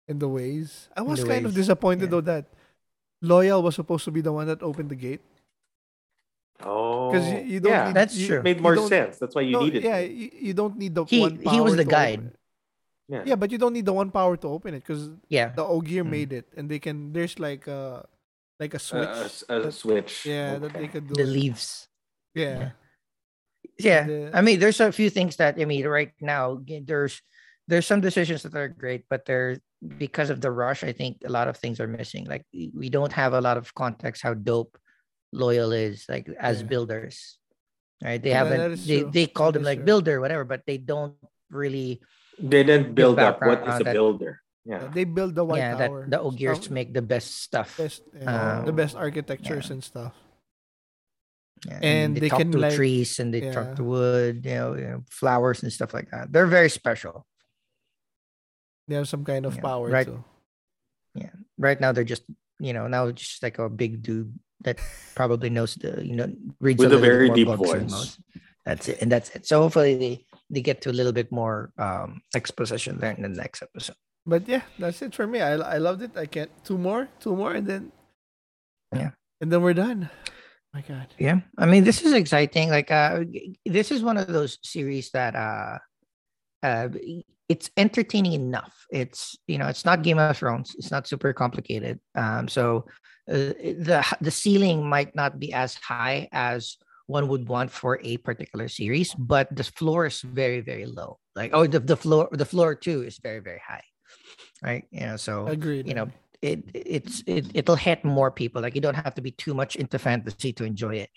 in 0.09 0.19
the 0.19 0.29
ways. 0.29 0.89
I 0.97 1.03
was 1.03 1.23
the 1.23 1.29
kind 1.29 1.47
of 1.47 1.55
disappointed 1.55 2.07
yeah. 2.07 2.11
though 2.11 2.27
that 2.27 2.45
Loial 3.25 3.63
was 3.63 3.75
supposed 3.77 4.05
to 4.07 4.11
be 4.11 4.21
the 4.21 4.33
one 4.33 4.47
that 4.49 4.63
opened 4.63 4.91
the 4.91 4.99
gate. 4.99 5.23
oh, 6.65 7.15
you- 7.15 7.45
you 7.47 7.61
don't 7.61 7.73
yeah, 7.73 7.85
need- 7.87 7.95
That's 7.97 8.17
you- 8.17 8.27
true. 8.27 8.43
made 8.43 8.61
more 8.61 8.77
sense. 8.89 9.19
That's 9.19 9.35
why 9.35 9.43
you 9.43 9.53
No, 9.53 9.61
needed. 9.63 9.85
yeah, 9.85 9.99
you, 10.01 10.31
you 10.33 10.55
don't 10.55 10.77
need 10.77 10.95
the 10.95 11.05
He- 11.05 11.21
one. 11.21 11.39
he 11.39 11.61
was 11.61 11.77
the 11.77 11.85
to 11.85 11.91
guide. 11.91 12.33
Open 13.09 13.21
it. 13.23 13.27
yeah. 13.27 13.31
Yeah, 13.31 13.37
but 13.37 13.51
you 13.51 13.59
don't 13.59 13.73
need 13.73 13.87
the 13.87 13.93
one 13.93 14.11
power 14.11 14.37
to 14.37 14.49
open 14.49 14.75
it 14.75 14.81
because 14.81 15.11
yeah. 15.29 15.49
the 15.55 15.65
Ogier 15.65 16.05
Mm. 16.05 16.11
made 16.11 16.33
it, 16.33 16.47
and 16.57 16.69
they 16.71 16.79
can. 16.79 17.13
There's 17.13 17.39
like 17.39 17.67
a 17.67 18.05
like 18.59 18.75
a 18.75 18.77
A- 18.77 18.81
switch. 18.81 19.09
a, 19.09 19.25
s- 19.25 19.45
a 19.49 19.61
that- 19.61 19.73
switch. 19.73 20.27
yeah, 20.27 20.59
that 20.59 20.73
they 20.75 20.89
could 20.89 21.07
do. 21.09 21.15
The 21.15 21.25
leaves. 21.25 21.89
Yeah. 22.35 22.71
Yeah. 23.79 24.05
The- 24.07 24.31
I 24.35 24.41
mean, 24.43 24.59
there's 24.61 24.81
a 24.81 24.93
few 24.93 25.11
things 25.11 25.37
that 25.37 25.59
I 25.61 25.65
mean, 25.65 25.87
right 25.87 26.13
now 26.21 26.63
there's 26.67 27.21
there's 27.69 27.87
some 27.87 28.01
decisions 28.01 28.43
that 28.43 28.55
are 28.55 28.69
great, 28.69 29.05
but 29.11 29.25
they're 29.27 29.59
because 29.99 30.31
of 30.31 30.41
the 30.41 30.51
rush. 30.51 30.83
I 30.85 30.93
think 30.93 31.19
a 31.25 31.31
lot 31.31 31.49
of 31.49 31.57
things 31.59 31.81
are 31.81 31.87
missing. 31.91 32.27
Like 32.27 32.45
we 32.53 32.71
we 32.75 32.89
don't 32.91 33.13
have 33.13 33.35
a 33.35 33.41
lot 33.41 33.57
of 33.57 33.75
context 33.75 34.23
how 34.23 34.35
dope 34.35 34.79
Loial 35.35 35.75
is, 35.77 36.07
like 36.09 36.29
as 36.41 36.63
Yeah. 36.63 36.67
builders. 36.69 37.39
Right? 38.03 38.23
They 38.23 38.31
Yeah, 38.31 38.45
haven't. 38.45 38.87
They 38.87 39.01
true. 39.03 39.11
they 39.13 39.27
call 39.27 39.53
them 39.53 39.63
like 39.65 39.79
true. 39.81 39.87
builder, 39.87 40.21
whatever, 40.21 40.45
but 40.45 40.63
they 40.67 40.79
don't 40.79 41.17
really. 41.51 42.01
They 42.39 42.63
didn't 42.65 42.95
build 42.95 43.19
up. 43.19 43.41
What 43.41 43.61
is 43.61 43.65
background 43.65 43.81
a 43.81 43.85
that. 43.85 43.93
builder? 43.95 44.33
Yeah, 44.65 44.83
Yeah. 44.83 44.89
They 44.93 45.05
build 45.05 45.35
the 45.35 45.45
white 45.45 45.59
yeah, 45.59 45.75
that 45.77 45.89
tower. 45.89 46.07
the 46.09 46.21
Ogiers 46.21 46.65
Some- 46.65 46.75
make 46.75 46.93
the 46.93 47.03
best 47.03 47.43
stuff. 47.43 47.77
best, 47.79 48.03
yeah, 48.13 48.63
the 48.65 48.71
Um, 48.71 48.77
best 48.77 48.95
architectures 48.97 49.67
yeah. 49.69 49.73
and 49.73 49.83
stuff. 49.85 50.13
Yeah, 51.67 51.79
and 51.83 52.17
they, 52.17 52.21
they 52.21 52.29
talk 52.29 52.39
can, 52.45 52.53
to 52.53 52.59
like- 52.59 52.75
trees 52.75 53.19
and 53.19 53.33
they 53.33 53.43
yeah. 53.43 53.53
talk 53.53 53.77
to 53.77 53.85
wood, 53.85 54.45
you 54.45 54.55
know, 54.55 54.75
you 54.77 54.85
know, 54.85 55.01
flowers 55.11 55.63
and 55.63 55.73
stuff 55.73 55.95
like 55.95 56.11
that. 56.11 56.31
They're 56.33 56.47
very 56.47 56.69
special. 56.69 57.25
They 58.89 58.95
have 58.95 59.09
some 59.09 59.25
kind 59.25 59.47
of 59.47 59.57
Yeah, 59.57 59.63
power 59.63 59.89
right. 59.89 60.07
too. 60.07 60.23
Yeah. 61.15 61.33
Right 61.59 61.81
now 61.81 61.93
they're 61.93 62.05
just 62.05 62.23
you 62.61 62.73
know 62.73 62.87
now 62.89 63.07
it's 63.09 63.21
just 63.23 63.43
like 63.43 63.59
a 63.59 63.69
big 63.69 64.03
dude 64.03 64.33
that 64.63 64.79
probably 65.15 65.49
knows 65.51 65.75
the 65.77 66.05
you 66.05 66.15
know 66.17 66.29
reads 66.61 66.79
With 66.79 66.93
a 66.93 66.97
a 66.97 67.01
very 67.01 67.31
deep 67.31 67.49
more 67.49 67.57
books 67.57 67.73
than 67.73 67.89
voice. 67.89 68.19
That's 68.65 68.89
it, 68.89 68.99
and 69.01 69.11
that's 69.11 69.31
it. 69.35 69.47
So 69.47 69.63
hopefully 69.63 69.95
they 69.97 70.27
they 70.51 70.61
get 70.61 70.81
to 70.83 70.91
a 70.91 70.97
little 70.97 71.13
bit 71.13 71.31
more 71.33 71.73
um 71.79 72.21
exposition 72.35 72.99
there 72.99 73.13
in 73.13 73.23
the 73.23 73.29
next 73.29 73.63
episode. 73.63 73.97
But 74.27 74.49
yeah, 74.49 74.63
that's 74.79 75.03
it 75.03 75.15
for 75.15 75.27
me. 75.27 75.41
I 75.41 75.55
I 75.55 75.79
loved 75.79 76.03
it. 76.03 76.17
I 76.17 76.27
can't 76.27 76.51
two 76.65 76.79
more, 76.79 77.09
two 77.21 77.35
more, 77.37 77.53
and 77.55 77.67
then 77.67 77.93
Yeah. 78.95 79.11
and 79.41 79.53
then 79.53 79.63
we're 79.63 79.75
done. 79.75 80.11
My 80.75 80.83
God. 80.83 81.09
Yeah, 81.19 81.41
I 81.59 81.67
mean 81.67 81.85
this 81.85 82.03
is 82.03 82.13
exciting. 82.13 82.69
Like 82.71 82.91
uh, 82.91 83.25
this 83.65 83.91
is 83.91 84.03
one 84.03 84.19
of 84.19 84.27
those 84.29 84.59
series 84.63 85.11
that 85.13 85.35
uh, 85.35 85.79
uh, 86.63 86.89
it's 87.49 87.71
entertaining 87.77 88.33
enough. 88.35 88.75
It's 88.91 89.39
you 89.47 89.59
know 89.59 89.69
it's 89.69 89.85
not 89.85 90.03
Game 90.03 90.19
of 90.19 90.37
Thrones. 90.37 90.75
It's 90.77 90.91
not 90.91 91.07
super 91.07 91.33
complicated. 91.33 92.01
Um, 92.15 92.49
so 92.49 92.87
uh, 93.31 93.55
the 93.89 94.05
the 94.21 94.31
ceiling 94.31 94.85
might 94.87 95.15
not 95.15 95.39
be 95.39 95.53
as 95.53 95.77
high 95.77 96.29
as 96.33 96.77
one 97.07 97.29
would 97.29 97.49
want 97.49 97.71
for 97.71 98.01
a 98.03 98.17
particular 98.19 98.69
series, 98.69 99.15
but 99.15 99.55
the 99.55 99.65
floor 99.65 100.07
is 100.07 100.21
very 100.21 100.61
very 100.61 100.87
low. 100.87 101.19
Like 101.35 101.51
oh 101.55 101.67
the 101.67 101.81
the 101.81 101.97
floor 101.97 102.29
the 102.33 102.45
floor 102.45 102.75
too 102.75 103.03
is 103.03 103.19
very 103.19 103.41
very 103.41 103.63
high, 103.67 103.85
right? 104.63 104.85
You 104.91 105.01
know 105.01 105.17
so 105.17 105.47
Agreed. 105.47 105.87
you 105.87 105.95
know 105.95 106.09
it 106.43 106.63
it's 106.75 107.23
it, 107.27 107.47
it'll 107.55 107.77
hit 107.77 108.05
more 108.05 108.31
people 108.31 108.61
like 108.61 108.75
you 108.75 108.81
don't 108.81 108.95
have 108.95 109.15
to 109.15 109.23
be 109.23 109.31
too 109.31 109.55
much 109.55 109.77
into 109.77 109.99
fantasy 109.99 110.53
to 110.53 110.65
enjoy 110.65 110.97
it 110.97 111.11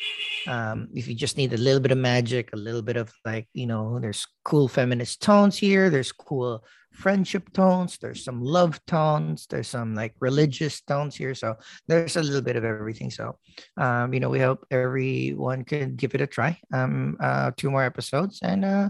um 0.47 0.87
if 0.95 1.07
you 1.07 1.15
just 1.15 1.37
need 1.37 1.53
a 1.53 1.57
little 1.57 1.81
bit 1.81 1.91
of 1.91 1.97
magic 1.97 2.49
a 2.53 2.57
little 2.57 2.81
bit 2.81 2.95
of 2.95 3.11
like 3.25 3.47
you 3.53 3.67
know 3.67 3.99
there's 3.99 4.25
cool 4.43 4.67
feminist 4.67 5.21
tones 5.21 5.57
here 5.57 5.89
there's 5.89 6.11
cool 6.11 6.63
friendship 6.91 7.51
tones 7.53 7.97
there's 7.97 8.23
some 8.23 8.43
love 8.43 8.79
tones 8.85 9.47
there's 9.49 9.67
some 9.67 9.95
like 9.95 10.13
religious 10.19 10.81
tones 10.81 11.15
here 11.15 11.33
so 11.33 11.55
there's 11.87 12.17
a 12.17 12.23
little 12.23 12.41
bit 12.41 12.55
of 12.55 12.63
everything 12.63 13.09
so 13.09 13.37
um 13.77 14.13
you 14.13 14.19
know 14.19 14.29
we 14.29 14.39
hope 14.39 14.65
everyone 14.71 15.63
can 15.63 15.95
give 15.95 16.13
it 16.13 16.21
a 16.21 16.27
try 16.27 16.57
um 16.73 17.15
uh 17.21 17.51
two 17.55 17.71
more 17.71 17.83
episodes 17.83 18.39
and 18.43 18.65
uh 18.65 18.89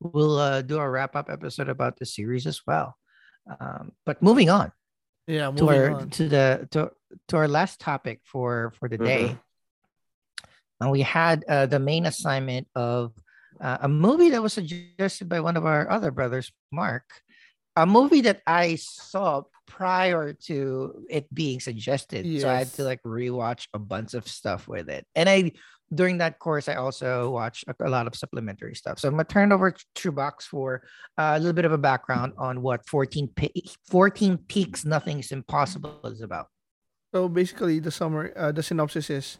we'll 0.00 0.38
uh, 0.38 0.62
do 0.62 0.78
a 0.78 0.88
wrap 0.88 1.16
up 1.16 1.28
episode 1.28 1.68
about 1.68 1.98
the 1.98 2.06
series 2.06 2.46
as 2.46 2.60
well 2.66 2.96
um 3.60 3.90
but 4.06 4.22
moving 4.22 4.48
on 4.48 4.70
yeah, 5.28 5.50
to 5.50 5.68
our 5.68 5.90
on. 5.90 6.10
to 6.10 6.28
the 6.28 6.68
to 6.72 6.90
to 7.28 7.36
our 7.36 7.46
last 7.46 7.78
topic 7.78 8.20
for 8.24 8.72
for 8.80 8.88
the 8.88 8.96
day. 8.96 9.36
And 10.80 10.90
we 10.90 11.02
had 11.02 11.44
uh, 11.44 11.66
the 11.66 11.78
main 11.78 12.06
assignment 12.06 12.66
of 12.74 13.12
uh, 13.60 13.78
a 13.82 13.88
movie 13.88 14.30
that 14.30 14.42
was 14.42 14.54
suggested 14.54 15.28
by 15.28 15.40
one 15.40 15.56
of 15.56 15.66
our 15.66 15.90
other 15.90 16.10
brothers, 16.10 16.50
Mark. 16.72 17.04
A 17.78 17.86
movie 17.86 18.22
that 18.22 18.42
I 18.46 18.74
saw 18.74 19.42
prior 19.66 20.32
to 20.50 21.04
it 21.08 21.32
being 21.32 21.60
suggested. 21.60 22.26
So 22.40 22.48
I 22.50 22.66
had 22.66 22.72
to 22.74 22.82
Yes. 22.82 22.90
like 22.90 23.02
rewatch 23.06 23.68
a 23.72 23.78
bunch 23.78 24.14
of 24.18 24.26
stuff 24.26 24.66
with 24.66 24.88
it. 24.90 25.06
And 25.14 25.28
I 25.28 25.52
during 25.94 26.18
that 26.18 26.38
course, 26.38 26.68
I 26.68 26.74
also 26.74 27.30
watched 27.30 27.64
a, 27.70 27.74
a 27.80 27.88
lot 27.88 28.06
of 28.06 28.14
supplementary 28.14 28.74
stuff. 28.74 28.98
So 28.98 29.06
I'm 29.08 29.14
gonna 29.14 29.24
turn 29.24 29.52
over 29.52 29.72
to 29.72 30.12
Box 30.12 30.44
for 30.44 30.82
uh, 31.16 31.32
a 31.36 31.38
little 31.38 31.54
bit 31.54 31.64
of 31.64 31.72
a 31.72 31.78
background 31.78 32.34
on 32.36 32.60
what 32.60 32.82
14 32.88 33.28
Pe- 33.38 33.64
14 33.88 34.36
Peaks 34.50 34.84
Nothing 34.84 35.20
is 35.20 35.30
Impossible 35.32 36.00
is 36.04 36.20
about. 36.20 36.48
So 37.14 37.28
basically, 37.28 37.78
the 37.78 37.90
summary, 37.90 38.34
uh, 38.36 38.52
the 38.52 38.62
synopsis 38.62 39.08
is: 39.08 39.38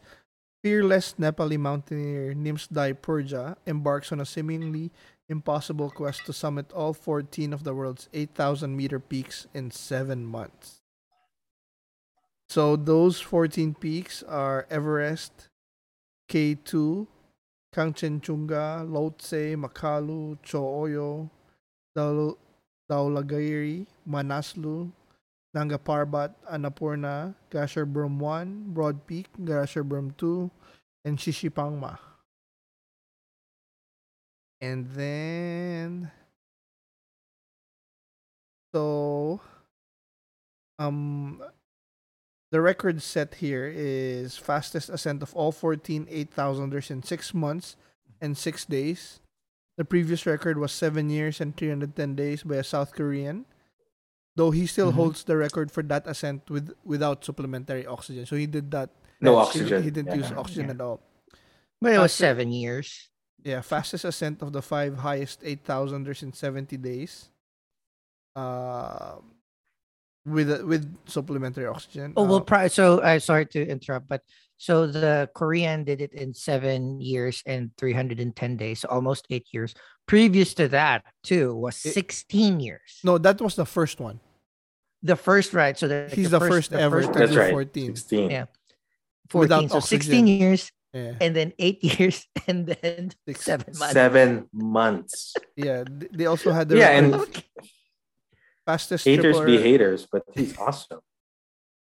fearless 0.64 1.14
Nepali 1.18 1.58
mountaineer 1.58 2.32
Nimsdai 2.34 2.94
Purja 3.02 3.56
embarks 3.66 4.12
on 4.12 4.20
a 4.20 4.24
seemingly 4.24 4.90
impossible 5.28 5.90
quest 5.90 6.24
to 6.26 6.32
summit 6.32 6.72
all 6.72 6.92
14 6.92 7.52
of 7.52 7.64
the 7.64 7.74
world's 7.74 8.08
8,000 8.12 8.76
meter 8.76 8.98
peaks 8.98 9.46
in 9.54 9.70
seven 9.70 10.24
months. 10.24 10.80
So 12.48 12.76
those 12.76 13.20
14 13.20 13.74
peaks 13.74 14.22
are 14.22 14.66
Everest, 14.70 15.48
K2, 16.30 17.06
Kangchenjunga, 17.74 18.88
Lhotse, 18.88 19.54
Makalu, 19.54 20.38
Cho 20.42 20.62
Oyu, 20.64 21.28
Daul- 21.96 22.38
Dhaulagiri, 22.90 23.86
Manaslu, 24.08 24.90
Nanga 25.52 25.78
Parbat, 25.78 26.32
Annapurna, 26.50 27.34
Gasherbrum 27.50 28.18
1, 28.18 28.72
Broad 28.72 29.06
Peak, 29.06 29.26
Gasherbrum 29.44 30.16
2, 30.16 30.50
and 31.04 31.18
Shishapangma. 31.18 31.98
And 34.60 34.86
then 34.90 36.10
so 38.74 39.40
um 40.78 41.42
the 42.50 42.60
record 42.60 43.02
set 43.02 43.34
here 43.36 43.70
is 43.74 44.36
fastest 44.36 44.88
ascent 44.88 45.22
of 45.22 45.34
all 45.34 45.52
14 45.52 46.06
8,000ers 46.06 46.90
in 46.90 47.02
6 47.02 47.34
months 47.34 47.76
and 48.20 48.36
6 48.36 48.64
days. 48.66 49.20
The 49.76 49.84
previous 49.84 50.26
record 50.26 50.58
was 50.58 50.72
7 50.72 51.08
years 51.10 51.40
and 51.40 51.56
310 51.56 52.14
days 52.16 52.42
by 52.42 52.56
a 52.56 52.64
South 52.64 52.92
Korean 52.92 53.44
though 54.36 54.50
he 54.52 54.66
still 54.66 54.92
Mhm. 54.92 54.94
holds 54.94 55.24
the 55.24 55.36
record 55.36 55.70
for 55.70 55.82
that 55.84 56.06
ascent 56.06 56.48
with 56.50 56.70
without 56.84 57.24
supplementary 57.24 57.86
oxygen. 57.86 58.24
So 58.26 58.36
he 58.36 58.46
did 58.46 58.70
that. 58.70 58.90
No 59.20 59.34
oxygen. 59.36 59.82
He, 59.82 59.90
didn't 59.90 60.14
use 60.14 60.30
oxygen 60.30 60.66
Yeah. 60.66 60.74
at 60.78 60.80
all. 60.80 61.00
But 61.82 61.94
it 61.94 61.98
was 61.98 62.12
Faster- 62.14 62.38
seven 62.38 62.52
years. 62.52 63.10
Yeah, 63.44 63.60
fastest 63.62 64.04
ascent 64.04 64.42
of 64.42 64.52
the 64.52 64.62
five 64.62 64.98
highest 64.98 65.40
eight 65.44 65.64
thousanders 65.64 66.22
in 66.22 66.32
seventy 66.32 66.76
days. 66.76 67.30
Uh, 68.36 69.16
with 70.26 70.50
with 70.62 70.84
supplementary 71.06 71.66
oxygen. 71.66 72.12
Oh 72.16 72.24
well, 72.24 72.36
Uh, 72.36 72.40
pri- 72.44 72.68
so 72.68 73.00
I 73.02 73.18
sorry 73.18 73.46
to 73.46 73.66
interrupt, 73.66 74.08
but 74.08 74.22
so 74.58 74.86
the 74.86 75.30
Korean 75.34 75.84
did 75.84 76.00
it 76.00 76.12
in 76.12 76.34
seven 76.34 77.00
years 77.00 77.42
and 77.46 77.70
310 77.78 78.56
days, 78.56 78.80
so 78.80 78.88
almost 78.88 79.26
eight 79.30 79.46
years. 79.52 79.72
Previous 80.06 80.52
to 80.54 80.66
that, 80.68 81.04
too, 81.22 81.54
was 81.54 81.78
It- 81.86 81.94
16 81.94 82.58
years. 82.60 82.98
no, 83.04 83.18
that 83.18 83.40
was 83.40 83.54
the 83.54 83.64
first 83.64 84.00
one. 84.00 84.18
The 85.02 85.14
first 85.14 85.54
right, 85.54 85.78
so 85.78 85.86
the, 85.86 86.10
He's 86.12 86.30
the 86.30 86.40
first 86.40 86.72
ever 86.72 87.02
to 87.02 87.06
That's 87.12 87.30
do 87.32 87.38
right. 87.38 87.52
14. 87.52 87.94
16. 87.94 88.30
Yeah. 88.30 88.46
without 89.32 89.68
14, 89.68 89.68
so 89.68 89.80
16 89.80 90.26
years 90.26 90.72
Yeah, 90.94 91.14
and 91.20 91.36
then 91.36 91.52
eight 91.58 91.84
years 92.00 92.26
and 92.46 92.66
then 92.66 93.10
Six- 93.26 93.44
seven 93.44 93.74
months. 93.78 93.92
Seven 93.92 94.48
months. 94.52 95.34
yeah. 95.56 95.84
They 95.86 96.24
also 96.26 96.50
had 96.52 96.68
the 96.68 96.78
Yeah, 96.78 96.96
and 96.96 97.14
Okay. 97.14 97.44
fastest 98.66 99.04
haters 99.04 99.36
triple, 99.36 99.46
be 99.46 99.60
haters, 99.62 100.06
but 100.10 100.24
he's 100.34 100.56
awesome. 100.64 101.00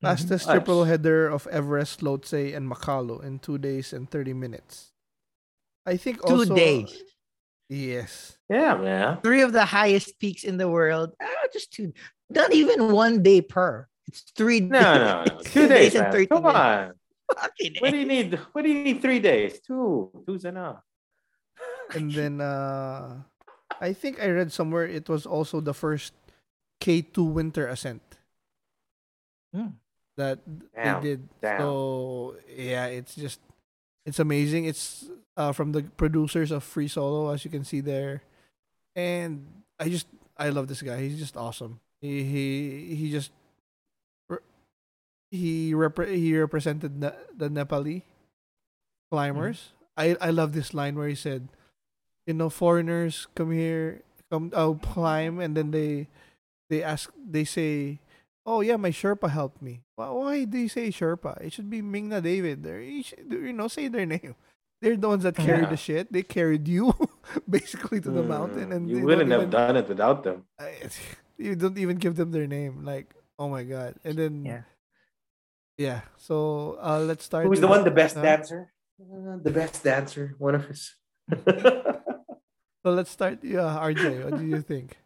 fastest 0.03 0.47
Nice. 0.47 0.55
triple 0.57 0.85
header 0.85 1.29
of 1.29 1.47
Everest, 1.49 2.01
Lhotse, 2.01 2.55
and 2.57 2.71
Makalu 2.71 3.23
in 3.25 3.39
two 3.41 3.59
days 3.59 3.93
and 3.93 4.09
thirty 4.11 4.33
minutes. 4.33 4.93
I 5.87 5.97
think 5.99 6.25
Two 6.25 6.41
also 6.49 6.55
days. 6.55 6.97
Yes. 7.69 8.37
Yeah, 8.49 8.75
man. 8.77 9.21
Three 9.23 9.43
of 9.43 9.53
the 9.53 9.65
highest 9.65 10.19
peaks 10.19 10.45
in 10.45 10.57
the 10.57 10.69
world. 10.69 11.13
Ah, 11.21 11.27
just 11.53 11.73
two. 11.73 11.93
Not 12.31 12.53
even 12.53 12.93
one 12.93 13.23
day 13.23 13.41
per. 13.41 13.87
It's 14.09 14.21
three 14.37 14.61
No, 14.61 14.81
days. 14.81 15.29
no, 15.29 15.37
no. 15.37 15.43
Two 15.45 15.69
days, 15.69 15.95
and 15.95 16.05
man. 16.05 16.13
30 16.13 16.27
Come 16.27 16.43
minutes. 16.45 16.59
on. 16.61 16.93
Fucking 17.33 17.77
What 17.81 17.91
do 17.93 17.99
you 17.99 18.07
need? 18.07 18.39
What 18.53 18.63
do 18.63 18.69
you 18.71 18.83
need? 18.85 19.01
Three 19.01 19.19
days? 19.21 19.61
Two. 19.61 20.11
Two's 20.27 20.45
enough. 20.45 20.83
And 21.95 22.13
then 22.13 22.41
uh 22.41 23.23
I 23.81 23.93
think 23.93 24.21
I 24.23 24.29
read 24.29 24.53
somewhere 24.53 24.87
it 24.87 25.09
was 25.09 25.27
also 25.27 25.61
the 25.61 25.75
first 25.75 26.13
K2 26.81 27.33
winter 27.33 27.67
ascent 27.67 28.03
Hmm. 29.55 29.79
that 30.17 30.41
Damn, 30.75 31.03
they 31.03 31.09
did. 31.17 31.29
damn. 31.41 31.61
So 31.61 32.37
yeah, 32.51 32.87
it's 32.87 33.15
just 33.15 33.41
it's 34.05 34.19
amazing. 34.19 34.65
It's 34.67 35.09
uh 35.37 35.53
from 35.53 35.73
the 35.73 35.83
producers 35.97 36.51
of 36.51 36.63
Free 36.65 36.89
Solo 36.89 37.31
as 37.33 37.45
you 37.45 37.51
can 37.51 37.65
see 37.65 37.81
there. 37.81 38.23
And 38.97 39.47
I 39.79 39.89
just 39.89 40.07
I 40.37 40.51
love 40.51 40.67
this 40.69 40.83
guy. 40.83 41.01
He's 41.01 41.19
just 41.19 41.37
awesome. 41.37 41.81
He 42.01 42.23
he 42.25 42.95
he 42.97 43.11
just 43.11 43.31
re- 43.31 43.44
he 45.31 45.73
repre- 45.73 46.15
he 46.15 46.37
represented 46.39 47.01
ne- 47.01 47.13
the 47.37 47.49
Nepali 47.49 48.03
climbers. 49.11 49.73
I 49.97 50.17
I 50.21 50.31
love 50.31 50.53
this 50.53 50.75
line 50.75 50.97
where 50.97 51.09
he 51.09 51.15
said, 51.15 51.49
you 52.27 52.35
know, 52.35 52.51
foreigners 52.51 53.27
come 53.35 53.53
here, 53.53 54.03
come 54.31 54.51
oh 54.55 54.75
climb, 54.83 55.39
and 55.41 55.57
then 55.57 55.71
they 55.71 56.09
they 56.71 56.83
ask 56.83 57.11
they 57.19 57.45
say, 57.45 58.01
oh 58.47 58.61
yeah, 58.61 58.77
my 58.77 58.91
Sherpa 58.91 59.31
helped 59.31 59.63
me. 59.63 59.83
Why, 59.97 60.11
why 60.11 60.45
do 60.45 60.59
you 60.59 60.69
say 60.69 60.89
Sherpa? 60.91 61.41
It 61.41 61.53
should 61.53 61.71
be 61.71 61.83
Mingma 61.83 62.23
David. 62.23 62.63
There, 62.65 62.81
you, 62.81 63.03
should, 63.03 63.27
you 63.31 63.53
know, 63.53 63.69
say 63.69 63.89
their 63.89 64.07
name. 64.07 64.35
They're 64.83 64.97
the 64.99 65.09
ones 65.09 65.23
that 65.23 65.37
carried 65.37 65.71
Yeah. 65.71 65.71
the 65.71 65.77
shit. 65.79 66.13
They 66.13 66.23
carried 66.23 66.69
you 66.69 66.93
basically 67.49 68.01
to 68.03 68.11
the 68.11 68.23
mountain, 68.23 68.69
Mm, 68.69 68.75
and 68.77 68.83
you 68.91 68.97
they 68.97 69.03
wouldn't 69.07 69.31
have 69.31 69.49
even- 69.49 69.51
done 69.51 69.77
it 69.77 69.89
without 69.89 70.25
them. 70.25 70.45
I- 70.59 70.91
you 71.39 71.55
don't 71.57 71.79
even 71.79 71.97
give 71.97 72.17
them 72.17 72.33
their 72.33 72.47
name. 72.47 72.85
Like, 72.85 73.15
oh 73.39 73.49
my 73.49 73.63
god! 73.65 73.95
And 74.05 74.19
then 74.19 74.45
Yeah. 74.45 74.63
Yeah. 75.79 76.01
So 76.17 76.79
uh, 76.81 77.01
let's 77.01 77.25
start. 77.25 77.47
Who's 77.47 77.61
the 77.61 77.69
one? 77.69 77.85
The 77.85 77.91
best 77.91 78.17
uh, 78.17 78.23
dancer? 78.23 78.73
Uh, 79.01 79.39
the 79.43 79.51
best 79.51 79.83
dancer. 79.83 80.35
One 80.39 80.55
of 80.55 80.67
us. 80.71 80.95
So 82.85 82.91
let's 82.93 83.11
start. 83.11 83.41
Yeah, 83.43 83.81
RJ, 83.81 84.29
what 84.29 84.39
do 84.39 84.45
you 84.45 84.61
think? 84.61 84.99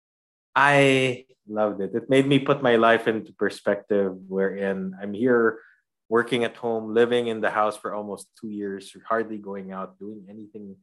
I 0.56 1.26
loved 1.46 1.82
it. 1.82 1.94
It 1.94 2.08
made 2.08 2.26
me 2.26 2.38
put 2.38 2.62
my 2.62 2.76
life 2.76 3.06
into 3.06 3.30
perspective 3.34 4.16
wherein 4.26 4.96
I'm 4.96 5.12
here 5.12 5.60
working 6.08 6.44
at 6.44 6.56
home, 6.56 6.94
living 6.94 7.26
in 7.26 7.42
the 7.42 7.50
house 7.50 7.76
for 7.76 7.92
almost 7.92 8.28
two 8.40 8.48
years, 8.48 8.96
hardly 9.06 9.36
going 9.36 9.70
out, 9.70 9.98
doing 9.98 10.24
anything. 10.30 10.76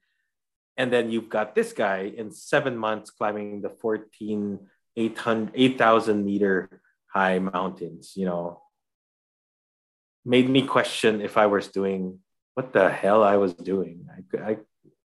And 0.78 0.94
then 0.94 1.10
you've 1.10 1.30
got 1.30 1.56
this 1.56 1.74
guy 1.74 2.14
in 2.16 2.30
seven 2.30 2.78
months 2.78 3.10
climbing 3.10 3.64
the 3.64 3.72
14, 3.72 4.60
800, 4.96 5.54
8,000 5.56 6.24
meter 6.24 6.70
high 7.08 7.39
mountains, 7.39 8.14
you 8.16 8.28
know, 8.28 8.62
made 10.26 10.49
me 10.49 10.65
question 10.65 11.21
if 11.21 11.38
I 11.38 11.47
was 11.47 11.67
doing 11.67 12.19
what 12.55 12.74
the 12.74 12.89
hell 12.89 13.24
I 13.24 13.38
was 13.38 13.53
doing. 13.53 14.07
I, 14.09 14.51
I 14.51 14.57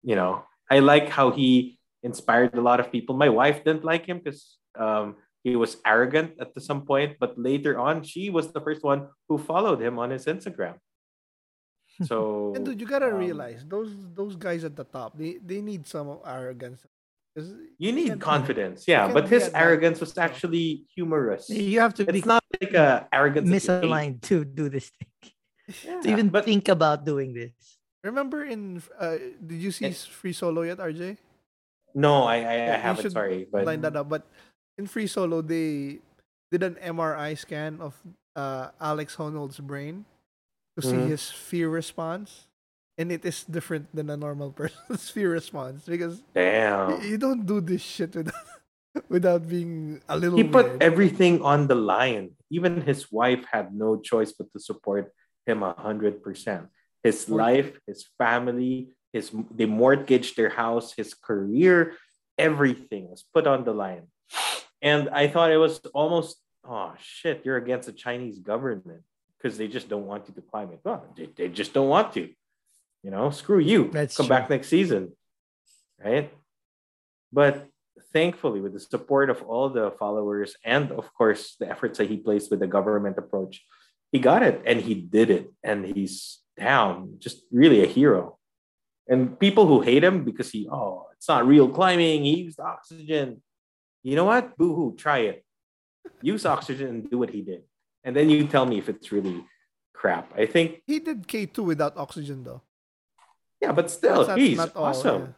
you 0.03 0.15
know, 0.15 0.45
I 0.71 0.81
like 0.81 1.09
how 1.09 1.31
he 1.31 1.79
inspired 2.03 2.55
a 2.55 2.61
lot 2.61 2.81
of 2.81 2.93
people. 2.93 3.17
My 3.17 3.29
wife 3.29 3.65
didn't 3.65 3.85
like 3.85 4.07
him 4.07 4.19
because 4.19 4.59
um, 4.79 5.17
he 5.43 5.57
was 5.57 5.79
arrogant 5.87 6.35
at 6.41 6.51
some 6.61 6.83
point, 6.83 7.17
but 7.21 7.39
later 7.39 7.79
on, 7.79 8.03
she 8.03 8.31
was 8.31 8.53
the 8.53 8.61
first 8.61 8.83
one 8.83 9.09
who 9.29 9.39
followed 9.39 9.81
him 9.81 9.99
on 9.99 10.11
his 10.11 10.27
Instagram. 10.27 10.75
So, 12.03 12.53
And 12.57 12.65
dude, 12.65 12.81
you 12.81 12.87
gotta 12.87 13.11
um, 13.11 13.19
realize 13.19 13.65
those 13.67 13.91
those 14.15 14.37
guys 14.37 14.65
at 14.65 14.77
the 14.77 14.85
top, 14.85 15.17
they 15.17 15.39
they 15.39 15.63
need 15.63 15.87
some 15.87 16.19
arrogance. 16.27 16.85
'Cause 17.37 17.53
you 17.77 17.93
need 17.93 18.09
can't- 18.09 18.21
confidence, 18.21 18.89
yeah. 18.89 19.13
But 19.13 19.29
his 19.29 19.45
at 19.45 19.53
that, 19.53 19.63
arrogance 19.63 20.01
was 20.01 20.17
actually 20.17 20.87
humorous. 20.97 21.51
You 21.51 21.81
have 21.81 21.93
to 22.01 22.05
be 22.09 22.19
It's 22.19 22.27
not 22.27 22.43
like 22.61 22.73
a 22.73 23.07
arrogance 23.13 23.45
that 23.51 23.53
you 23.53 23.61
hate. 23.61 23.91
misaligned 23.93 24.21
to 24.33 24.45
do 24.45 24.69
this 24.73 24.89
thing. 24.97 25.13
Yeah, 25.85 26.01
to 26.01 26.09
even 26.09 26.29
but 26.31 26.45
think 26.47 26.69
about 26.71 27.05
doing 27.05 27.35
this. 27.35 27.53
Remember 28.05 28.45
in 28.47 28.81
uh, 28.99 29.19
did 29.45 29.59
you 29.61 29.71
see 29.75 29.87
Eh. 29.87 29.93
Free 29.93 30.33
Solo 30.33 30.63
yet, 30.63 30.79
RJ? 30.79 31.19
no, 31.93 32.23
I, 32.25 32.37
I, 32.37 32.39
I 32.39 32.41
Yeah, 32.41 32.77
you 32.77 32.83
haven't. 32.83 33.03
should 33.03 33.13
Sorry, 33.13 33.45
but 33.51 33.67
Line 33.67 33.81
that 33.83 33.97
up. 33.97 34.09
But 34.09 34.25
in 34.79 34.87
Free 34.87 35.07
Solo, 35.09 35.43
they 35.43 35.99
did 36.53 36.63
an 36.63 36.77
MRI 36.81 37.37
scan 37.37 37.81
of 37.83 37.93
uh, 38.37 38.71
Alex 38.81 39.17
Honnold's 39.17 39.59
brain 39.61 40.05
to 40.77 40.81
see 40.87 40.93
Mhm. 41.03 41.09
his 41.09 41.29
fear 41.33 41.69
response, 41.69 42.47
and 42.99 43.13
it 43.13 43.25
is 43.25 43.45
different 43.45 43.89
than 43.95 44.11
a 44.11 44.17
normal 44.17 44.53
person's 44.59 45.11
fear 45.11 45.31
response 45.31 45.85
because 45.85 46.23
damn, 46.35 47.03
you 47.03 47.19
don't 47.19 47.45
do 47.47 47.61
this 47.61 47.83
shit 47.83 48.15
without 48.15 48.35
without 49.09 49.49
being 49.49 50.01
a 50.09 50.17
little. 50.17 50.37
Bit 50.37 50.47
he 50.47 50.53
put 50.53 50.67
weird. 50.69 50.83
everything 50.83 51.43
on 51.43 51.67
the 51.67 51.75
line. 51.77 52.33
Even 52.51 52.81
his 52.81 53.11
wife 53.13 53.45
had 53.51 53.75
no 53.75 54.01
choice 54.01 54.33
but 54.33 54.53
to 54.53 54.61
support 54.61 55.13
him 55.47 55.63
a 55.63 55.75
hundred 55.75 56.23
percent. 56.23 56.69
his 57.07 57.29
life, 57.31 57.79
his 57.87 58.03
family, 58.19 58.91
his 59.13 59.31
they 59.55 59.67
mortgaged 59.67 60.35
their 60.37 60.51
house, 60.51 60.93
his 60.97 61.15
career, 61.15 61.95
everything 62.39 63.11
was 63.11 63.25
put 63.33 63.47
on 63.47 63.63
the 63.65 63.73
line. 63.73 64.11
And 64.83 65.09
I 65.11 65.29
thought 65.29 65.51
it 65.51 65.57
was 65.57 65.81
almost, 65.95 66.37
oh 66.65 66.93
shit, 66.99 67.43
you're 67.45 67.57
against 67.57 67.87
the 67.87 67.95
Chinese 67.95 68.39
government 68.39 69.03
because 69.39 69.57
they 69.57 69.69
just 69.69 69.89
don't 69.89 70.07
want 70.07 70.29
you 70.29 70.35
to 70.35 70.43
climb 70.43 70.71
it. 70.73 70.81
Well, 70.85 71.07
they, 71.17 71.29
they 71.35 71.49
just 71.49 71.73
don't 71.73 71.89
want 71.89 72.13
to. 72.15 72.29
You 73.07 73.13
know, 73.13 73.31
screw 73.31 73.61
you. 73.61 73.89
That's 73.93 74.17
Come 74.17 74.27
true. 74.27 74.35
back 74.35 74.51
next 74.51 74.67
season. 74.67 75.13
Right? 76.05 76.35
But 77.33 77.69
thankfully, 78.13 78.61
with 78.61 78.73
the 78.73 78.81
support 78.81 79.31
of 79.31 79.43
all 79.45 79.69
the 79.71 79.93
followers 79.97 80.57
and 80.65 80.91
of 80.91 81.15
course 81.15 81.55
the 81.61 81.71
efforts 81.71 81.99
that 81.99 82.11
he 82.11 82.17
placed 82.17 82.51
with 82.51 82.59
the 82.59 82.67
government 82.67 83.17
approach, 83.17 83.65
he 84.11 84.19
got 84.19 84.43
it 84.43 84.61
and 84.67 84.81
he 84.81 84.95
did 84.95 85.31
it. 85.31 85.53
And 85.63 85.87
he's 85.87 86.41
down, 86.59 87.19
just 87.21 87.43
really 87.53 87.85
a 87.85 87.87
hero. 87.87 88.39
And 89.07 89.39
people 89.39 89.69
who 89.69 89.83
hate 89.83 90.03
him 90.03 90.25
because 90.25 90.51
he, 90.51 90.69
oh, 90.69 91.07
it's 91.13 91.29
not 91.29 91.47
real 91.47 91.69
climbing, 91.69 92.25
he 92.25 92.39
used 92.39 92.59
oxygen. 92.59 93.41
You 94.03 94.17
know 94.17 94.25
what? 94.25 94.59
Boo 94.59 94.75
hoo, 94.75 94.97
try 94.97 95.19
it. 95.31 95.45
Use 96.23 96.45
oxygen 96.45 96.89
and 96.89 97.09
do 97.09 97.19
what 97.19 97.31
he 97.31 97.43
did. 97.43 97.63
And 98.03 98.17
then 98.17 98.31
you 98.31 98.49
tell 98.49 98.67
me 98.67 98.79
if 98.79 98.89
it's 98.89 99.13
really 99.13 99.45
crap. 99.95 100.33
I 100.37 100.47
think, 100.47 100.83
He 100.89 100.99
did 100.99 101.29
K2 101.29 101.59
without 101.59 101.97
oxygen 101.97 102.43
though. 102.43 102.63
Yeah, 103.61 103.73
but 103.73 103.91
still, 103.91 104.25
That's 104.25 104.39
he's 104.41 104.59
all, 104.59 104.85
awesome. 104.85 105.35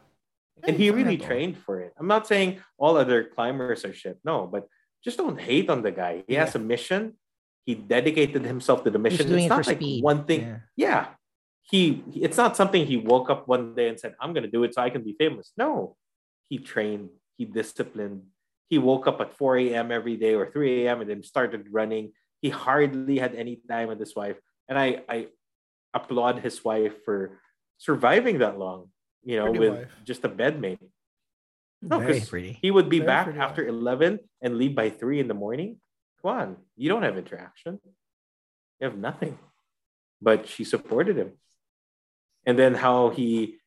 yeah. 0.59 0.65
And 0.67 0.75
he 0.77 0.91
really 0.91 1.17
trained 1.17 1.57
for 1.57 1.79
it. 1.79 1.93
I'm 1.97 2.07
not 2.07 2.27
saying 2.27 2.59
all 2.77 2.97
other 2.97 3.23
climbers 3.23 3.85
are 3.85 3.93
shit. 3.93 4.19
No, 4.25 4.45
but 4.45 4.67
just 5.03 5.17
don't 5.17 5.39
hate 5.39 5.69
on 5.69 5.81
the 5.81 5.91
guy. 5.91 6.23
He 6.27 6.35
has 6.35 6.53
a 6.55 6.59
mission. 6.59 7.15
He 7.65 7.75
dedicated 7.75 8.43
himself 8.43 8.83
to 8.83 8.89
the 8.91 8.99
He's 8.99 9.03
mission. 9.19 9.27
doing 9.27 9.45
It's 9.45 9.45
it 9.45 9.55
not 9.55 9.63
for 9.65 9.71
like 9.71 9.77
speed. 9.77 10.03
one 10.03 10.25
thing. 10.25 10.41
Yeah. 10.41 10.57
yeah 10.75 11.05
he 11.69 12.01
it's 12.17 12.35
not 12.37 12.57
something 12.57 12.81
he 12.85 12.97
woke 12.97 13.29
up 13.29 13.47
one 13.47 13.75
day 13.75 13.89
and 13.89 13.99
said 13.99 14.15
i'm 14.19 14.33
going 14.33 14.41
to 14.43 14.49
do 14.49 14.63
it 14.65 14.73
so 14.73 14.81
i 14.81 14.89
can 14.89 15.03
be 15.03 15.13
famous 15.19 15.51
no 15.55 15.93
he 16.49 16.57
trained 16.57 17.09
he 17.37 17.45
disciplined 17.45 18.23
he 18.73 18.79
woke 18.79 19.05
up 19.05 19.21
at 19.21 19.37
4 19.37 19.57
a.m 19.57 19.91
every 19.91 20.17
day 20.17 20.33
or 20.33 20.49
3 20.49 20.87
a.m 20.87 21.01
and 21.01 21.09
then 21.11 21.21
started 21.21 21.67
running 21.69 22.11
he 22.41 22.49
hardly 22.49 23.19
had 23.19 23.35
any 23.35 23.61
time 23.69 23.87
with 23.89 23.99
his 23.99 24.15
wife 24.15 24.37
and 24.67 24.79
i 24.79 25.03
i 25.07 25.27
applaud 25.93 26.39
his 26.39 26.57
wife 26.65 26.95
for 27.05 27.37
surviving 27.79 28.37
that 28.39 28.59
long 28.59 28.91
you 29.23 29.37
know 29.37 29.45
Pretty 29.49 29.59
with 29.59 29.73
wife. 29.73 29.91
just 30.05 30.23
a 30.23 30.29
bedmate 30.29 30.79
no 31.81 31.99
because 31.99 32.27
he 32.61 32.69
would 32.69 32.89
be 32.89 32.99
Very 32.99 33.07
back 33.07 33.25
pretty 33.25 33.39
after 33.39 33.65
11 33.65 34.19
and 34.43 34.57
leave 34.59 34.75
by 34.75 34.89
3 34.91 35.19
in 35.19 35.27
the 35.27 35.33
morning? 35.33 35.79
Come 36.21 36.31
on 36.31 36.57
you 36.75 36.87
don't 36.91 37.03
have 37.03 37.17
interaction. 37.17 37.79
You 38.79 38.83
have 38.87 38.97
nothing. 38.97 39.37
But 40.21 40.47
she 40.47 40.63
supported 40.63 41.15
him. 41.17 41.31
And 42.45 42.59
then 42.59 42.75
how 42.75 43.09
he 43.09 43.57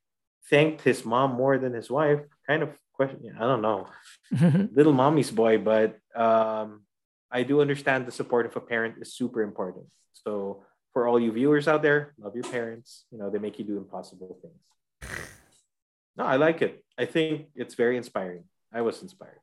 thanked 0.49 0.83
his 0.83 1.05
mom 1.05 1.33
more 1.33 1.57
than 1.59 1.73
his 1.73 1.89
wife 1.91 2.21
kind 2.47 2.63
of 2.63 2.71
question 2.93 3.35
i 3.41 3.45
don't 3.49 3.63
know. 3.63 3.89
Little 4.79 4.93
mommy's 4.93 5.31
boy 5.31 5.57
but 5.59 5.97
um, 6.15 6.85
i 7.31 7.43
do 7.43 7.61
understand 7.63 8.05
the 8.07 8.13
support 8.13 8.45
of 8.45 8.55
a 8.57 8.61
parent 8.61 8.95
is 9.01 9.15
super 9.15 9.41
important. 9.43 9.87
So 10.13 10.65
for 10.93 11.09
all 11.09 11.19
you 11.19 11.33
viewers 11.33 11.69
out 11.69 11.83
there 11.83 12.15
love 12.19 12.35
your 12.35 12.45
parents 12.45 13.05
you 13.11 13.19
know 13.19 13.31
they 13.31 13.39
make 13.39 13.59
you 13.59 13.65
do 13.65 13.77
impossible 13.77 14.39
things 14.43 15.11
no 16.17 16.25
i 16.25 16.37
like 16.37 16.63
it 16.63 16.85
i 16.99 17.05
think 17.05 17.47
it's 17.55 17.75
very 17.75 17.97
inspiring 17.97 18.45
i 18.73 18.81
was 18.81 19.03
inspired 19.03 19.41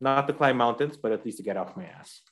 not 0.00 0.26
to 0.26 0.32
climb 0.32 0.56
mountains 0.56 0.96
but 0.96 1.12
at 1.12 1.24
least 1.24 1.38
to 1.38 1.42
get 1.42 1.56
off 1.56 1.76
my 1.76 1.84
ass 1.84 2.22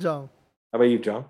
John. 0.00 0.28
how 0.72 0.76
about 0.78 0.84
you 0.84 0.98
john 0.98 1.24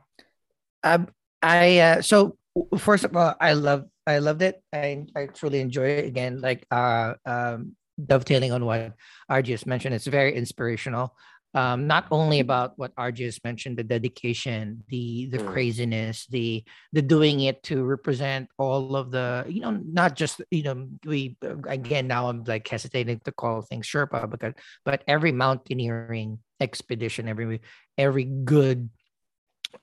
Um, 0.84 1.08
I 1.42 1.78
uh, 1.78 2.02
so 2.02 2.36
first 2.78 3.04
of 3.04 3.16
all, 3.16 3.34
I 3.40 3.52
love 3.52 3.84
I 4.06 4.18
loved 4.18 4.42
it. 4.42 4.62
I 4.72 5.06
I 5.14 5.26
truly 5.26 5.60
enjoy 5.60 5.88
it. 6.02 6.04
Again, 6.06 6.40
like 6.40 6.66
uh 6.70 7.14
um 7.26 7.76
dovetailing 7.98 8.52
on 8.52 8.64
what 8.64 8.94
Argius 9.28 9.66
mentioned, 9.66 9.94
it's 9.94 10.06
very 10.06 10.34
inspirational. 10.34 11.14
Um, 11.54 11.86
not 11.88 12.04
only 12.10 12.40
about 12.40 12.76
what 12.76 12.92
Argius 12.98 13.40
mentioned, 13.42 13.78
the 13.78 13.82
dedication, 13.84 14.84
the 14.88 15.26
the 15.32 15.38
Mm. 15.40 15.48
craziness, 15.48 16.26
the 16.28 16.62
the 16.92 17.00
doing 17.00 17.40
it 17.40 17.62
to 17.72 17.84
represent 17.84 18.48
all 18.58 18.94
of 18.96 19.10
the 19.10 19.48
you 19.48 19.60
know 19.64 19.72
not 19.72 20.14
just 20.14 20.42
you 20.52 20.62
know 20.62 20.86
we 21.08 21.36
again 21.66 22.06
now 22.06 22.28
I'm 22.28 22.44
like 22.44 22.68
hesitating 22.68 23.20
to 23.24 23.32
call 23.32 23.62
things 23.62 23.88
Sherpa 23.88 24.28
because 24.28 24.52
but 24.84 25.02
every 25.08 25.32
mountaineering 25.32 26.38
expedition, 26.60 27.28
every 27.28 27.60
every 27.96 28.24
good 28.24 28.90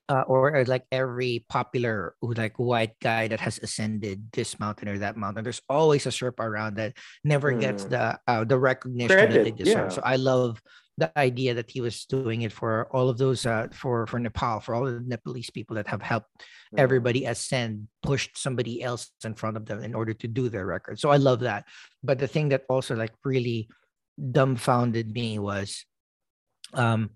uh, 0.09 0.23
or, 0.27 0.55
or 0.55 0.65
like 0.65 0.85
every 0.91 1.45
popular 1.49 2.15
like 2.21 2.57
white 2.57 2.97
guy 3.01 3.27
that 3.27 3.39
has 3.39 3.59
ascended 3.61 4.31
this 4.33 4.59
mountain 4.59 4.87
or 4.89 4.97
that 4.97 5.17
mountain 5.17 5.43
there's 5.43 5.61
always 5.69 6.05
a 6.05 6.09
sherpa 6.09 6.41
around 6.41 6.77
that 6.77 6.93
never 7.23 7.51
gets 7.53 7.85
Mm. 7.85 7.89
the 7.89 8.19
uh, 8.27 8.43
the 8.45 8.57
recognition 8.57 9.29
that 9.29 9.43
they 9.43 9.51
deserve 9.51 9.89
yeah. 9.89 9.95
so 9.95 10.01
i 10.05 10.15
love 10.15 10.61
the 10.97 11.11
idea 11.17 11.53
that 11.53 11.69
he 11.69 11.81
was 11.81 12.05
doing 12.05 12.43
it 12.43 12.53
for 12.53 12.87
all 12.91 13.09
of 13.09 13.17
those 13.17 13.45
uh, 13.45 13.67
for 13.73 14.07
for 14.07 14.19
nepal 14.19 14.59
for 14.59 14.73
all 14.75 14.85
the 14.85 15.03
nepalese 15.05 15.49
people 15.49 15.75
that 15.75 15.87
have 15.87 16.01
helped 16.01 16.29
Mm. 16.73 16.79
everybody 16.79 17.25
ascend 17.25 17.87
pushed 18.01 18.37
somebody 18.37 18.81
else 18.81 19.11
in 19.23 19.35
front 19.35 19.55
of 19.55 19.65
them 19.67 19.83
in 19.83 19.93
order 19.93 20.13
to 20.13 20.27
do 20.27 20.49
their 20.49 20.65
record 20.65 20.99
so 20.99 21.09
i 21.11 21.17
love 21.17 21.41
that. 21.41 21.65
But 22.01 22.17
the 22.17 22.27
thing 22.27 22.49
that 22.49 22.63
also 22.69 22.95
like 22.95 23.13
really 23.23 23.69
dumbfounded 24.17 25.13
me 25.13 25.37
was 25.37 25.85
um 26.73 27.11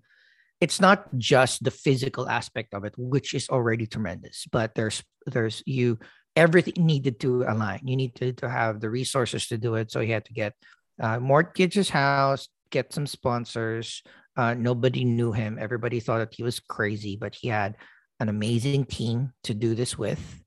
it's 0.60 0.78
not 0.78 1.08
just 1.18 1.64
the 1.64 1.72
physical 1.72 2.28
aspect 2.28 2.74
of 2.74 2.84
it 2.84 2.94
which 2.96 3.34
is 3.34 3.48
already 3.48 3.86
tremendous 3.86 4.46
but 4.52 4.74
there's 4.74 5.02
there's 5.26 5.64
you 5.66 5.98
everything 6.36 6.74
needed 6.86 7.20
to 7.20 7.42
align. 7.42 7.80
You 7.84 7.96
need 7.96 8.14
to, 8.16 8.32
to 8.34 8.48
have 8.48 8.80
the 8.80 8.90
resources 8.90 9.48
to 9.48 9.58
do 9.58 9.74
it. 9.74 9.90
So 9.90 10.00
he 10.00 10.10
had 10.10 10.24
to 10.26 10.32
get 10.32 10.54
uh, 11.00 11.18
mortgage 11.18 11.74
his 11.74 11.90
house 11.90 12.48
get 12.70 12.92
some 12.92 13.06
sponsors 13.06 14.02
uh, 14.36 14.54
nobody 14.54 15.04
knew 15.04 15.32
him 15.32 15.58
everybody 15.60 16.00
thought 16.00 16.18
that 16.18 16.34
he 16.34 16.42
was 16.42 16.60
crazy 16.60 17.16
but 17.16 17.34
he 17.34 17.48
had 17.48 17.76
an 18.20 18.28
amazing 18.28 18.84
team 18.84 19.32
to 19.42 19.54
do 19.54 19.74
this 19.74 19.98
with 19.98 20.40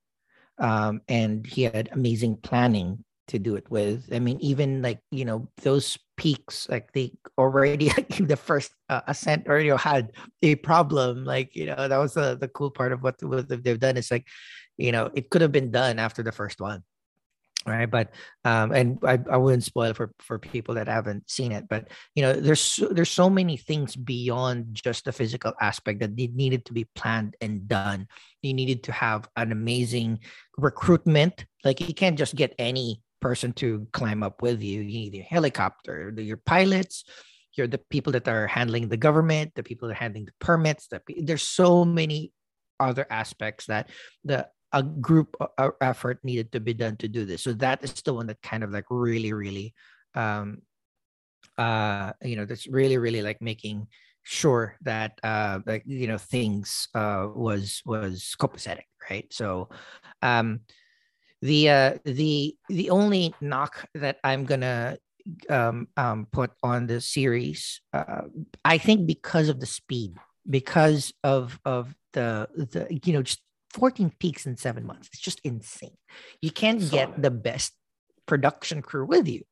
um, 0.59 1.01
and 1.07 1.45
he 1.45 1.63
had 1.63 1.89
amazing 1.91 2.37
planning 2.37 3.03
to 3.27 3.39
do 3.39 3.55
it 3.55 3.69
with. 3.69 4.09
I 4.11 4.19
mean, 4.19 4.37
even 4.41 4.81
like 4.81 4.99
you 5.11 5.25
know 5.25 5.47
those 5.61 5.97
peaks, 6.17 6.67
like 6.69 6.91
they 6.93 7.13
already 7.37 7.89
the 8.19 8.37
first 8.37 8.73
uh, 8.89 9.01
ascent 9.07 9.47
already 9.47 9.69
had 9.69 10.11
a 10.41 10.55
problem. 10.55 11.25
Like 11.25 11.55
you 11.55 11.67
know 11.67 11.87
that 11.87 11.97
was 11.97 12.13
the 12.13 12.37
the 12.37 12.47
cool 12.47 12.71
part 12.71 12.91
of 12.91 13.01
what, 13.01 13.21
what 13.23 13.47
they've 13.47 13.79
done. 13.79 13.97
It's 13.97 14.11
like 14.11 14.27
you 14.77 14.91
know 14.91 15.09
it 15.13 15.29
could 15.29 15.41
have 15.41 15.51
been 15.51 15.71
done 15.71 15.99
after 15.99 16.23
the 16.23 16.31
first 16.31 16.59
one, 16.59 16.83
right? 17.65 17.89
But 17.89 18.11
um, 18.45 18.71
and 18.71 18.99
I, 19.03 19.19
I 19.29 19.37
wouldn't 19.37 19.63
spoil 19.63 19.93
for 19.93 20.11
for 20.19 20.39
people 20.39 20.75
that 20.75 20.87
haven't 20.87 21.29
seen 21.29 21.51
it. 21.51 21.67
But 21.67 21.89
you 22.15 22.23
know 22.23 22.33
there's 22.33 22.79
there's 22.91 23.11
so 23.11 23.29
many 23.29 23.57
things 23.57 23.95
beyond 23.95 24.75
just 24.75 25.05
the 25.05 25.11
physical 25.11 25.53
aspect 25.61 25.99
that 25.99 26.15
needed 26.15 26.65
to 26.65 26.73
be 26.73 26.85
planned 26.95 27.35
and 27.41 27.67
done. 27.67 28.07
You 28.41 28.53
needed 28.53 28.83
to 28.83 28.91
have 28.91 29.27
an 29.35 29.51
amazing 29.51 30.19
recruitment. 30.57 31.45
Like 31.63 31.79
you 31.81 31.93
can't 31.93 32.17
just 32.17 32.35
get 32.35 32.53
any 32.59 33.01
person 33.21 33.53
to 33.53 33.87
climb 33.93 34.21
up 34.21 34.41
with 34.41 34.61
you. 34.61 34.81
You 34.81 34.99
need 35.09 35.15
a 35.15 35.21
helicopter, 35.21 36.13
your 36.17 36.41
pilots, 36.45 37.05
you're 37.55 37.67
the 37.67 37.79
people 37.89 38.11
that 38.13 38.27
are 38.27 38.47
handling 38.47 38.89
the 38.89 38.97
government, 38.97 39.53
the 39.55 39.63
people 39.63 39.87
that 39.87 39.93
are 39.93 40.03
handling 40.03 40.25
the 40.25 40.33
permits. 40.39 40.87
The, 40.87 41.01
there's 41.21 41.43
so 41.43 41.85
many 41.85 42.33
other 42.79 43.05
aspects 43.09 43.67
that 43.67 43.89
the 44.23 44.47
a 44.73 44.83
group 44.83 45.35
uh, 45.39 45.47
uh, 45.57 45.71
effort 45.81 46.19
needed 46.23 46.51
to 46.51 46.59
be 46.59 46.73
done 46.73 46.97
to 46.97 47.07
do 47.07 47.25
this. 47.25 47.43
So 47.43 47.53
that 47.53 47.83
is 47.83 47.93
the 48.01 48.13
one 48.13 48.27
that 48.27 48.41
kind 48.41 48.63
of 48.63 48.71
like 48.71 48.85
really, 48.89 49.31
really, 49.33 49.73
um, 50.15 50.61
uh, 51.57 52.13
you 52.21 52.35
know, 52.35 52.45
that's 52.45 52.67
really, 52.67 52.97
really 52.97 53.21
like 53.21 53.41
making 53.41 53.87
sure 54.23 54.75
that 54.81 55.19
uh 55.23 55.59
like 55.65 55.83
you 55.85 56.07
know 56.07 56.17
things 56.17 56.87
uh 56.95 57.27
was 57.35 57.81
was 57.85 58.35
copacetic 58.39 58.87
right 59.09 59.27
so 59.31 59.67
um 60.21 60.61
the 61.41 61.69
uh 61.69 61.93
the 62.05 62.55
the 62.69 62.89
only 62.89 63.35
knock 63.41 63.85
that 63.93 64.17
i'm 64.23 64.45
gonna 64.45 64.97
um 65.49 65.87
um 65.97 66.25
put 66.31 66.51
on 66.63 66.87
the 66.87 67.01
series 67.01 67.81
uh 67.91 68.21
i 68.63 68.77
think 68.77 69.05
because 69.05 69.49
of 69.49 69.59
the 69.59 69.65
speed 69.65 70.15
because 70.49 71.13
of 71.23 71.59
of 71.65 71.93
the 72.13 72.47
the 72.55 72.99
you 73.03 73.11
know 73.11 73.23
just 73.23 73.41
14 73.73 74.13
peaks 74.19 74.45
in 74.45 74.55
seven 74.57 74.85
months 74.85 75.09
it's 75.11 75.21
just 75.21 75.41
insane 75.43 75.97
you 76.41 76.51
can't 76.51 76.89
get 76.91 77.21
the 77.21 77.31
best 77.31 77.73
production 78.25 78.81
crew 78.81 79.05
with 79.05 79.27
you 79.27 79.43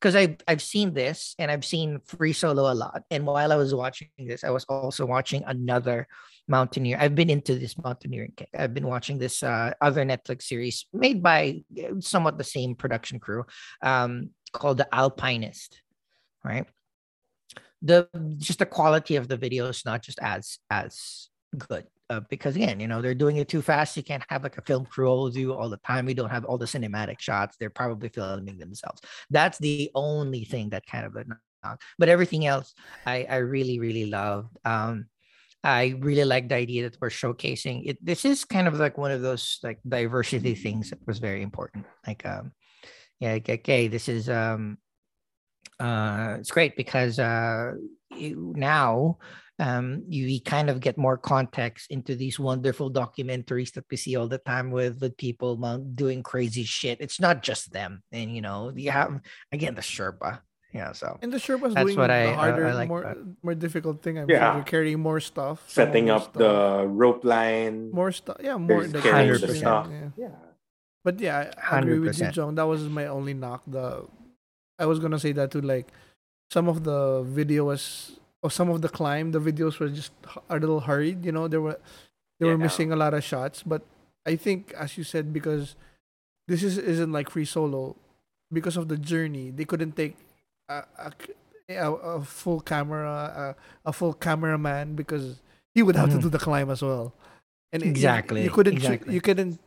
because 0.00 0.14
I've 0.14 0.36
I've 0.46 0.62
seen 0.62 0.94
this 0.94 1.34
and 1.38 1.50
I've 1.50 1.64
seen 1.64 2.00
free 2.04 2.32
solo 2.32 2.70
a 2.70 2.74
lot. 2.74 3.02
And 3.10 3.26
while 3.26 3.52
I 3.52 3.56
was 3.56 3.74
watching 3.74 4.08
this, 4.16 4.44
I 4.44 4.50
was 4.50 4.64
also 4.64 5.04
watching 5.06 5.42
another 5.46 6.06
mountaineer. 6.46 6.98
I've 7.00 7.14
been 7.14 7.30
into 7.30 7.56
this 7.56 7.76
mountaineering 7.76 8.32
kick. 8.36 8.48
I've 8.56 8.74
been 8.74 8.86
watching 8.86 9.18
this 9.18 9.42
uh, 9.42 9.72
other 9.80 10.04
Netflix 10.04 10.42
series 10.42 10.86
made 10.92 11.22
by 11.22 11.62
uh, 11.78 12.00
somewhat 12.00 12.38
the 12.38 12.44
same 12.44 12.74
production 12.74 13.18
crew, 13.18 13.44
um, 13.82 14.30
called 14.52 14.78
The 14.78 14.88
Alpinist. 14.94 15.82
Right. 16.44 16.66
The 17.82 18.08
just 18.38 18.60
the 18.60 18.66
quality 18.66 19.16
of 19.16 19.28
the 19.28 19.36
video 19.36 19.66
is 19.66 19.84
not 19.84 20.02
just 20.02 20.18
as 20.20 20.58
as 20.70 21.28
good. 21.56 21.86
Uh, 22.10 22.20
because 22.30 22.56
again, 22.56 22.80
you 22.80 22.88
know, 22.88 23.02
they're 23.02 23.14
doing 23.14 23.36
it 23.36 23.48
too 23.48 23.62
fast. 23.62 23.96
You 23.96 24.02
can't 24.02 24.24
have 24.28 24.42
like 24.42 24.58
a 24.58 24.62
film 24.62 24.86
crew 24.86 25.08
all 25.08 25.28
do 25.30 25.52
all 25.52 25.68
the 25.68 25.76
time. 25.78 26.06
We 26.06 26.14
don't 26.14 26.30
have 26.30 26.44
all 26.44 26.58
the 26.58 26.66
cinematic 26.66 27.20
shots. 27.20 27.56
They're 27.58 27.70
probably 27.70 28.08
filming 28.08 28.58
themselves. 28.58 29.00
That's 29.30 29.58
the 29.58 29.90
only 29.94 30.44
thing 30.44 30.70
that 30.70 30.86
kind 30.86 31.06
of 31.06 31.16
a 31.16 31.24
knock. 31.24 31.80
But 31.98 32.08
everything 32.08 32.46
else, 32.46 32.74
I 33.06 33.26
I 33.28 33.36
really 33.36 33.78
really 33.78 34.06
loved. 34.06 34.56
Um, 34.64 35.06
I 35.64 35.96
really 35.98 36.24
like 36.24 36.48
the 36.48 36.54
idea 36.54 36.84
that 36.84 36.98
we're 37.00 37.10
showcasing 37.10 37.82
it. 37.84 38.04
This 38.04 38.24
is 38.24 38.44
kind 38.44 38.68
of 38.68 38.78
like 38.78 38.96
one 38.96 39.10
of 39.10 39.22
those 39.22 39.58
like 39.62 39.80
diversity 39.86 40.54
things 40.54 40.90
that 40.90 41.04
was 41.06 41.18
very 41.18 41.42
important. 41.42 41.84
Like, 42.06 42.24
um, 42.24 42.52
yeah, 43.18 43.32
like, 43.32 43.48
okay, 43.50 43.88
this 43.88 44.08
is 44.08 44.30
um, 44.30 44.78
uh, 45.80 46.36
it's 46.38 46.50
great 46.50 46.76
because 46.76 47.18
uh, 47.18 47.72
you, 48.14 48.54
now 48.56 49.18
um, 49.58 50.04
you 50.08 50.40
kind 50.40 50.70
of 50.70 50.80
get 50.80 50.96
more 50.96 51.16
context 51.16 51.90
into 51.90 52.14
these 52.14 52.38
wonderful 52.38 52.90
documentaries 52.90 53.72
that 53.72 53.84
we 53.90 53.96
see 53.96 54.16
all 54.16 54.28
the 54.28 54.38
time 54.38 54.70
with 54.70 55.00
the 55.00 55.10
people 55.10 55.56
doing 55.94 56.22
crazy 56.22 56.64
shit. 56.64 57.00
It's 57.00 57.20
not 57.20 57.42
just 57.42 57.72
them, 57.72 58.02
and 58.12 58.34
you 58.34 58.40
know, 58.40 58.72
you 58.74 58.90
have 58.90 59.20
again 59.52 59.74
the 59.74 59.82
Sherpa 59.82 60.40
yeah 60.72 60.92
so 60.92 61.18
and 61.22 61.32
the 61.32 61.38
Sherpa's 61.38 61.74
doing 61.74 61.96
what 61.96 62.08
the 62.08 62.12
I, 62.12 62.32
harder 62.32 62.66
I, 62.66 62.70
I 62.70 62.74
like 62.74 62.88
more 62.88 63.02
that. 63.02 63.16
more 63.42 63.54
difficult 63.54 64.02
thing 64.02 64.18
i'm 64.18 64.28
yeah. 64.28 64.54
sure 64.54 64.62
carrying 64.64 65.00
more 65.00 65.20
stuff 65.20 65.64
setting 65.66 66.06
more 66.06 66.16
up 66.16 66.22
stuff. 66.22 66.34
the 66.34 66.86
rope 66.86 67.24
line 67.24 67.90
more 67.90 68.12
stuff 68.12 68.36
yeah 68.40 68.56
more 68.56 68.86
the 68.86 69.00
carrying 69.00 69.40
the 69.40 69.54
stuff 69.54 69.88
yeah. 69.90 70.10
yeah 70.16 70.36
but 71.04 71.20
yeah 71.20 71.50
i 71.70 71.78
agree 71.78 71.96
100%. 71.96 72.00
with 72.04 72.20
you 72.20 72.30
john 72.30 72.54
that 72.54 72.66
was 72.66 72.82
my 72.82 73.06
only 73.06 73.32
knock 73.32 73.62
the 73.66 74.04
i 74.78 74.84
was 74.84 74.98
gonna 74.98 75.18
say 75.18 75.32
that 75.32 75.50
too 75.50 75.62
like 75.62 75.88
some 76.50 76.68
of 76.68 76.84
the 76.84 77.22
video 77.22 77.64
was 77.64 78.20
or 78.42 78.50
some 78.50 78.70
of 78.70 78.82
the 78.82 78.88
climb 78.88 79.32
the 79.32 79.40
videos 79.40 79.78
were 79.78 79.88
just 79.88 80.12
a 80.48 80.58
little 80.58 80.80
hurried 80.80 81.24
you 81.24 81.32
know 81.32 81.48
they 81.48 81.58
were 81.58 81.78
they 82.40 82.46
yeah. 82.46 82.52
were 82.52 82.58
missing 82.58 82.92
a 82.92 82.96
lot 82.96 83.14
of 83.14 83.24
shots 83.24 83.62
but 83.62 83.82
i 84.26 84.36
think 84.36 84.72
as 84.76 84.96
you 84.96 85.04
said 85.04 85.32
because 85.32 85.74
this 86.46 86.62
is 86.62 86.78
isn't 86.78 87.12
like 87.12 87.30
free 87.30 87.44
solo 87.44 87.96
because 88.52 88.76
of 88.76 88.88
the 88.88 88.96
journey 88.96 89.50
they 89.50 89.64
couldn't 89.64 89.96
take 89.96 90.16
a, 90.68 91.12
a, 91.68 91.92
a 91.92 92.22
full 92.22 92.60
camera, 92.60 93.54
a, 93.84 93.88
a 93.88 93.92
full 93.92 94.14
cameraman 94.14 94.94
because 94.94 95.40
he 95.74 95.82
would 95.82 95.96
have 95.96 96.10
mm. 96.10 96.16
to 96.16 96.22
do 96.22 96.28
the 96.28 96.38
climb 96.38 96.70
as 96.70 96.82
well. 96.82 97.14
And 97.72 97.82
exactly, 97.82 98.40
you, 98.40 98.46
you 98.46 98.50
couldn't 98.50 98.76
exactly. 98.76 99.14
you 99.14 99.20
couldn't 99.20 99.60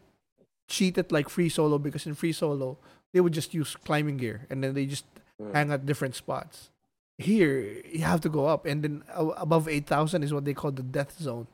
cheat 0.68 0.98
it 0.98 1.12
like 1.12 1.30
free 1.30 1.50
solo 1.50 1.78
because 1.78 2.06
in 2.06 2.16
free 2.16 2.32
solo 2.32 2.78
they 3.14 3.20
would 3.20 3.34
just 3.34 3.54
use 3.54 3.76
climbing 3.76 4.18
gear 4.18 4.48
and 4.50 4.64
then 4.64 4.74
they 4.74 4.86
just 4.86 5.06
mm. 5.40 5.54
hang 5.54 5.72
at 5.72 5.86
different 5.86 6.16
spots. 6.16 6.70
Here 7.18 7.82
you 7.86 8.02
have 8.02 8.22
to 8.22 8.30
go 8.30 8.46
up, 8.48 8.66
and 8.66 8.84
then 8.84 9.04
above 9.16 9.68
eight 9.68 9.88
thousand 9.88 10.24
is 10.24 10.34
what 10.34 10.46
they 10.46 10.54
call 10.54 10.72
the 10.72 10.84
death 10.84 11.20
zone. 11.20 11.48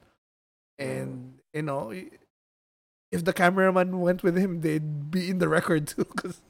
And 0.79 1.09
mm. 1.09 1.31
you 1.53 1.61
know, 1.61 1.93
if 3.11 3.25
the 3.25 3.33
cameraman 3.33 3.99
went 3.99 4.23
with 4.23 4.37
him, 4.37 4.61
they'd 4.61 5.11
be 5.11 5.29
in 5.29 5.39
the 5.39 5.49
record 5.49 5.87
too 5.91 6.05
because 6.05 6.41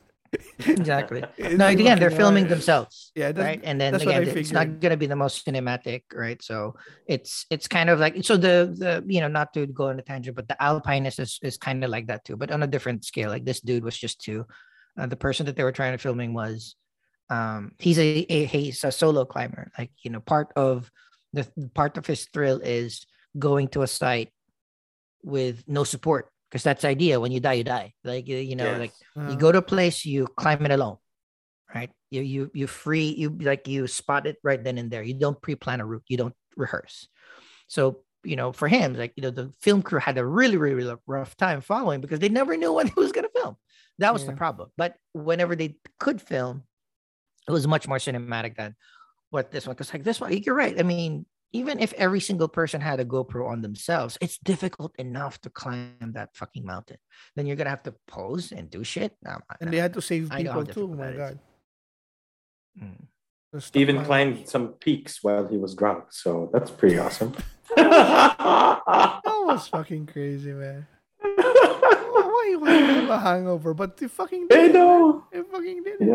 exactly. 0.59 1.23
no, 1.39 1.67
again, 1.67 1.99
they're 1.99 2.11
filming 2.11 2.47
themselves. 2.47 3.11
Yeah, 3.15 3.31
right. 3.35 3.61
And 3.63 3.79
then 3.79 3.95
again, 3.95 4.23
it's 4.27 4.51
not 4.51 4.79
going 4.79 4.91
to 4.91 4.97
be 4.97 5.05
the 5.05 5.15
most 5.15 5.45
cinematic, 5.45 6.03
right? 6.13 6.41
So 6.41 6.75
it's 7.07 7.45
it's 7.49 7.67
kind 7.67 7.89
of 7.89 7.99
like 7.99 8.23
so 8.23 8.37
the 8.37 8.73
the 8.77 9.03
you 9.07 9.21
know 9.21 9.27
not 9.27 9.53
to 9.53 9.67
go 9.67 9.89
on 9.89 9.99
a 9.99 10.01
tangent, 10.01 10.35
but 10.35 10.47
the 10.47 10.61
alpinist 10.61 11.19
is 11.19 11.39
is 11.41 11.57
kind 11.57 11.83
of 11.83 11.89
like 11.89 12.07
that 12.07 12.25
too, 12.25 12.37
but 12.37 12.51
on 12.51 12.63
a 12.63 12.67
different 12.67 13.05
scale. 13.05 13.29
Like 13.29 13.45
this 13.45 13.61
dude 13.61 13.83
was 13.83 13.97
just 13.97 14.19
two. 14.19 14.45
Uh, 14.97 15.05
the 15.05 15.15
person 15.15 15.45
that 15.45 15.55
they 15.55 15.63
were 15.63 15.71
trying 15.71 15.91
to 15.91 15.99
filming 15.99 16.33
was, 16.33 16.75
um, 17.29 17.73
he's 17.79 17.99
a, 17.99 18.25
a 18.29 18.45
he's 18.45 18.83
a 18.83 18.91
solo 18.91 19.25
climber. 19.25 19.71
Like 19.77 19.91
you 20.03 20.11
know, 20.11 20.19
part 20.19 20.51
of 20.55 20.89
the 21.33 21.47
part 21.73 21.97
of 21.97 22.05
his 22.05 22.25
thrill 22.25 22.59
is 22.59 23.05
going 23.37 23.67
to 23.69 23.81
a 23.81 23.87
site 23.87 24.31
with 25.23 25.63
no 25.67 25.83
support 25.83 26.29
because 26.49 26.63
that's 26.63 26.83
the 26.83 26.87
idea 26.87 27.19
when 27.19 27.31
you 27.31 27.39
die 27.39 27.53
you 27.53 27.63
die 27.63 27.93
like 28.03 28.27
you 28.27 28.55
know 28.55 28.63
yes. 28.63 28.79
like 28.79 28.93
uh-huh. 29.17 29.31
you 29.31 29.37
go 29.37 29.51
to 29.51 29.57
a 29.57 29.61
place 29.61 30.05
you 30.05 30.27
climb 30.37 30.65
it 30.65 30.71
alone 30.71 30.97
right 31.73 31.91
you 32.09 32.21
you 32.21 32.51
you 32.53 32.67
free 32.67 33.09
you 33.09 33.29
like 33.41 33.67
you 33.67 33.87
spot 33.87 34.25
it 34.25 34.37
right 34.43 34.63
then 34.63 34.77
and 34.77 34.89
there 34.89 35.03
you 35.03 35.13
don't 35.13 35.41
pre-plan 35.41 35.81
a 35.81 35.85
route 35.85 36.03
you 36.07 36.17
don't 36.17 36.35
rehearse 36.55 37.07
so 37.67 38.03
you 38.23 38.35
know 38.35 38.51
for 38.51 38.67
him 38.67 38.93
like 38.93 39.13
you 39.15 39.21
know 39.23 39.31
the 39.31 39.51
film 39.59 39.81
crew 39.81 39.99
had 39.99 40.17
a 40.17 40.25
really 40.25 40.57
really 40.57 40.95
rough 41.05 41.35
time 41.35 41.61
following 41.61 42.01
because 42.01 42.19
they 42.19 42.29
never 42.29 42.55
knew 42.55 42.73
when 42.77 42.87
he 42.87 42.93
was 42.95 43.11
going 43.11 43.25
to 43.25 43.39
film 43.39 43.55
that 43.99 44.13
was 44.13 44.23
yeah. 44.23 44.31
the 44.31 44.37
problem 44.37 44.69
but 44.77 44.95
whenever 45.13 45.55
they 45.55 45.75
could 45.99 46.21
film 46.21 46.63
it 47.47 47.51
was 47.51 47.67
much 47.67 47.87
more 47.87 47.97
cinematic 47.97 48.55
than 48.55 48.75
what 49.29 49.51
this 49.51 49.67
one 49.67 49.75
because 49.75 49.93
like 49.93 50.03
this 50.03 50.19
one 50.19 50.31
you're 50.33 50.55
right 50.55 50.79
i 50.79 50.83
mean 50.83 51.25
even 51.53 51.79
if 51.79 51.93
every 51.93 52.19
single 52.19 52.47
person 52.47 52.81
had 52.81 52.99
a 52.99 53.05
GoPro 53.05 53.47
on 53.47 53.61
themselves, 53.61 54.17
it's 54.19 54.37
difficult 54.37 54.93
enough 54.97 55.39
to 55.41 55.49
climb 55.49 56.11
that 56.13 56.35
fucking 56.35 56.65
mountain. 56.65 56.97
Then 57.35 57.45
you're 57.45 57.55
gonna 57.55 57.69
have 57.69 57.83
to 57.83 57.95
pose 58.07 58.51
and 58.51 58.69
do 58.69 58.83
shit. 58.83 59.15
No, 59.23 59.39
and 59.61 59.71
they 59.71 59.77
had 59.77 59.93
to 59.93 60.01
save 60.01 60.29
people 60.29 60.65
too. 60.65 60.89
Oh 60.91 60.95
my 60.95 61.11
god. 61.11 61.39
Mm. 62.81 63.07
Even 63.73 64.03
climbed 64.03 64.47
some 64.47 64.73
peaks 64.73 65.23
while 65.23 65.47
he 65.47 65.57
was 65.57 65.73
drunk, 65.73 66.11
so 66.11 66.49
that's 66.51 66.69
pretty 66.69 66.99
awesome. 66.99 67.33
that 67.75 69.21
was 69.25 69.67
fucking 69.69 70.05
crazy, 70.05 70.51
man. 70.51 70.85
Why 71.21 72.47
you 72.49 72.65
have 72.65 73.09
a 73.09 73.19
hangover? 73.19 73.73
But 73.73 73.99
you 74.01 74.09
fucking 74.09 74.47
did. 74.47 74.71
I 74.71 74.73
know. 74.73 75.23
You 75.33 75.45
fucking 75.45 75.83
did. 75.83 76.01
It. 76.01 76.07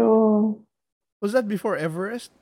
Was 1.22 1.32
that 1.32 1.46
before 1.46 1.76
Everest? 1.76 2.32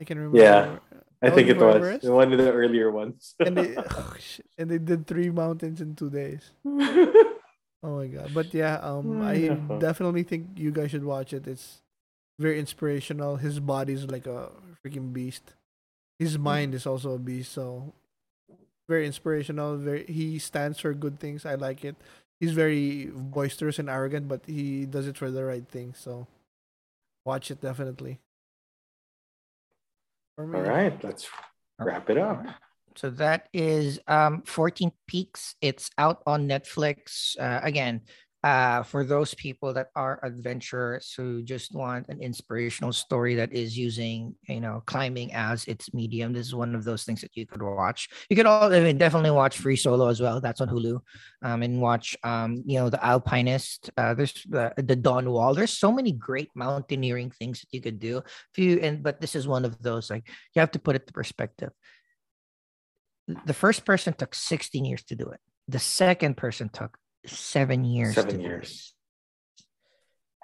I 0.00 0.04
can 0.04 0.18
remember. 0.18 0.38
Yeah. 0.40 0.78
I 1.22 1.28
think 1.28 1.48
it 1.48 1.58
was 1.58 1.76
Everest? 1.76 2.08
one 2.08 2.32
of 2.32 2.38
the 2.38 2.50
earlier 2.50 2.90
ones. 2.90 3.34
and 3.38 3.56
they 3.56 3.76
oh, 3.78 4.14
and 4.56 4.70
they 4.70 4.78
did 4.78 5.06
three 5.06 5.28
mountains 5.28 5.80
in 5.80 5.94
two 5.94 6.08
days. 6.08 6.50
oh 6.66 7.36
my 7.84 8.06
god! 8.06 8.32
But 8.32 8.52
yeah, 8.54 8.80
um, 8.80 9.20
I 9.20 9.48
definitely 9.78 10.22
think 10.22 10.56
you 10.56 10.72
guys 10.72 10.90
should 10.90 11.04
watch 11.04 11.34
it. 11.34 11.46
It's 11.46 11.82
very 12.40 12.58
inspirational. 12.58 13.36
His 13.36 13.60
body 13.60 13.92
is 13.92 14.10
like 14.10 14.26
a 14.26 14.48
freaking 14.80 15.12
beast. 15.12 15.52
His 16.18 16.36
hmm. 16.36 16.42
mind 16.42 16.74
is 16.74 16.86
also 16.86 17.12
a 17.12 17.18
beast. 17.18 17.52
So 17.52 17.92
very 18.88 19.04
inspirational. 19.04 19.76
Very 19.76 20.06
he 20.06 20.38
stands 20.38 20.80
for 20.80 20.94
good 20.94 21.20
things. 21.20 21.44
I 21.44 21.56
like 21.56 21.84
it. 21.84 21.96
He's 22.40 22.52
very 22.52 23.12
boisterous 23.12 23.78
and 23.78 23.90
arrogant, 23.90 24.26
but 24.26 24.40
he 24.46 24.86
does 24.86 25.06
it 25.06 25.18
for 25.18 25.30
the 25.30 25.44
right 25.44 25.68
thing. 25.68 25.92
So 25.92 26.26
watch 27.26 27.50
it 27.50 27.60
definitely. 27.60 28.18
All 30.40 30.62
right, 30.62 31.02
let's 31.04 31.28
wrap 31.78 32.08
it 32.10 32.18
up. 32.18 32.46
So 32.96 33.10
that 33.10 33.48
is 33.52 34.00
um 34.08 34.42
14 34.42 34.90
Peaks. 35.06 35.54
It's 35.60 35.90
out 35.98 36.22
on 36.26 36.48
Netflix. 36.48 37.38
Uh, 37.38 37.60
again, 37.62 38.02
uh, 38.42 38.82
for 38.82 39.04
those 39.04 39.34
people 39.34 39.74
that 39.74 39.88
are 39.94 40.18
adventurers 40.22 41.12
who 41.14 41.42
just 41.42 41.74
want 41.74 42.08
an 42.08 42.20
inspirational 42.22 42.92
story 42.92 43.34
that 43.34 43.52
is 43.52 43.76
using 43.76 44.34
you 44.48 44.60
know 44.60 44.82
climbing 44.86 45.32
as 45.34 45.64
its 45.66 45.92
medium 45.92 46.32
this 46.32 46.46
is 46.46 46.54
one 46.54 46.74
of 46.74 46.84
those 46.84 47.04
things 47.04 47.20
that 47.20 47.36
you 47.36 47.46
could 47.46 47.62
watch. 47.62 48.08
You 48.30 48.36
could 48.36 48.46
all 48.46 48.72
I 48.72 48.80
mean, 48.80 48.98
definitely 48.98 49.30
watch 49.30 49.58
free 49.58 49.76
solo 49.76 50.08
as 50.08 50.20
well 50.20 50.40
that's 50.40 50.60
on 50.60 50.68
hulu 50.68 51.00
um, 51.42 51.62
and 51.62 51.80
watch 51.80 52.16
um, 52.24 52.62
you 52.66 52.78
know 52.78 52.88
the 52.88 53.04
alpinist 53.04 53.90
uh, 53.96 54.14
there's 54.14 54.34
the, 54.48 54.72
dawn 55.00 55.30
wall 55.30 55.54
there's 55.54 55.72
so 55.72 55.92
many 55.92 56.12
great 56.12 56.50
mountaineering 56.54 57.30
things 57.30 57.60
that 57.60 57.68
you 57.72 57.80
could 57.80 57.98
do 57.98 58.18
if 58.18 58.58
you 58.58 58.78
and 58.80 59.02
but 59.02 59.20
this 59.20 59.34
is 59.34 59.46
one 59.46 59.64
of 59.64 59.80
those 59.82 60.10
like 60.10 60.26
you 60.54 60.60
have 60.60 60.70
to 60.70 60.78
put 60.78 60.96
it 60.96 61.06
to 61.06 61.12
perspective. 61.12 61.70
The 63.44 63.54
first 63.54 63.84
person 63.84 64.12
took 64.12 64.34
16 64.34 64.84
years 64.84 65.04
to 65.04 65.14
do 65.14 65.28
it. 65.28 65.40
The 65.68 65.78
second 65.78 66.36
person 66.36 66.68
took 66.68 66.98
seven 67.26 67.84
years. 67.84 68.14
Seven 68.14 68.40
years. 68.40 68.94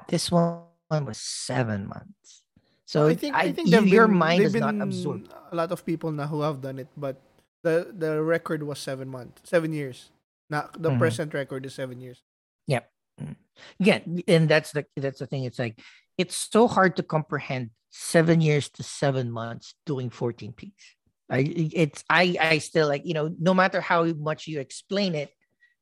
This 0.09 0.31
one 0.31 0.65
was 0.91 1.19
seven 1.19 1.89
months. 1.89 2.43
So 2.87 3.09
I 3.09 3.15
think 3.15 3.35
I, 3.35 3.51
I 3.51 3.53
think 3.53 3.69
you, 3.69 3.81
your 3.83 4.07
been, 4.07 4.17
mind 4.17 4.43
is 4.43 4.55
not 4.55 4.79
absorbed. 4.81 5.33
A 5.51 5.57
lot 5.57 5.73
of 5.73 5.85
people 5.85 6.13
now 6.13 6.27
who 6.27 6.43
have 6.43 6.63
done 6.63 6.79
it, 6.79 6.87
but 6.97 7.21
the 7.65 7.91
the 7.91 8.23
record 8.23 8.63
was 8.63 8.79
seven 8.79 9.09
months, 9.09 9.43
seven 9.45 9.73
years. 9.73 10.11
Now 10.49 10.71
the 10.79 10.91
mm-hmm. 10.91 10.99
present 10.99 11.35
record 11.35 11.67
is 11.67 11.75
seven 11.75 12.01
years. 12.01 12.23
Yep. 12.69 12.89
Yeah, 13.79 14.01
and 14.29 14.49
that's 14.49 14.71
the 14.71 14.87
that's 14.97 15.19
the 15.19 15.27
thing. 15.27 15.45
It's 15.45 15.59
like 15.59 15.81
it's 16.19 16.37
so 16.37 16.69
hard 16.69 16.97
to 16.97 17.03
comprehend 17.03 17.71
seven 17.91 18.41
years 18.41 18.69
to 18.77 18.83
seven 18.83 19.31
months 19.31 19.75
doing 19.87 20.11
14 20.11 20.53
peaks. 20.53 20.85
I 21.29 21.39
it's 21.41 22.05
I 22.09 22.37
I 22.39 22.59
still 22.59 22.87
like 22.87 23.05
you 23.05 23.15
know 23.15 23.35
no 23.41 23.55
matter 23.55 23.81
how 23.81 24.05
much 24.05 24.47
you 24.47 24.61
explain 24.61 25.15
it, 25.15 25.33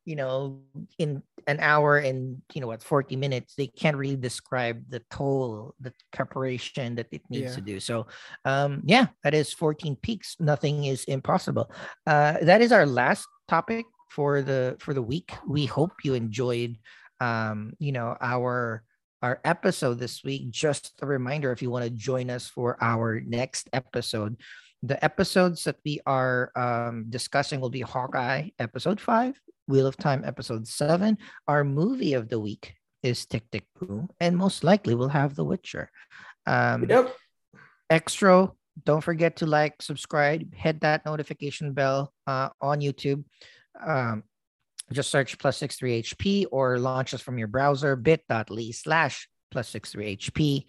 you 0.05 0.17
know 0.17 0.61
in 0.99 1.23
an 1.47 1.59
hour 1.61 1.99
and 1.99 2.41
you 2.55 2.61
know 2.61 2.67
what 2.67 2.83
40 2.83 3.17
minutes 3.17 3.55
they 3.55 3.67
can't 3.67 3.97
really 3.97 4.17
describe 4.17 4.83
the 4.89 5.03
toll 5.11 5.75
the 5.81 5.93
preparation 6.13 6.95
that 6.95 7.09
it 7.11 7.23
needs 7.29 7.53
yeah. 7.53 7.55
to 7.55 7.61
do. 7.61 7.81
So 7.81 8.07
um 8.45 8.83
yeah 8.85 9.09
that 9.23 9.35
is 9.35 9.53
14 9.53 9.97
peaks. 9.97 10.37
Nothing 10.41 10.85
is 10.85 11.05
impossible. 11.05 11.71
Uh 12.07 12.39
that 12.43 12.61
is 12.61 12.73
our 12.73 12.87
last 12.87 13.27
topic 13.49 13.87
for 14.11 14.43
the 14.43 14.77
for 14.79 14.95
the 14.95 15.03
week. 15.03 15.33
We 15.47 15.67
hope 15.67 15.93
you 16.05 16.15
enjoyed 16.15 16.77
um 17.21 17.75
you 17.79 17.93
know 17.93 18.17
our 18.21 18.83
our 19.23 19.41
episode 19.45 19.99
this 19.99 20.23
week. 20.23 20.51
Just 20.51 20.93
a 21.01 21.07
reminder 21.07 21.51
if 21.51 21.63
you 21.63 21.71
want 21.71 21.85
to 21.85 21.91
join 21.91 22.29
us 22.31 22.49
for 22.49 22.77
our 22.81 23.21
next 23.21 23.69
episode 23.73 24.37
the 24.85 25.03
episodes 25.03 25.65
that 25.65 25.77
we 25.85 25.99
are 26.05 26.53
um, 26.55 27.07
discussing 27.09 27.59
will 27.59 27.71
be 27.71 27.81
Hawkeye 27.81 28.51
episode 28.59 29.01
five, 29.01 29.41
Wheel 29.67 29.87
of 29.87 29.97
Time 29.97 30.23
episode 30.25 30.67
seven. 30.69 31.19
Our 31.49 31.65
movie 31.65 32.15
of 32.15 32.29
the 32.29 32.41
week 32.41 32.75
is 33.03 33.27
Tick 33.27 33.51
Tick 33.51 33.65
Boom, 33.81 34.09
and 34.21 34.37
most 34.37 34.65
likely 34.65 34.95
we'll 34.95 35.09
have 35.09 35.35
The 35.35 35.45
Witcher. 35.45 35.91
Um, 36.47 36.87
Yep. 36.89 37.15
Extra, 37.91 38.51
don't 38.85 39.03
forget 39.03 39.37
to 39.37 39.47
like, 39.47 39.81
subscribe, 39.81 40.55
hit 40.55 40.81
that 40.81 41.05
notification 41.05 41.73
bell 41.73 42.13
uh, 42.27 42.49
on 42.61 42.81
YouTube. 42.81 43.25
Um, 43.85 44.25
just 44.93 45.11
search 45.11 45.39
plus 45.39 45.57
six 45.57 45.77
three 45.77 46.03
HP 46.03 46.47
or 46.51 46.79
launch 46.79 47.15
us 47.15 47.21
from 47.21 47.39
your 47.39 47.49
browser 47.49 47.97
bit.ly 47.97 48.71
slash 48.73 49.29
plus 49.51 49.69
six 49.69 49.93
three 49.93 50.17
HP. 50.17 50.69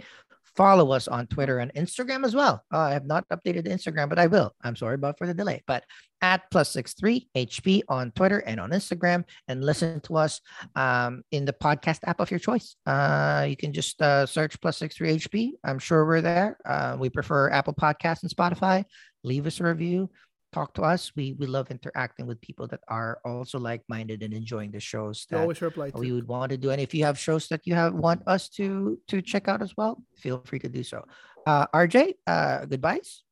Follow 0.55 0.91
us 0.91 1.07
on 1.07 1.27
Twitter 1.27 1.59
and 1.59 1.73
Instagram 1.73 2.23
as 2.23 2.33
well. 2.33 2.63
Uh, 2.73 2.79
I 2.79 2.91
have 2.93 3.05
not 3.05 3.27
updated 3.29 3.67
Instagram, 3.67 4.07
but 4.07 4.19
I 4.19 4.27
will. 4.27 4.55
I'm 4.61 4.75
sorry 4.75 4.95
about 4.95 5.17
for 5.17 5.27
the 5.27 5.33
delay. 5.33 5.63
But 5.67 5.83
at 6.21 6.49
plus 6.49 6.71
six 6.71 6.93
three 6.93 7.27
HP 7.35 7.81
on 7.89 8.11
Twitter 8.11 8.39
and 8.39 8.59
on 8.59 8.71
Instagram, 8.71 9.25
and 9.47 9.63
listen 9.63 9.99
to 10.01 10.15
us 10.15 10.39
um, 10.75 11.23
in 11.31 11.43
the 11.43 11.53
podcast 11.53 11.99
app 12.05 12.21
of 12.21 12.31
your 12.31 12.39
choice. 12.39 12.75
Uh, 12.85 13.45
you 13.49 13.57
can 13.57 13.73
just 13.73 14.01
uh, 14.01 14.25
search 14.25 14.59
plus 14.61 14.77
six 14.77 14.95
three 14.95 15.17
HP. 15.17 15.51
I'm 15.63 15.79
sure 15.79 16.05
we're 16.05 16.21
there. 16.21 16.57
Uh, 16.65 16.95
we 16.99 17.09
prefer 17.09 17.49
Apple 17.49 17.73
Podcasts 17.73 18.23
and 18.23 18.31
Spotify. 18.31 18.85
Leave 19.23 19.47
us 19.47 19.59
a 19.59 19.63
review. 19.63 20.09
Talk 20.55 20.71
to 20.79 20.83
us. 20.87 21.11
We 21.19 21.35
we 21.35 21.51
love 21.51 21.67
interacting 21.67 22.31
with 22.31 22.39
people 22.39 22.63
that 22.71 22.79
are 22.87 23.19
also 23.27 23.59
like 23.59 23.83
minded 23.91 24.23
and 24.23 24.31
enjoying 24.31 24.71
the 24.71 24.79
shows 24.79 25.27
that 25.27 25.41
always 25.43 25.59
reply 25.59 25.91
to. 25.91 25.99
we 25.99 26.15
would 26.15 26.29
want 26.31 26.55
to 26.55 26.57
do. 26.57 26.71
And 26.71 26.79
if 26.79 26.95
you 26.95 27.03
have 27.03 27.19
shows 27.19 27.51
that 27.51 27.67
you 27.67 27.75
have 27.75 27.91
want 27.91 28.23
us 28.23 28.47
to 28.55 28.95
to 29.11 29.21
check 29.21 29.51
out 29.51 29.61
as 29.61 29.75
well, 29.75 29.99
feel 30.15 30.39
free 30.47 30.59
to 30.59 30.71
do 30.71 30.79
so. 30.79 31.03
Uh, 31.43 31.67
RJ, 31.75 32.15
uh, 32.23 32.63
goodbyes. 32.71 33.27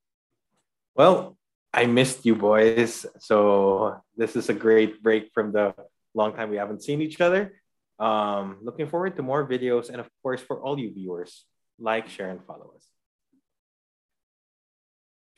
Well, 1.00 1.40
I 1.72 1.86
missed 1.88 2.26
you 2.28 2.36
boys. 2.36 3.06
So 3.24 4.04
this 4.20 4.36
is 4.36 4.52
a 4.52 4.54
great 4.54 5.02
break 5.02 5.32
from 5.34 5.56
the 5.56 5.72
long 6.14 6.36
time 6.36 6.52
we 6.52 6.60
haven't 6.60 6.84
seen 6.84 7.00
each 7.00 7.22
other. 7.24 7.56
Um, 8.04 8.60
looking 8.68 8.92
forward 8.92 9.16
to 9.16 9.24
more 9.24 9.48
videos. 9.48 9.88
And 9.88 10.04
of 10.04 10.12
course, 10.22 10.42
for 10.44 10.60
all 10.60 10.78
you 10.78 10.92
viewers, 10.92 11.48
like, 11.80 12.10
share, 12.12 12.36
and 12.36 12.44
follow 12.44 12.76
us. 12.76 12.84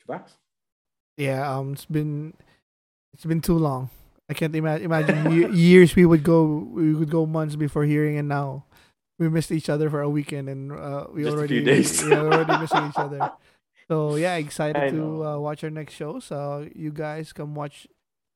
Chubax? 0.02 0.34
Yeah, 1.16 1.48
um, 1.50 1.72
it's 1.72 1.84
been 1.86 2.34
it's 3.14 3.24
been 3.24 3.40
too 3.40 3.58
long. 3.58 3.90
I 4.28 4.34
can't 4.34 4.54
ima- 4.54 4.78
imagine 4.78 5.30
ye- 5.32 5.50
years 5.52 5.94
we 5.96 6.04
would 6.04 6.22
go 6.22 6.44
we 6.72 6.94
would 6.94 7.10
go 7.10 7.26
months 7.26 7.56
before 7.56 7.84
hearing, 7.84 8.18
and 8.18 8.28
now 8.28 8.64
we 9.18 9.28
missed 9.28 9.50
each 9.52 9.70
other 9.70 9.88
for 9.88 10.02
a 10.02 10.10
weekend, 10.10 10.48
and 10.48 10.72
uh, 10.72 11.06
we 11.12 11.22
Just 11.22 11.34
a 11.34 11.38
already 11.38 11.54
few 11.56 11.64
days. 11.64 12.02
yeah, 12.02 12.20
we're 12.22 12.32
already 12.34 12.58
missing 12.58 12.86
each 12.88 12.98
other. 12.98 13.32
So 13.88 14.16
yeah, 14.16 14.34
excited 14.34 14.90
to 14.90 15.24
uh, 15.24 15.38
watch 15.38 15.62
our 15.62 15.70
next 15.70 15.94
show. 15.94 16.18
So 16.18 16.66
you 16.74 16.90
guys 16.90 17.32
come 17.32 17.54
watch 17.54 17.86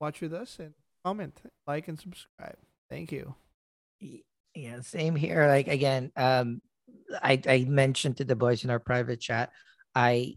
watch 0.01 0.21
with 0.21 0.33
us 0.33 0.61
and 0.61 0.75
comment, 1.05 1.43
like, 1.67 1.89
and 1.89 1.99
subscribe. 1.99 2.55
Thank 2.89 3.11
you. 3.11 3.35
Yeah, 4.55 4.81
same 4.83 5.17
here. 5.17 5.49
Like 5.49 5.67
again, 5.67 6.13
um, 6.15 6.63
I 7.21 7.43
I 7.49 7.67
mentioned 7.69 8.19
to 8.19 8.25
the 8.25 8.37
boys 8.37 8.63
in 8.63 8.71
our 8.71 8.79
private 8.79 9.19
chat, 9.19 9.51
I 9.93 10.37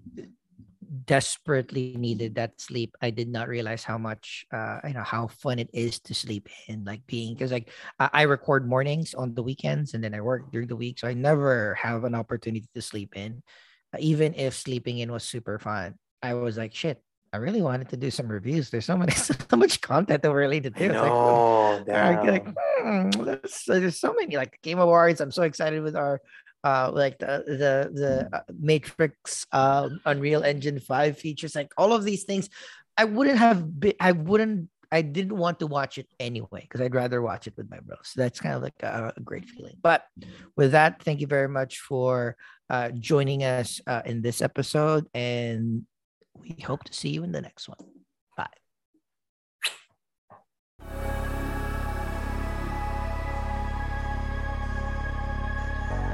desperately 1.06 1.96
needed 1.98 2.36
that 2.36 2.60
sleep. 2.60 2.96
I 3.02 3.10
did 3.10 3.28
not 3.28 3.48
realize 3.48 3.84
how 3.84 3.98
much, 3.98 4.46
uh, 4.52 4.80
you 4.88 4.94
know, 4.94 5.04
how 5.04 5.28
fun 5.28 5.60
it 5.60 5.70
is 5.74 6.00
to 6.02 6.14
sleep 6.14 6.50
in, 6.68 6.84
like 6.86 7.06
being 7.08 7.34
because 7.34 7.52
like 7.52 7.70
I, 8.00 8.10
I 8.14 8.22
record 8.24 8.68
mornings 8.68 9.14
on 9.14 9.34
the 9.34 9.44
weekends 9.44 9.94
and 9.94 10.04
then 10.04 10.14
I 10.14 10.22
work 10.22 10.52
during 10.52 10.68
the 10.68 10.76
week, 10.76 11.00
so 11.00 11.08
I 11.08 11.14
never 11.14 11.76
have 11.76 12.04
an 12.04 12.16
opportunity 12.16 12.68
to 12.74 12.82
sleep 12.82 13.16
in. 13.16 13.44
Uh, 13.94 13.98
even 14.00 14.34
if 14.36 14.56
sleeping 14.56 15.00
in 15.00 15.12
was 15.12 15.24
super 15.24 15.60
fun, 15.60 15.96
I 16.22 16.34
was 16.34 16.58
like, 16.58 16.74
shit. 16.74 17.02
I 17.34 17.38
really 17.38 17.64
wanted 17.64 17.90
to 17.90 17.98
do 17.98 18.12
some 18.12 18.28
reviews. 18.28 18.70
There's 18.70 18.86
so 18.86 18.96
many, 18.96 19.12
so 19.18 19.34
much 19.58 19.82
content 19.82 20.22
that 20.22 20.32
we're 20.32 20.46
really 20.46 20.62
to 20.62 20.70
It's 20.70 20.94
like, 20.94 21.10
like, 22.24 22.46
hmm, 22.46 23.10
there's, 23.24 23.64
there's 23.66 24.00
so 24.00 24.14
many 24.14 24.38
like 24.38 24.60
Game 24.62 24.78
Awards. 24.78 25.20
I'm 25.20 25.32
so 25.32 25.42
excited 25.42 25.82
with 25.82 25.96
our 25.96 26.22
uh 26.64 26.92
like 26.94 27.20
the 27.20 27.44
the 27.48 27.92
the 27.94 28.30
uh, 28.32 28.42
Matrix 28.60 29.46
uh 29.52 29.90
Unreal 30.06 30.44
Engine 30.44 30.80
5 30.80 31.18
features 31.18 31.56
like 31.56 31.72
all 31.78 31.94
of 31.94 32.04
these 32.04 32.24
things 32.24 32.50
I 32.98 33.06
wouldn't 33.06 33.40
have 33.40 33.80
been 33.80 33.94
I 34.00 34.12
wouldn't 34.12 34.70
I 34.92 35.02
didn't 35.02 35.38
want 35.38 35.60
to 35.60 35.68
watch 35.68 35.98
it 35.98 36.08
anyway 36.20 36.62
because 36.62 36.80
I'd 36.80 36.94
rather 36.94 37.20
watch 37.20 37.48
it 37.48 37.56
with 37.58 37.68
my 37.68 37.80
bros. 37.80 37.98
So 38.04 38.22
that's 38.22 38.40
kind 38.40 38.54
of 38.54 38.62
like 38.62 38.76
a, 38.84 39.12
a 39.18 39.22
great 39.22 39.50
feeling. 39.50 39.74
But 39.82 40.06
with 40.56 40.74
that, 40.74 41.02
thank 41.02 41.20
you 41.20 41.26
very 41.26 41.50
much 41.50 41.80
for 41.80 42.38
uh 42.70 42.92
joining 42.92 43.44
us 43.44 43.82
uh, 43.88 44.04
in 44.06 44.22
this 44.22 44.42
episode 44.42 45.08
and 45.14 45.84
we 46.40 46.56
hope 46.64 46.84
to 46.84 46.94
see 46.94 47.10
you 47.10 47.24
in 47.24 47.32
the 47.32 47.42
next 47.42 47.68
one. 47.68 47.78